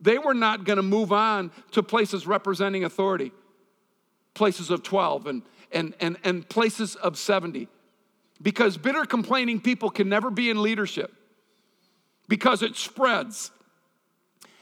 They 0.00 0.18
were 0.18 0.34
not 0.34 0.64
going 0.64 0.76
to 0.76 0.82
move 0.82 1.12
on 1.12 1.50
to 1.72 1.82
places 1.82 2.26
representing 2.26 2.84
authority, 2.84 3.32
places 4.34 4.70
of 4.70 4.82
12 4.82 5.26
and, 5.26 5.42
and, 5.72 5.94
and, 6.00 6.16
and 6.24 6.48
places 6.48 6.94
of 6.96 7.16
70 7.16 7.68
because 8.42 8.76
bitter 8.76 9.04
complaining 9.04 9.60
people 9.60 9.90
can 9.90 10.08
never 10.08 10.30
be 10.30 10.50
in 10.50 10.62
leadership 10.62 11.12
because 12.28 12.62
it 12.62 12.76
spreads. 12.76 13.50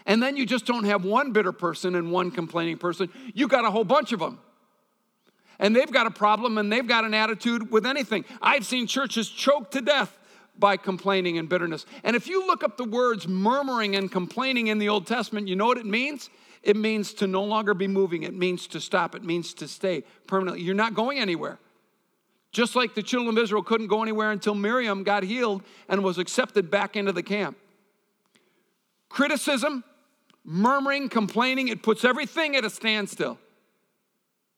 And 0.07 0.23
then 0.23 0.37
you 0.37 0.47
just 0.47 0.67
don't 0.67 0.85
have 0.85 1.05
one 1.05 1.33
bitter 1.33 1.53
person 1.53 1.95
and 1.95 2.11
one 2.11 2.31
complaining 2.31 2.79
person. 2.79 3.09
You 3.35 3.49
got 3.49 3.65
a 3.65 3.71
whole 3.71 3.85
bunch 3.85 4.13
of 4.13 4.21
them. 4.21 4.39
And 5.63 5.77
they've 5.77 5.91
got 5.91 6.09
a 6.09 6.11
problem 6.11 6.59
and 6.59 6.71
they've 6.71 6.87
got 6.87 7.05
an 7.05 7.15
attitude 7.15 7.71
with 7.71 7.87
anything. 7.87 8.25
I've 8.43 8.67
seen 8.67 8.89
churches 8.89 9.31
choked 9.31 9.73
to 9.75 9.81
death 9.81 10.19
by 10.59 10.77
complaining 10.77 11.39
and 11.39 11.49
bitterness. 11.49 11.87
And 12.03 12.17
if 12.17 12.27
you 12.27 12.45
look 12.49 12.65
up 12.65 12.77
the 12.77 12.85
words 12.85 13.29
murmuring 13.29 13.95
and 13.95 14.11
complaining 14.11 14.67
in 14.67 14.79
the 14.79 14.89
Old 14.89 15.07
Testament, 15.07 15.47
you 15.47 15.55
know 15.55 15.67
what 15.67 15.79
it 15.79 15.87
means? 15.87 16.31
It 16.65 16.77
means 16.77 17.15
to 17.15 17.29
no 17.29 17.45
longer 17.45 17.75
be 17.75 17.87
moving. 17.87 18.25
It 18.25 18.35
means 18.35 18.67
to 18.69 18.81
stop. 18.81 19.15
It 19.15 19.23
means 19.23 19.55
to 19.55 19.69
stay 19.69 20.03
permanently. 20.27 20.65
You're 20.65 20.75
not 20.75 20.95
going 20.95 21.21
anywhere. 21.21 21.61
Just 22.51 22.75
like 22.75 22.97
the 22.97 23.03
children 23.03 23.39
of 23.39 23.43
Israel 23.43 23.63
couldn't 23.63 23.87
go 23.87 24.03
anywhere 24.03 24.33
until 24.33 24.57
Miriam 24.57 25.05
got 25.05 25.23
healed 25.23 25.63
and 25.89 26.03
was 26.03 26.19
accepted 26.19 26.73
back 26.73 26.97
into 26.97 27.13
the 27.13 27.23
camp. 27.23 27.57
Criticism, 29.09 29.85
murmuring, 30.45 31.09
complaining, 31.09 31.69
it 31.69 31.85
puts 31.85 32.05
everything 32.05 32.57
at 32.57 32.65
a 32.65 32.71
standstill. 32.71 33.39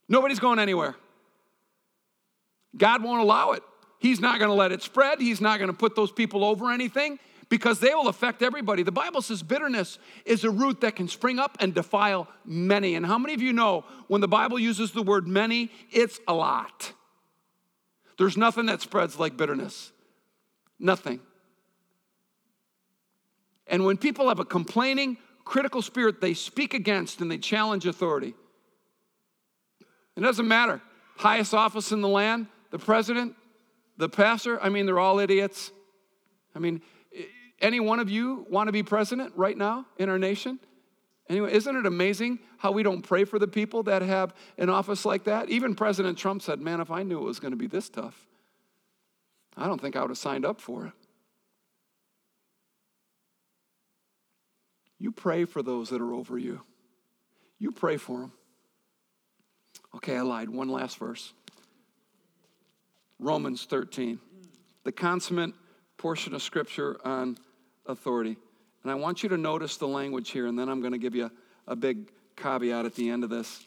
Nobody's 0.08 0.40
going 0.40 0.58
anywhere. 0.58 0.94
God 2.76 3.02
won't 3.02 3.22
allow 3.22 3.52
it. 3.52 3.62
He's 3.98 4.20
not 4.20 4.38
going 4.38 4.50
to 4.50 4.54
let 4.54 4.72
it 4.72 4.82
spread. 4.82 5.20
He's 5.20 5.40
not 5.40 5.58
going 5.58 5.70
to 5.70 5.76
put 5.76 5.96
those 5.96 6.12
people 6.12 6.44
over 6.44 6.70
anything 6.70 7.18
because 7.48 7.78
they 7.80 7.94
will 7.94 8.08
affect 8.08 8.42
everybody. 8.42 8.82
The 8.82 8.92
Bible 8.92 9.22
says 9.22 9.42
bitterness 9.42 9.98
is 10.24 10.44
a 10.44 10.50
root 10.50 10.80
that 10.80 10.96
can 10.96 11.08
spring 11.08 11.38
up 11.38 11.56
and 11.60 11.74
defile 11.74 12.28
many. 12.44 12.96
And 12.96 13.06
how 13.06 13.18
many 13.18 13.34
of 13.34 13.40
you 13.40 13.52
know 13.52 13.84
when 14.08 14.20
the 14.20 14.28
Bible 14.28 14.58
uses 14.58 14.92
the 14.92 15.02
word 15.02 15.26
many, 15.26 15.70
it's 15.90 16.18
a 16.26 16.34
lot? 16.34 16.92
There's 18.18 18.36
nothing 18.36 18.66
that 18.66 18.80
spreads 18.80 19.18
like 19.18 19.36
bitterness. 19.36 19.92
Nothing. 20.78 21.20
And 23.66 23.84
when 23.84 23.96
people 23.96 24.28
have 24.28 24.40
a 24.40 24.44
complaining, 24.44 25.16
critical 25.44 25.82
spirit, 25.82 26.20
they 26.20 26.34
speak 26.34 26.74
against 26.74 27.20
and 27.20 27.30
they 27.30 27.38
challenge 27.38 27.86
authority. 27.86 28.34
It 30.16 30.20
doesn't 30.20 30.46
matter. 30.46 30.80
Highest 31.16 31.54
office 31.54 31.92
in 31.92 32.00
the 32.00 32.08
land, 32.08 32.46
the 32.70 32.78
president, 32.78 33.34
the 33.96 34.08
pastor, 34.08 34.60
I 34.62 34.68
mean, 34.68 34.86
they're 34.86 34.98
all 34.98 35.18
idiots. 35.20 35.70
I 36.54 36.58
mean, 36.58 36.82
any 37.60 37.80
one 37.80 38.00
of 38.00 38.10
you 38.10 38.46
want 38.50 38.68
to 38.68 38.72
be 38.72 38.82
president 38.82 39.32
right 39.36 39.56
now 39.56 39.86
in 39.98 40.08
our 40.08 40.18
nation? 40.18 40.58
Anyway, 41.28 41.52
isn't 41.52 41.76
it 41.76 41.86
amazing 41.86 42.38
how 42.58 42.70
we 42.72 42.82
don't 42.82 43.02
pray 43.02 43.24
for 43.24 43.38
the 43.38 43.48
people 43.48 43.84
that 43.84 44.02
have 44.02 44.34
an 44.58 44.68
office 44.68 45.04
like 45.04 45.24
that? 45.24 45.48
Even 45.48 45.74
President 45.74 46.18
Trump 46.18 46.42
said, 46.42 46.60
Man, 46.60 46.80
if 46.80 46.90
I 46.90 47.02
knew 47.02 47.18
it 47.18 47.24
was 47.24 47.40
going 47.40 47.52
to 47.52 47.56
be 47.56 47.66
this 47.66 47.88
tough, 47.88 48.26
I 49.56 49.66
don't 49.66 49.80
think 49.80 49.96
I 49.96 50.02
would 50.02 50.10
have 50.10 50.18
signed 50.18 50.44
up 50.44 50.60
for 50.60 50.86
it. 50.86 50.92
You 54.98 55.12
pray 55.12 55.44
for 55.44 55.62
those 55.62 55.90
that 55.90 56.00
are 56.00 56.12
over 56.12 56.36
you, 56.38 56.60
you 57.58 57.72
pray 57.72 57.96
for 57.96 58.20
them. 58.20 58.32
Okay, 59.96 60.16
I 60.16 60.22
lied. 60.22 60.48
One 60.50 60.68
last 60.68 60.98
verse 60.98 61.32
Romans 63.18 63.64
13, 63.64 64.18
the 64.82 64.92
consummate 64.92 65.54
portion 65.96 66.34
of 66.34 66.42
scripture 66.42 66.98
on 67.04 67.38
authority. 67.86 68.36
And 68.82 68.90
I 68.90 68.96
want 68.96 69.22
you 69.22 69.28
to 69.30 69.36
notice 69.36 69.76
the 69.76 69.88
language 69.88 70.30
here, 70.30 70.46
and 70.46 70.58
then 70.58 70.68
I'm 70.68 70.80
going 70.80 70.92
to 70.92 70.98
give 70.98 71.14
you 71.14 71.30
a, 71.66 71.76
big 71.76 72.10
caveat 72.36 72.84
at 72.84 72.94
the 72.94 73.08
end 73.08 73.24
of 73.24 73.30
this 73.30 73.64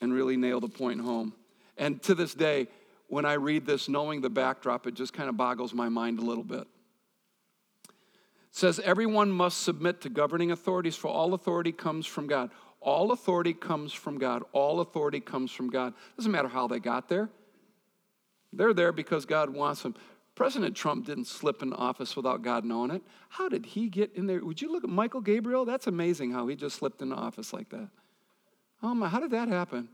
and 0.00 0.12
really 0.12 0.36
nail 0.36 0.58
the 0.58 0.68
point 0.68 1.00
home. 1.00 1.32
And 1.76 2.02
to 2.04 2.14
this 2.14 2.34
day, 2.34 2.66
when 3.08 3.24
I 3.24 3.34
read 3.34 3.66
this, 3.66 3.88
knowing 3.88 4.20
the 4.20 4.30
backdrop, 4.30 4.86
it 4.86 4.94
just 4.94 5.12
kind 5.12 5.28
of 5.28 5.36
boggles 5.36 5.72
my 5.72 5.88
mind 5.88 6.18
a 6.18 6.22
little 6.22 6.42
bit. 6.42 6.66
It 7.84 7.90
says, 8.50 8.80
Everyone 8.80 9.30
must 9.30 9.62
submit 9.62 10.00
to 10.00 10.08
governing 10.08 10.50
authorities, 10.50 10.96
for 10.96 11.08
all 11.08 11.34
authority 11.34 11.70
comes 11.70 12.06
from 12.06 12.26
God. 12.26 12.50
All 12.84 13.12
authority 13.12 13.54
comes 13.54 13.94
from 13.94 14.18
God. 14.18 14.42
All 14.52 14.80
authority 14.80 15.18
comes 15.18 15.50
from 15.50 15.70
God. 15.70 15.94
Doesn't 16.18 16.30
matter 16.30 16.48
how 16.48 16.68
they 16.68 16.78
got 16.78 17.08
there. 17.08 17.30
They're 18.52 18.74
there 18.74 18.92
because 18.92 19.24
God 19.24 19.48
wants 19.50 19.82
them. 19.82 19.94
President 20.34 20.76
Trump 20.76 21.06
didn't 21.06 21.26
slip 21.26 21.62
in 21.62 21.72
office 21.72 22.14
without 22.14 22.42
God 22.42 22.64
knowing 22.64 22.90
it. 22.90 23.02
How 23.30 23.48
did 23.48 23.64
he 23.64 23.88
get 23.88 24.14
in 24.14 24.26
there? 24.26 24.44
Would 24.44 24.60
you 24.60 24.70
look 24.70 24.84
at 24.84 24.90
Michael 24.90 25.22
Gabriel? 25.22 25.64
That's 25.64 25.86
amazing 25.86 26.32
how 26.32 26.46
he 26.46 26.56
just 26.56 26.76
slipped 26.76 27.00
into 27.00 27.14
office 27.14 27.54
like 27.54 27.70
that. 27.70 27.88
Oh 28.82 28.94
my, 28.94 29.08
how 29.08 29.20
did 29.20 29.30
that 29.30 29.48
happen? 29.48 29.88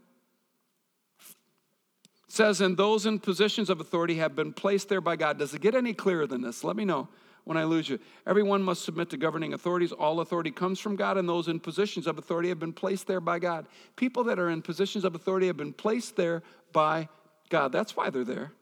It 2.26 2.32
says, 2.32 2.60
and 2.60 2.76
those 2.76 3.06
in 3.06 3.20
positions 3.20 3.70
of 3.70 3.80
authority 3.80 4.16
have 4.16 4.34
been 4.34 4.52
placed 4.52 4.88
there 4.88 5.00
by 5.00 5.14
God. 5.14 5.38
Does 5.38 5.54
it 5.54 5.60
get 5.60 5.76
any 5.76 5.92
clearer 5.92 6.26
than 6.26 6.42
this? 6.42 6.64
Let 6.64 6.74
me 6.74 6.84
know 6.84 7.08
when 7.44 7.56
I 7.56 7.64
lose 7.64 7.88
you. 7.88 7.98
Everyone 8.26 8.62
must 8.62 8.84
submit 8.84 9.10
to 9.10 9.16
governing 9.16 9.54
authorities. 9.54 9.92
All 9.92 10.20
authority 10.20 10.50
comes 10.50 10.78
from 10.78 10.96
God, 10.96 11.16
and 11.16 11.28
those 11.28 11.48
in 11.48 11.60
positions 11.60 12.06
of 12.06 12.18
authority 12.18 12.48
have 12.48 12.58
been 12.58 12.72
placed 12.72 13.06
there 13.06 13.20
by 13.20 13.38
God. 13.38 13.66
People 13.96 14.24
that 14.24 14.38
are 14.38 14.50
in 14.50 14.62
positions 14.62 15.04
of 15.04 15.14
authority 15.14 15.46
have 15.46 15.56
been 15.56 15.72
placed 15.72 16.16
there 16.16 16.42
by 16.72 17.08
God. 17.48 17.72
That's 17.72 17.96
why 17.96 18.10
they're 18.10 18.24
there. 18.24 18.52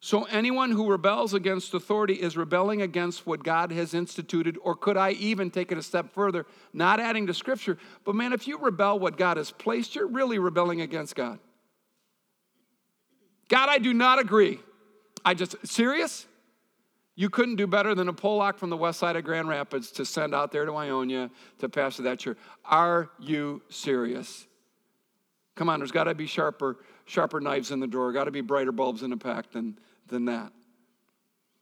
So 0.00 0.24
anyone 0.24 0.70
who 0.70 0.90
rebels 0.90 1.32
against 1.32 1.72
authority 1.72 2.12
is 2.12 2.36
rebelling 2.36 2.82
against 2.82 3.26
what 3.26 3.42
God 3.42 3.72
has 3.72 3.94
instituted, 3.94 4.58
or 4.62 4.74
could 4.74 4.98
I 4.98 5.12
even 5.12 5.50
take 5.50 5.72
it 5.72 5.78
a 5.78 5.82
step 5.82 6.12
further, 6.12 6.44
not 6.74 7.00
adding 7.00 7.26
to 7.28 7.32
Scripture, 7.32 7.78
but 8.04 8.14
man, 8.14 8.34
if 8.34 8.46
you 8.46 8.58
rebel 8.58 8.98
what 8.98 9.16
God 9.16 9.38
has 9.38 9.50
placed, 9.50 9.94
you're 9.94 10.06
really 10.06 10.38
rebelling 10.38 10.82
against 10.82 11.16
God. 11.16 11.38
God, 13.48 13.70
I 13.70 13.78
do 13.78 13.94
not 13.94 14.18
agree. 14.18 14.60
I 15.24 15.32
just, 15.32 15.66
serious? 15.66 16.26
You 17.16 17.30
couldn't 17.30 17.56
do 17.56 17.66
better 17.66 17.94
than 17.94 18.08
a 18.08 18.12
Pollock 18.12 18.58
from 18.58 18.70
the 18.70 18.76
west 18.76 18.98
side 18.98 19.14
of 19.14 19.24
Grand 19.24 19.48
Rapids 19.48 19.90
to 19.92 20.04
send 20.04 20.34
out 20.34 20.50
there 20.50 20.64
to 20.64 20.74
Ionia 20.74 21.30
to 21.58 21.68
pastor 21.68 22.02
that 22.02 22.18
church. 22.18 22.38
Are 22.64 23.10
you 23.20 23.62
serious? 23.68 24.46
Come 25.54 25.68
on, 25.68 25.78
there's 25.78 25.92
got 25.92 26.04
to 26.04 26.14
be 26.14 26.26
sharper, 26.26 26.78
sharper 27.04 27.40
knives 27.40 27.70
in 27.70 27.78
the 27.78 27.86
drawer, 27.86 28.12
got 28.12 28.24
to 28.24 28.32
be 28.32 28.40
brighter 28.40 28.72
bulbs 28.72 29.02
in 29.02 29.10
the 29.10 29.16
pack 29.16 29.52
than, 29.52 29.78
than 30.08 30.24
that. 30.24 30.52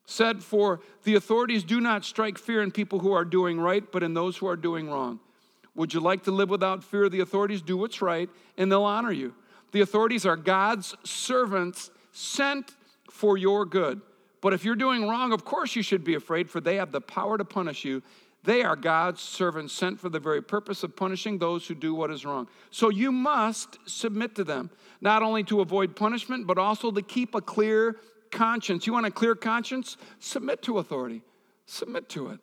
Said, 0.07 0.42
For 0.42 0.80
the 1.05 1.16
authorities 1.16 1.64
do 1.64 1.80
not 1.80 2.05
strike 2.05 2.38
fear 2.38 2.62
in 2.62 2.70
people 2.70 3.00
who 3.00 3.12
are 3.12 3.24
doing 3.24 3.61
right, 3.61 3.84
but 3.92 4.03
in 4.03 4.14
those 4.14 4.38
who 4.38 4.46
are 4.46 4.57
doing 4.57 4.88
wrong. 4.88 5.20
Would 5.74 5.92
you 5.92 6.00
like 6.00 6.24
to 6.24 6.30
live 6.30 6.50
without 6.50 6.82
fear 6.82 7.05
of 7.05 7.12
the 7.12 7.20
authorities? 7.20 7.62
Do 7.62 7.76
what's 7.76 8.03
right, 8.03 8.28
and 8.57 8.72
they'll 8.72 8.84
honor 8.84 9.12
you. 9.12 9.34
The 9.72 9.80
authorities 9.80 10.26
are 10.26 10.36
God's 10.36 10.94
servants 11.05 11.90
sent 12.12 12.72
for 13.11 13.36
your 13.38 13.64
good. 13.64 14.00
But 14.43 14.53
if 14.53 14.64
you're 14.64 14.76
doing 14.76 15.09
wrong, 15.09 15.32
of 15.32 15.45
course 15.47 15.74
you 15.74 15.82
should 15.82 16.05
be 16.05 16.14
afraid, 16.14 16.51
for 16.51 16.61
they 16.61 16.76
have 16.76 16.93
the 16.93 17.01
power 17.01 17.38
to 17.38 17.45
punish 17.45 17.84
you. 17.84 18.03
They 18.43 18.64
are 18.64 18.74
God's 18.74 19.20
servants 19.20 19.72
sent 19.72 20.01
for 20.01 20.09
the 20.09 20.18
very 20.18 20.43
purpose 20.43 20.82
of 20.82 20.97
punishing 20.97 21.38
those 21.38 21.66
who 21.66 21.76
do 21.76 21.95
what 21.95 22.11
is 22.11 22.26
wrong. 22.26 22.49
So 22.72 22.90
you 22.90 23.12
must 23.12 23.78
submit 23.86 24.34
to 24.34 24.45
them, 24.45 24.70
not 25.01 25.22
only 25.22 25.45
to 25.45 25.61
avoid 25.61 25.95
punishment, 25.95 26.49
but 26.49 26.59
also 26.59 26.90
to 26.90 27.03
keep 27.03 27.36
a 27.36 27.40
clear 27.40 27.97
conscience. 28.32 28.84
You 28.84 28.93
want 28.93 29.07
a 29.07 29.12
clear 29.12 29.36
conscience? 29.36 29.97
Submit 30.18 30.61
to 30.62 30.78
authority, 30.78 31.22
submit 31.66 32.09
to 32.11 32.30
it. 32.30 32.40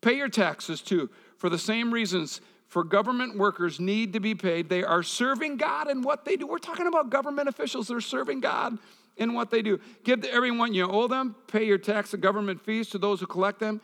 Pay 0.00 0.16
your 0.16 0.30
taxes 0.30 0.80
too. 0.80 1.10
For 1.36 1.50
the 1.50 1.58
same 1.58 1.92
reasons, 1.92 2.40
for 2.68 2.82
government 2.82 3.36
workers 3.36 3.78
need 3.78 4.14
to 4.14 4.20
be 4.20 4.34
paid. 4.34 4.70
They 4.70 4.84
are 4.84 5.02
serving 5.02 5.58
God 5.58 5.90
in 5.90 6.00
what 6.00 6.24
they 6.24 6.36
do. 6.36 6.46
We're 6.46 6.58
talking 6.58 6.86
about 6.86 7.10
government 7.10 7.50
officials, 7.50 7.88
they're 7.88 8.00
serving 8.00 8.40
God 8.40 8.78
in 9.20 9.34
what 9.34 9.50
they 9.50 9.62
do. 9.62 9.78
Give 10.02 10.20
to 10.22 10.32
everyone 10.32 10.74
you 10.74 10.90
owe 10.90 11.06
them, 11.06 11.36
pay 11.46 11.64
your 11.64 11.78
tax 11.78 12.12
and 12.14 12.22
government 12.22 12.60
fees 12.64 12.88
to 12.88 12.98
those 12.98 13.20
who 13.20 13.26
collect 13.26 13.60
them. 13.60 13.80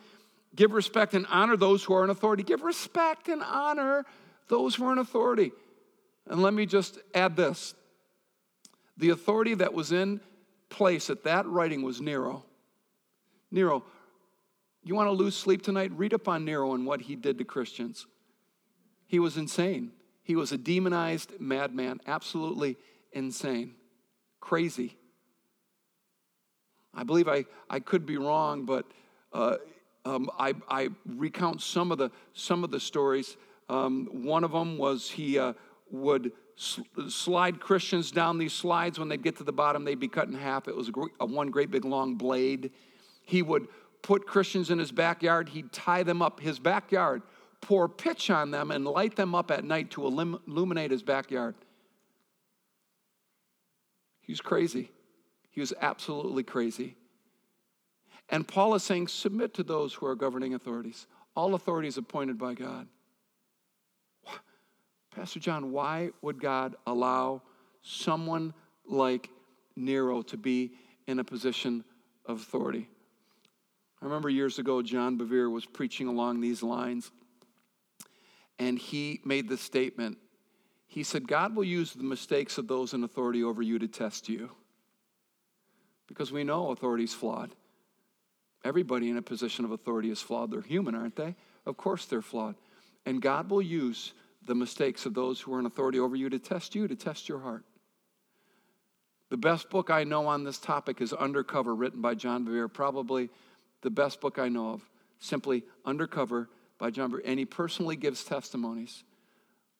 Give 0.55 0.73
respect 0.73 1.13
and 1.13 1.25
honor 1.29 1.55
those 1.55 1.83
who 1.83 1.93
are 1.93 2.03
in 2.03 2.09
authority. 2.09 2.43
Give 2.43 2.63
respect 2.63 3.29
and 3.29 3.43
honor 3.43 4.05
those 4.49 4.75
who 4.75 4.85
are 4.85 4.91
in 4.91 4.97
authority. 4.97 5.51
And 6.25 6.41
let 6.41 6.53
me 6.53 6.65
just 6.65 6.97
add 7.13 7.37
this 7.37 7.75
the 8.97 9.11
authority 9.11 9.53
that 9.53 9.73
was 9.73 9.91
in 9.91 10.19
place 10.69 11.09
at 11.11 11.23
that 11.23 11.45
writing 11.45 11.83
was 11.83 12.01
Nero. 12.01 12.43
Nero, 13.51 13.83
you 14.83 14.95
want 14.95 15.07
to 15.07 15.11
lose 15.11 15.35
sleep 15.35 15.61
tonight? 15.61 15.91
Read 15.95 16.13
up 16.13 16.27
on 16.27 16.43
Nero 16.43 16.73
and 16.73 16.85
what 16.85 17.01
he 17.01 17.15
did 17.15 17.37
to 17.37 17.43
Christians. 17.43 18.07
He 19.05 19.19
was 19.19 19.37
insane. 19.37 19.91
He 20.23 20.35
was 20.35 20.51
a 20.51 20.57
demonized 20.57 21.39
madman, 21.39 22.01
absolutely 22.07 22.75
insane, 23.13 23.75
crazy. 24.41 24.97
I 26.93 27.03
believe 27.03 27.27
I, 27.27 27.45
I 27.69 27.79
could 27.79 28.05
be 28.05 28.17
wrong, 28.17 28.65
but 28.65 28.85
uh, 29.33 29.57
um, 30.05 30.29
I, 30.39 30.53
I, 30.69 30.89
recount 31.05 31.61
some 31.61 31.91
of 31.91 31.97
the, 31.97 32.09
some 32.33 32.63
of 32.63 32.71
the 32.71 32.79
stories. 32.79 33.35
Um, 33.69 34.07
one 34.11 34.43
of 34.43 34.51
them 34.51 34.77
was 34.77 35.09
he 35.09 35.37
uh, 35.37 35.53
would 35.91 36.31
slide 36.55 37.59
Christians 37.59 38.11
down 38.11 38.37
these 38.37 38.53
slides. 38.53 38.97
When 38.97 39.09
they'd 39.09 39.21
get 39.21 39.37
to 39.37 39.43
the 39.43 39.51
bottom, 39.51 39.83
they'd 39.83 39.99
be 39.99 40.07
cut 40.07 40.27
in 40.27 40.33
half. 40.33 40.67
It 40.67 40.75
was 40.75 40.87
a, 40.87 40.91
great, 40.91 41.11
a 41.19 41.25
one 41.25 41.51
great 41.51 41.69
big 41.69 41.85
long 41.85 42.15
blade. 42.15 42.71
He 43.23 43.41
would 43.41 43.67
put 44.01 44.25
Christians 44.25 44.71
in 44.71 44.79
his 44.79 44.91
backyard. 44.91 45.49
He'd 45.49 45.71
tie 45.71 46.03
them 46.03 46.21
up 46.21 46.39
his 46.39 46.59
backyard, 46.59 47.21
pour 47.61 47.89
pitch 47.89 48.29
on 48.29 48.51
them, 48.51 48.71
and 48.71 48.85
light 48.85 49.15
them 49.15 49.35
up 49.35 49.51
at 49.51 49.63
night 49.63 49.91
to 49.91 50.05
illuminate 50.05 50.91
his 50.91 51.03
backyard. 51.03 51.55
He 54.21 54.31
was 54.31 54.41
crazy. 54.41 54.91
He 55.57 55.59
was 55.59 55.73
absolutely 55.81 56.43
crazy. 56.43 56.95
And 58.29 58.47
Paul 58.47 58.75
is 58.75 58.83
saying, 58.83 59.07
submit 59.07 59.55
to 59.55 59.63
those 59.63 59.91
who 59.91 60.05
are 60.05 60.13
governing 60.13 60.53
authorities. 60.53 61.07
All 61.35 61.55
authorities 61.55 61.97
appointed 61.97 62.37
by 62.37 62.53
God. 62.53 62.87
Pastor 65.15 65.39
John, 65.39 65.71
why 65.71 66.11
would 66.21 66.39
God 66.39 66.75
allow 66.85 67.41
someone 67.81 68.53
like 68.85 69.31
Nero 69.75 70.21
to 70.21 70.37
be 70.37 70.73
in 71.07 71.17
a 71.17 71.23
position 71.23 71.83
of 72.27 72.37
authority? 72.37 72.87
I 73.99 74.05
remember 74.05 74.29
years 74.29 74.59
ago, 74.59 74.83
John 74.83 75.17
Bevere 75.17 75.51
was 75.51 75.65
preaching 75.65 76.07
along 76.07 76.39
these 76.39 76.61
lines. 76.61 77.09
and 78.59 78.77
he 78.77 79.21
made 79.25 79.49
the 79.49 79.57
statement. 79.57 80.17
He 80.87 81.03
said, 81.03 81.27
God 81.27 81.55
will 81.55 81.63
use 81.63 81.93
the 81.93 82.03
mistakes 82.03 82.57
of 82.59 82.67
those 82.67 82.93
in 82.93 83.03
authority 83.03 83.43
over 83.43 83.61
you 83.61 83.79
to 83.79 83.87
test 83.87 84.29
you. 84.29 84.51
Because 86.07 86.31
we 86.31 86.43
know 86.43 86.71
authority 86.71 87.03
is 87.03 87.13
flawed. 87.13 87.51
Everybody 88.63 89.09
in 89.09 89.17
a 89.17 89.21
position 89.21 89.65
of 89.65 89.71
authority 89.71 90.09
is 90.09 90.21
flawed. 90.21 90.51
They're 90.51 90.61
human, 90.61 90.95
aren't 90.95 91.15
they? 91.15 91.35
Of 91.65 91.77
course 91.77 92.05
they're 92.05 92.21
flawed. 92.21 92.55
And 93.05 93.21
God 93.21 93.49
will 93.49 93.61
use 93.61 94.13
the 94.45 94.55
mistakes 94.55 95.05
of 95.05 95.13
those 95.13 95.39
who 95.39 95.53
are 95.53 95.59
in 95.59 95.65
authority 95.65 95.99
over 95.99 96.15
you 96.15 96.29
to 96.29 96.39
test 96.39 96.75
you, 96.75 96.87
to 96.87 96.95
test 96.95 97.29
your 97.29 97.39
heart. 97.39 97.63
The 99.29 99.37
best 99.37 99.69
book 99.69 99.89
I 99.89 100.05
know 100.05 100.27
on 100.27 100.43
this 100.43 100.57
topic 100.57 101.01
is 101.01 101.11
Undercover, 101.11 101.75
written 101.75 102.01
by 102.01 102.15
John 102.15 102.45
Bevere. 102.45 102.71
Probably 102.71 103.29
the 103.81 103.89
best 103.89 104.21
book 104.21 104.39
I 104.39 104.47
know 104.47 104.71
of. 104.71 104.89
Simply 105.19 105.63
Undercover 105.85 106.49
by 106.77 106.91
John 106.91 107.11
Bevere. 107.11 107.23
And 107.25 107.39
he 107.39 107.45
personally 107.45 107.97
gives 107.97 108.23
testimonies 108.23 109.03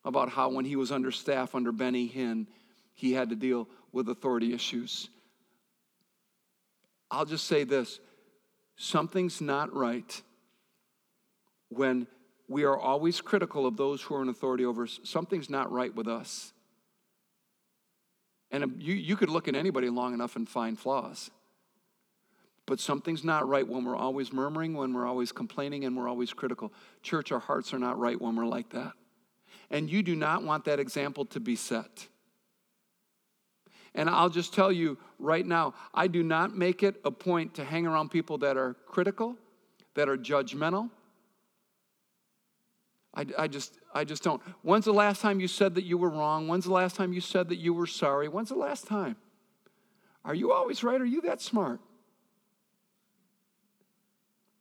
about 0.04 0.30
how 0.30 0.50
when 0.50 0.66
he 0.66 0.76
was 0.76 0.92
under 0.92 1.12
staff 1.12 1.56
under 1.56 1.72
Benny 1.72 2.10
Hinn, 2.10 2.48
he 2.94 3.14
had 3.14 3.30
to 3.30 3.36
deal 3.36 3.68
with 3.92 4.10
authority 4.10 4.54
issues. 4.54 5.10
I'll 7.10 7.26
just 7.26 7.46
say 7.46 7.64
this 7.64 8.00
something's 8.76 9.42
not 9.42 9.74
right 9.74 10.22
when 11.70 12.08
we 12.48 12.64
are 12.64 12.78
always 12.78 13.20
critical 13.20 13.66
of 13.66 13.76
those 13.76 14.02
who 14.02 14.16
are 14.16 14.22
in 14.22 14.30
authority 14.30 14.66
over 14.66 14.84
us. 14.84 15.00
Something's 15.04 15.50
not 15.50 15.72
right 15.72 15.94
with 15.94 16.08
us. 16.08 16.54
And 18.52 18.82
you, 18.82 18.94
you 18.94 19.18
could 19.18 19.30
look 19.30 19.48
at 19.48 19.56
anybody 19.56 19.90
long 19.90 20.14
enough 20.14 20.38
and 20.38 20.48
find 20.48 20.80
flaws. 20.80 21.30
But 22.66 22.80
something's 22.80 23.24
not 23.24 23.48
right 23.48 23.68
when 23.68 23.84
we're 23.84 23.96
always 23.96 24.32
murmuring, 24.32 24.74
when 24.74 24.94
we're 24.94 25.08
always 25.08 25.32
complaining, 25.32 25.86
and 25.86 25.98
we're 25.98 26.08
always 26.08 26.34
critical. 26.34 26.74
Church, 27.02 27.32
our 27.32 27.40
hearts 27.40 27.74
are 27.74 27.80
not 27.80 28.00
right 28.00 28.20
when 28.20 28.36
we're 28.36 28.46
like 28.46 28.70
that. 28.70 28.94
And 29.70 29.90
you 29.90 30.04
do 30.04 30.16
not 30.16 30.44
want 30.44 30.66
that 30.66 30.80
example 30.80 31.26
to 31.26 31.40
be 31.40 31.56
set. 31.56 32.08
And 33.96 34.10
I'll 34.10 34.30
just 34.30 34.54
tell 34.54 34.72
you 34.72 34.98
right 35.20 35.46
now, 35.46 35.74
I 35.94 36.08
do 36.08 36.24
not 36.24 36.56
make 36.56 36.84
it 36.84 37.00
a 37.04 37.12
point 37.12 37.56
to 37.56 37.64
hang 37.64 37.88
around 37.88 38.10
people 38.10 38.38
that 38.40 38.58
are 38.58 38.76
critical, 38.86 39.36
that 39.96 40.10
are 40.10 40.18
judgmental, 40.18 40.90
I, 43.18 43.26
I, 43.36 43.48
just, 43.48 43.80
I 43.96 44.04
just 44.04 44.22
don't. 44.22 44.40
When's 44.62 44.86
the 44.86 44.94
last 44.94 45.22
time 45.22 45.40
you 45.40 45.48
said 45.48 45.74
that 45.74 45.84
you 45.84 45.98
were 45.98 46.10
wrong? 46.10 46.48
When's 46.48 46.66
the 46.66 46.74
last 46.74 46.96
time 46.96 47.14
you 47.14 47.20
said 47.20 47.50
that 47.50 47.56
you 47.56 47.74
were 47.74 47.88
sorry? 47.88 48.28
When's 48.28 48.50
the 48.50 48.56
last 48.56 48.86
time? 48.86 49.16
Are 50.24 50.36
you 50.36 50.52
always 50.52 50.84
right? 50.84 51.02
Are 51.02 51.06
you 51.06 51.22
that 51.22 51.42
smart? 51.42 51.80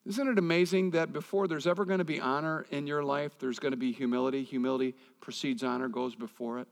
Isn't 0.07 0.27
it 0.27 0.39
amazing 0.39 0.93
that 0.93 1.13
before 1.13 1.49
there's 1.49 1.67
ever 1.67 1.85
going 1.85 1.99
to 1.99 2.05
be 2.05 2.19
honor 2.19 2.65
in 2.71 2.87
your 2.87 3.05
life, 3.05 3.39
there's 3.39 3.59
going 3.59 3.73
to 3.73 3.77
be 3.77 3.93
humility? 3.93 4.43
Humility 4.43 4.95
precedes 5.21 5.63
honor, 5.63 5.89
goes 5.89 6.15
before 6.15 6.61
it. 6.61 6.69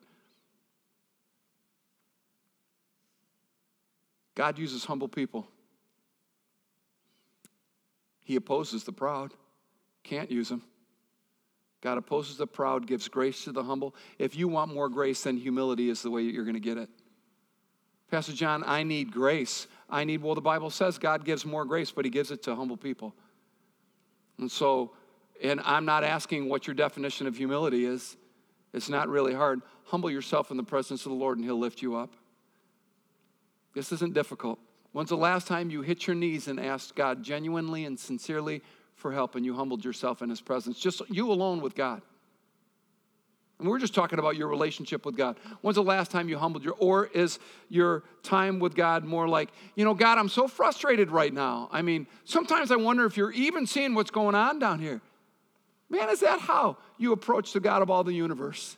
God 4.34 4.58
uses 4.58 4.84
humble 4.84 5.08
people. 5.08 5.46
He 8.24 8.36
opposes 8.36 8.84
the 8.84 8.92
proud, 8.92 9.32
can't 10.02 10.30
use 10.30 10.48
them. 10.48 10.62
God 11.82 11.98
opposes 11.98 12.38
the 12.38 12.46
proud, 12.46 12.86
gives 12.86 13.08
grace 13.08 13.44
to 13.44 13.52
the 13.52 13.62
humble. 13.62 13.94
If 14.18 14.34
you 14.36 14.48
want 14.48 14.72
more 14.72 14.88
grace, 14.88 15.22
then 15.24 15.36
humility 15.36 15.90
is 15.90 16.00
the 16.00 16.10
way 16.10 16.22
you're 16.22 16.44
going 16.44 16.54
to 16.54 16.60
get 16.60 16.78
it. 16.78 16.88
Pastor 18.10 18.32
John, 18.32 18.64
I 18.64 18.84
need 18.84 19.12
grace. 19.12 19.66
I 19.90 20.04
need, 20.04 20.22
well, 20.22 20.34
the 20.34 20.40
Bible 20.40 20.70
says 20.70 20.96
God 20.96 21.26
gives 21.26 21.44
more 21.44 21.66
grace, 21.66 21.90
but 21.90 22.06
He 22.06 22.10
gives 22.10 22.30
it 22.30 22.42
to 22.44 22.54
humble 22.54 22.78
people. 22.78 23.14
And 24.38 24.50
so, 24.50 24.92
and 25.42 25.60
I'm 25.62 25.84
not 25.84 26.04
asking 26.04 26.48
what 26.48 26.66
your 26.66 26.74
definition 26.74 27.26
of 27.26 27.36
humility 27.36 27.84
is. 27.84 28.16
It's 28.72 28.88
not 28.88 29.08
really 29.08 29.34
hard. 29.34 29.60
Humble 29.84 30.10
yourself 30.10 30.50
in 30.50 30.56
the 30.56 30.64
presence 30.64 31.04
of 31.04 31.10
the 31.10 31.18
Lord, 31.18 31.36
and 31.36 31.44
He'll 31.44 31.58
lift 31.58 31.82
you 31.82 31.96
up. 31.96 32.14
This 33.74 33.92
isn't 33.92 34.14
difficult. 34.14 34.58
When's 34.92 35.08
the 35.08 35.16
last 35.16 35.48
time 35.48 35.70
you 35.70 35.82
hit 35.82 36.06
your 36.06 36.14
knees 36.14 36.46
and 36.46 36.60
asked 36.60 36.94
God 36.94 37.22
genuinely 37.22 37.84
and 37.84 37.98
sincerely 37.98 38.62
for 38.94 39.12
help 39.12 39.34
and 39.34 39.44
you 39.44 39.54
humbled 39.54 39.84
yourself 39.84 40.22
in 40.22 40.30
his 40.30 40.40
presence, 40.40 40.78
just 40.78 41.02
you 41.10 41.30
alone 41.30 41.60
with 41.60 41.74
God. 41.74 42.00
And 43.58 43.68
we're 43.68 43.78
just 43.78 43.94
talking 43.94 44.18
about 44.18 44.36
your 44.36 44.48
relationship 44.48 45.06
with 45.06 45.16
God. 45.16 45.36
When's 45.60 45.76
the 45.76 45.82
last 45.82 46.10
time 46.10 46.28
you 46.28 46.38
humbled 46.38 46.64
your, 46.64 46.74
or 46.78 47.06
is 47.06 47.38
your 47.68 48.02
time 48.22 48.58
with 48.58 48.74
God 48.74 49.04
more 49.04 49.28
like, 49.28 49.50
you 49.74 49.84
know, 49.84 49.94
God, 49.94 50.18
I'm 50.18 50.28
so 50.28 50.48
frustrated 50.48 51.10
right 51.10 51.32
now. 51.32 51.68
I 51.72 51.82
mean, 51.82 52.06
sometimes 52.24 52.70
I 52.70 52.76
wonder 52.76 53.04
if 53.04 53.16
you're 53.16 53.32
even 53.32 53.66
seeing 53.66 53.94
what's 53.94 54.10
going 54.10 54.34
on 54.34 54.58
down 54.58 54.80
here. 54.80 55.00
Man, 55.88 56.08
is 56.08 56.20
that 56.20 56.40
how 56.40 56.78
you 56.98 57.12
approach 57.12 57.52
the 57.52 57.60
God 57.60 57.82
of 57.82 57.90
all 57.90 58.04
the 58.04 58.12
universe? 58.12 58.76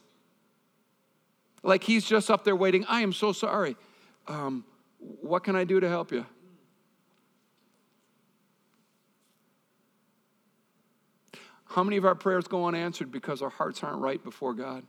Like 1.63 1.83
he's 1.83 2.05
just 2.05 2.31
up 2.31 2.45
there 2.45 2.57
waiting. 2.57 2.85
I 2.87 3.01
am 3.01 3.13
so 3.13 3.33
sorry. 3.33 3.77
Um, 4.29 4.65
what 4.99 5.45
can 5.45 5.57
I 5.57 5.65
do 5.65 5.81
to 5.81 5.89
help 5.89 6.13
you? 6.13 6.27
How 11.65 11.83
many 11.83 11.97
of 11.97 12.05
our 12.05 12.15
prayers 12.15 12.49
go 12.49 12.67
unanswered 12.67 13.13
because 13.13 13.43
our 13.43 13.51
hearts 13.51 13.83
aren't 13.83 14.01
right 14.01 14.23
before 14.23 14.55
God? 14.55 14.85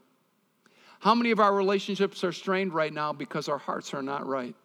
How 0.99 1.13
many 1.13 1.31
of 1.31 1.39
our 1.39 1.53
relationships 1.53 2.23
are 2.23 2.31
strained 2.31 2.73
right 2.73 2.93
now 2.93 3.13
because 3.13 3.49
our 3.49 3.57
hearts 3.57 3.93
are 3.93 4.01
not 4.01 4.25
right? 4.25 4.55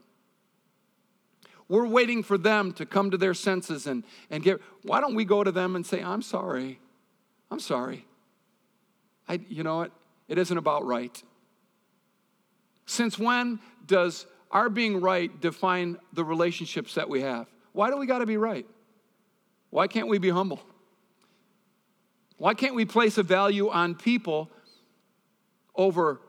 We're 1.68 1.86
waiting 1.86 2.22
for 2.22 2.36
them 2.36 2.72
to 2.74 2.86
come 2.86 3.11
to 3.11 3.16
their 3.16 3.34
senses 3.34 3.86
and, 3.86 4.05
and 4.30 4.43
get. 4.43 4.61
Why 4.82 5.01
don't 5.01 5.14
we 5.14 5.24
go 5.24 5.43
to 5.43 5.51
them 5.51 5.74
and 5.74 5.86
say, 5.86 6.03
I'm 6.03 6.22
sorry. 6.22 6.78
I'm 7.51 7.61
sorry. 7.61 8.07
I, 9.28 9.40
you 9.49 9.62
know 9.62 9.76
what? 9.76 9.93
It 10.28 10.38
isn't 10.38 10.57
about 10.57 10.84
right. 10.84 11.22
Since 12.86 13.18
when 13.18 13.59
does 13.86 14.26
our 14.53 14.68
being 14.68 15.00
right 15.00 15.40
define 15.40 15.98
the 16.12 16.24
relationships 16.24 16.94
that 16.94 17.09
we 17.09 17.22
have? 17.22 17.46
Why 17.72 17.90
do 17.90 17.96
we 17.96 18.07
got 18.07 18.18
to 18.18 18.26
be 18.26 18.36
right? 18.36 18.66
Why 19.70 19.86
can't 19.86 20.09
we 20.09 20.18
be 20.18 20.28
humble? 20.28 20.61
Why 22.36 22.55
can't 22.55 22.74
we 22.74 22.84
place 22.84 23.18
a 23.18 23.22
value 23.22 23.70
on 23.70 23.94
people 23.94 24.50
over, 25.74 26.20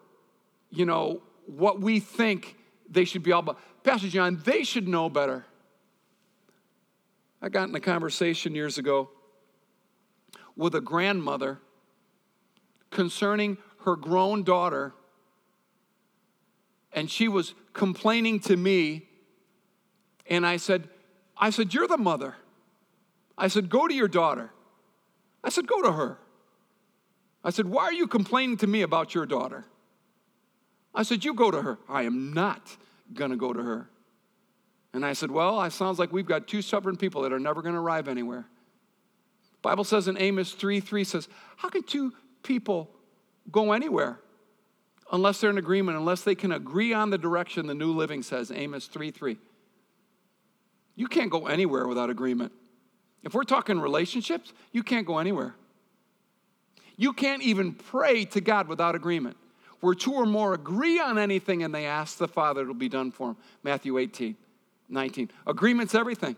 you 0.70 0.86
know, 0.86 1.22
what 1.46 1.82
we 1.82 2.00
think 2.00 2.56
they 2.90 3.04
should 3.04 3.24
be 3.24 3.32
all 3.32 3.42
about? 3.42 3.60
Pastor 3.84 4.08
John, 4.08 4.42
they 4.46 4.64
should 4.64 4.88
know 4.88 5.10
better. 5.10 5.46
I 7.42 7.50
got 7.50 7.68
in 7.68 7.76
a 7.76 7.82
conversation 7.82 8.56
years 8.56 8.78
ago 8.78 9.10
with 10.56 10.76
a 10.76 10.82
grandmother 10.82 11.60
concerning 12.90 13.58
her 13.84 13.96
grown 13.96 14.44
daughter, 14.44 14.94
and 16.94 17.10
she 17.10 17.28
was 17.28 17.54
complaining 17.74 18.40
to 18.42 18.56
me. 18.56 19.08
And 20.28 20.46
I 20.46 20.58
said, 20.58 20.88
I 21.38 21.50
said, 21.50 21.74
You're 21.74 21.88
the 21.88 21.98
mother. 21.98 22.36
I 23.38 23.48
said, 23.48 23.70
Go 23.70 23.88
to 23.88 23.94
your 23.94 24.08
daughter. 24.08 24.52
I 25.44 25.50
said, 25.50 25.68
Go 25.68 25.82
to 25.82 25.92
her. 25.92 26.18
I 27.44 27.50
said, 27.50 27.66
Why 27.68 27.84
are 27.84 27.94
you 27.94 28.08
complaining 28.08 28.58
to 28.58 28.68
me 28.68 28.82
about 28.82 29.14
your 29.14 29.26
daughter? 29.26 29.66
I 30.96 31.04
said, 31.04 31.26
You 31.26 31.34
go 31.34 31.52
to 31.52 31.62
her. 31.62 31.80
I 31.90 32.04
am 32.04 32.34
not 32.34 32.78
going 33.14 33.32
to 33.32 33.38
go 33.38 33.52
to 33.52 33.62
her. 33.62 33.90
And 34.94 35.06
I 35.06 35.14
said, 35.14 35.32
Well, 35.32 35.62
it 35.64 35.72
sounds 35.72 36.00
like 36.00 36.14
we've 36.14 36.26
got 36.26 36.48
two 36.48 36.62
stubborn 36.62 36.96
people 36.96 37.24
that 37.24 37.34
are 37.34 37.40
never 37.40 37.62
going 37.62 37.76
to 37.76 37.82
arrive 37.82 38.08
anywhere. 38.08 38.46
Bible 39.62 39.86
says 39.86 40.08
in 40.08 40.18
Amos 40.18 40.52
3 40.52 40.80
3 40.80 41.04
says, 41.04 41.28
How 41.58 41.70
can 41.70 41.84
two 41.84 42.14
people 42.44 42.90
go 43.52 43.72
anywhere 43.72 44.20
unless 45.14 45.40
they're 45.40 45.52
in 45.52 45.60
agreement, 45.60 45.98
unless 45.98 46.24
they 46.24 46.36
can 46.36 46.52
agree 46.52 46.92
on 46.92 47.12
the 47.12 47.18
direction 47.18 47.68
the 47.68 47.76
New 47.76 47.94
Living 47.94 48.24
says, 48.24 48.52
Amos 48.52 48.88
3 48.88 49.12
3. 49.12 49.38
You 50.96 51.08
can't 51.08 51.32
go 51.32 51.48
anywhere 51.48 51.88
without 51.88 52.10
agreement. 52.10 52.52
If 53.24 53.34
we're 53.34 53.44
talking 53.44 53.80
relationships, 53.80 54.52
you 54.74 54.84
can't 54.84 55.08
go 55.08 55.20
anywhere. 55.20 55.56
You 56.98 57.14
can't 57.14 57.42
even 57.42 57.74
pray 57.74 58.26
to 58.26 58.42
God 58.42 58.68
without 58.68 58.96
agreement. 58.96 59.38
Where 59.80 59.96
two 59.96 60.14
or 60.14 60.26
more 60.26 60.54
agree 60.54 61.00
on 61.00 61.18
anything 61.18 61.64
and 61.64 61.74
they 61.74 61.86
ask 61.86 62.18
the 62.18 62.28
Father, 62.28 62.62
it'll 62.62 62.74
be 62.74 62.90
done 62.90 63.12
for 63.12 63.30
them. 63.30 63.38
Matthew 63.64 63.98
18, 63.98 64.36
19. 64.90 65.32
Agreement's 65.48 65.96
everything. 65.96 66.36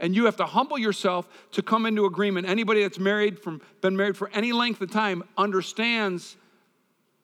And 0.00 0.14
you 0.14 0.24
have 0.24 0.36
to 0.36 0.46
humble 0.46 0.78
yourself 0.78 1.28
to 1.52 1.62
come 1.62 1.86
into 1.86 2.06
agreement. 2.06 2.48
Anybody 2.48 2.82
that's 2.82 2.98
married 2.98 3.38
from 3.38 3.60
been 3.80 3.96
married 3.96 4.16
for 4.16 4.28
any 4.30 4.52
length 4.52 4.80
of 4.80 4.90
time 4.90 5.22
understands 5.36 6.36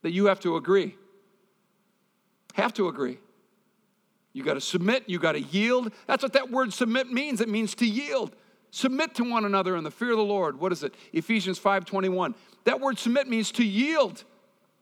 that 0.02 0.12
you 0.12 0.26
have 0.26 0.40
to 0.40 0.56
agree. 0.56 0.96
Have 2.54 2.72
to 2.74 2.88
agree. 2.88 3.18
You 4.32 4.42
got 4.44 4.54
to 4.54 4.60
submit, 4.60 5.04
you 5.06 5.18
got 5.18 5.32
to 5.32 5.40
yield. 5.40 5.92
That's 6.06 6.22
what 6.22 6.32
that 6.34 6.50
word 6.50 6.72
submit 6.72 7.10
means. 7.10 7.40
It 7.40 7.48
means 7.48 7.74
to 7.76 7.86
yield. 7.86 8.34
Submit 8.70 9.14
to 9.14 9.24
one 9.24 9.44
another 9.44 9.76
in 9.76 9.84
the 9.84 9.90
fear 9.90 10.10
of 10.10 10.18
the 10.18 10.24
Lord. 10.24 10.60
What 10.60 10.72
is 10.72 10.82
it? 10.82 10.94
Ephesians 11.12 11.58
5:21. 11.58 12.34
That 12.64 12.80
word 12.80 12.98
submit 12.98 13.26
means 13.26 13.50
to 13.52 13.64
yield, 13.64 14.24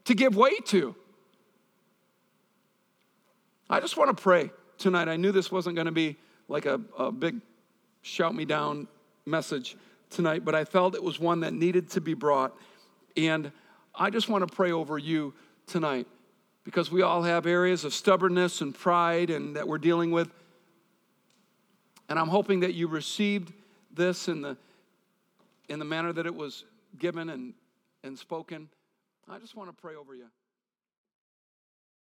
to 0.04 0.14
give 0.14 0.36
way 0.36 0.58
to. 0.66 0.94
I 3.70 3.80
just 3.80 3.96
want 3.96 4.16
to 4.16 4.20
pray 4.20 4.50
tonight. 4.78 5.08
I 5.08 5.16
knew 5.16 5.32
this 5.32 5.52
wasn't 5.52 5.76
going 5.76 5.86
to 5.86 5.92
be 5.92 6.16
like 6.48 6.66
a, 6.66 6.80
a 6.98 7.12
big 7.12 7.40
shout 8.02 8.34
me 8.34 8.44
down 8.44 8.88
message 9.24 9.76
tonight, 10.10 10.44
but 10.44 10.54
I 10.54 10.64
felt 10.64 10.94
it 10.94 11.02
was 11.02 11.18
one 11.18 11.40
that 11.40 11.52
needed 11.52 11.90
to 11.90 12.00
be 12.00 12.14
brought. 12.14 12.56
And 13.16 13.50
I 13.98 14.10
just 14.10 14.28
want 14.28 14.46
to 14.46 14.54
pray 14.54 14.72
over 14.72 14.98
you 14.98 15.32
tonight 15.66 16.06
because 16.64 16.90
we 16.90 17.00
all 17.00 17.22
have 17.22 17.46
areas 17.46 17.84
of 17.84 17.94
stubbornness 17.94 18.60
and 18.60 18.74
pride 18.74 19.30
and 19.30 19.56
that 19.56 19.66
we're 19.66 19.78
dealing 19.78 20.10
with. 20.10 20.30
And 22.08 22.18
I'm 22.18 22.28
hoping 22.28 22.60
that 22.60 22.74
you 22.74 22.88
received 22.88 23.52
this 23.90 24.28
in 24.28 24.42
the, 24.42 24.56
in 25.68 25.78
the 25.78 25.84
manner 25.84 26.12
that 26.12 26.26
it 26.26 26.34
was 26.34 26.64
given 26.98 27.30
and, 27.30 27.54
and 28.04 28.18
spoken. 28.18 28.68
I 29.28 29.38
just 29.38 29.56
want 29.56 29.70
to 29.70 29.80
pray 29.80 29.94
over 29.96 30.14
you. 30.14 30.26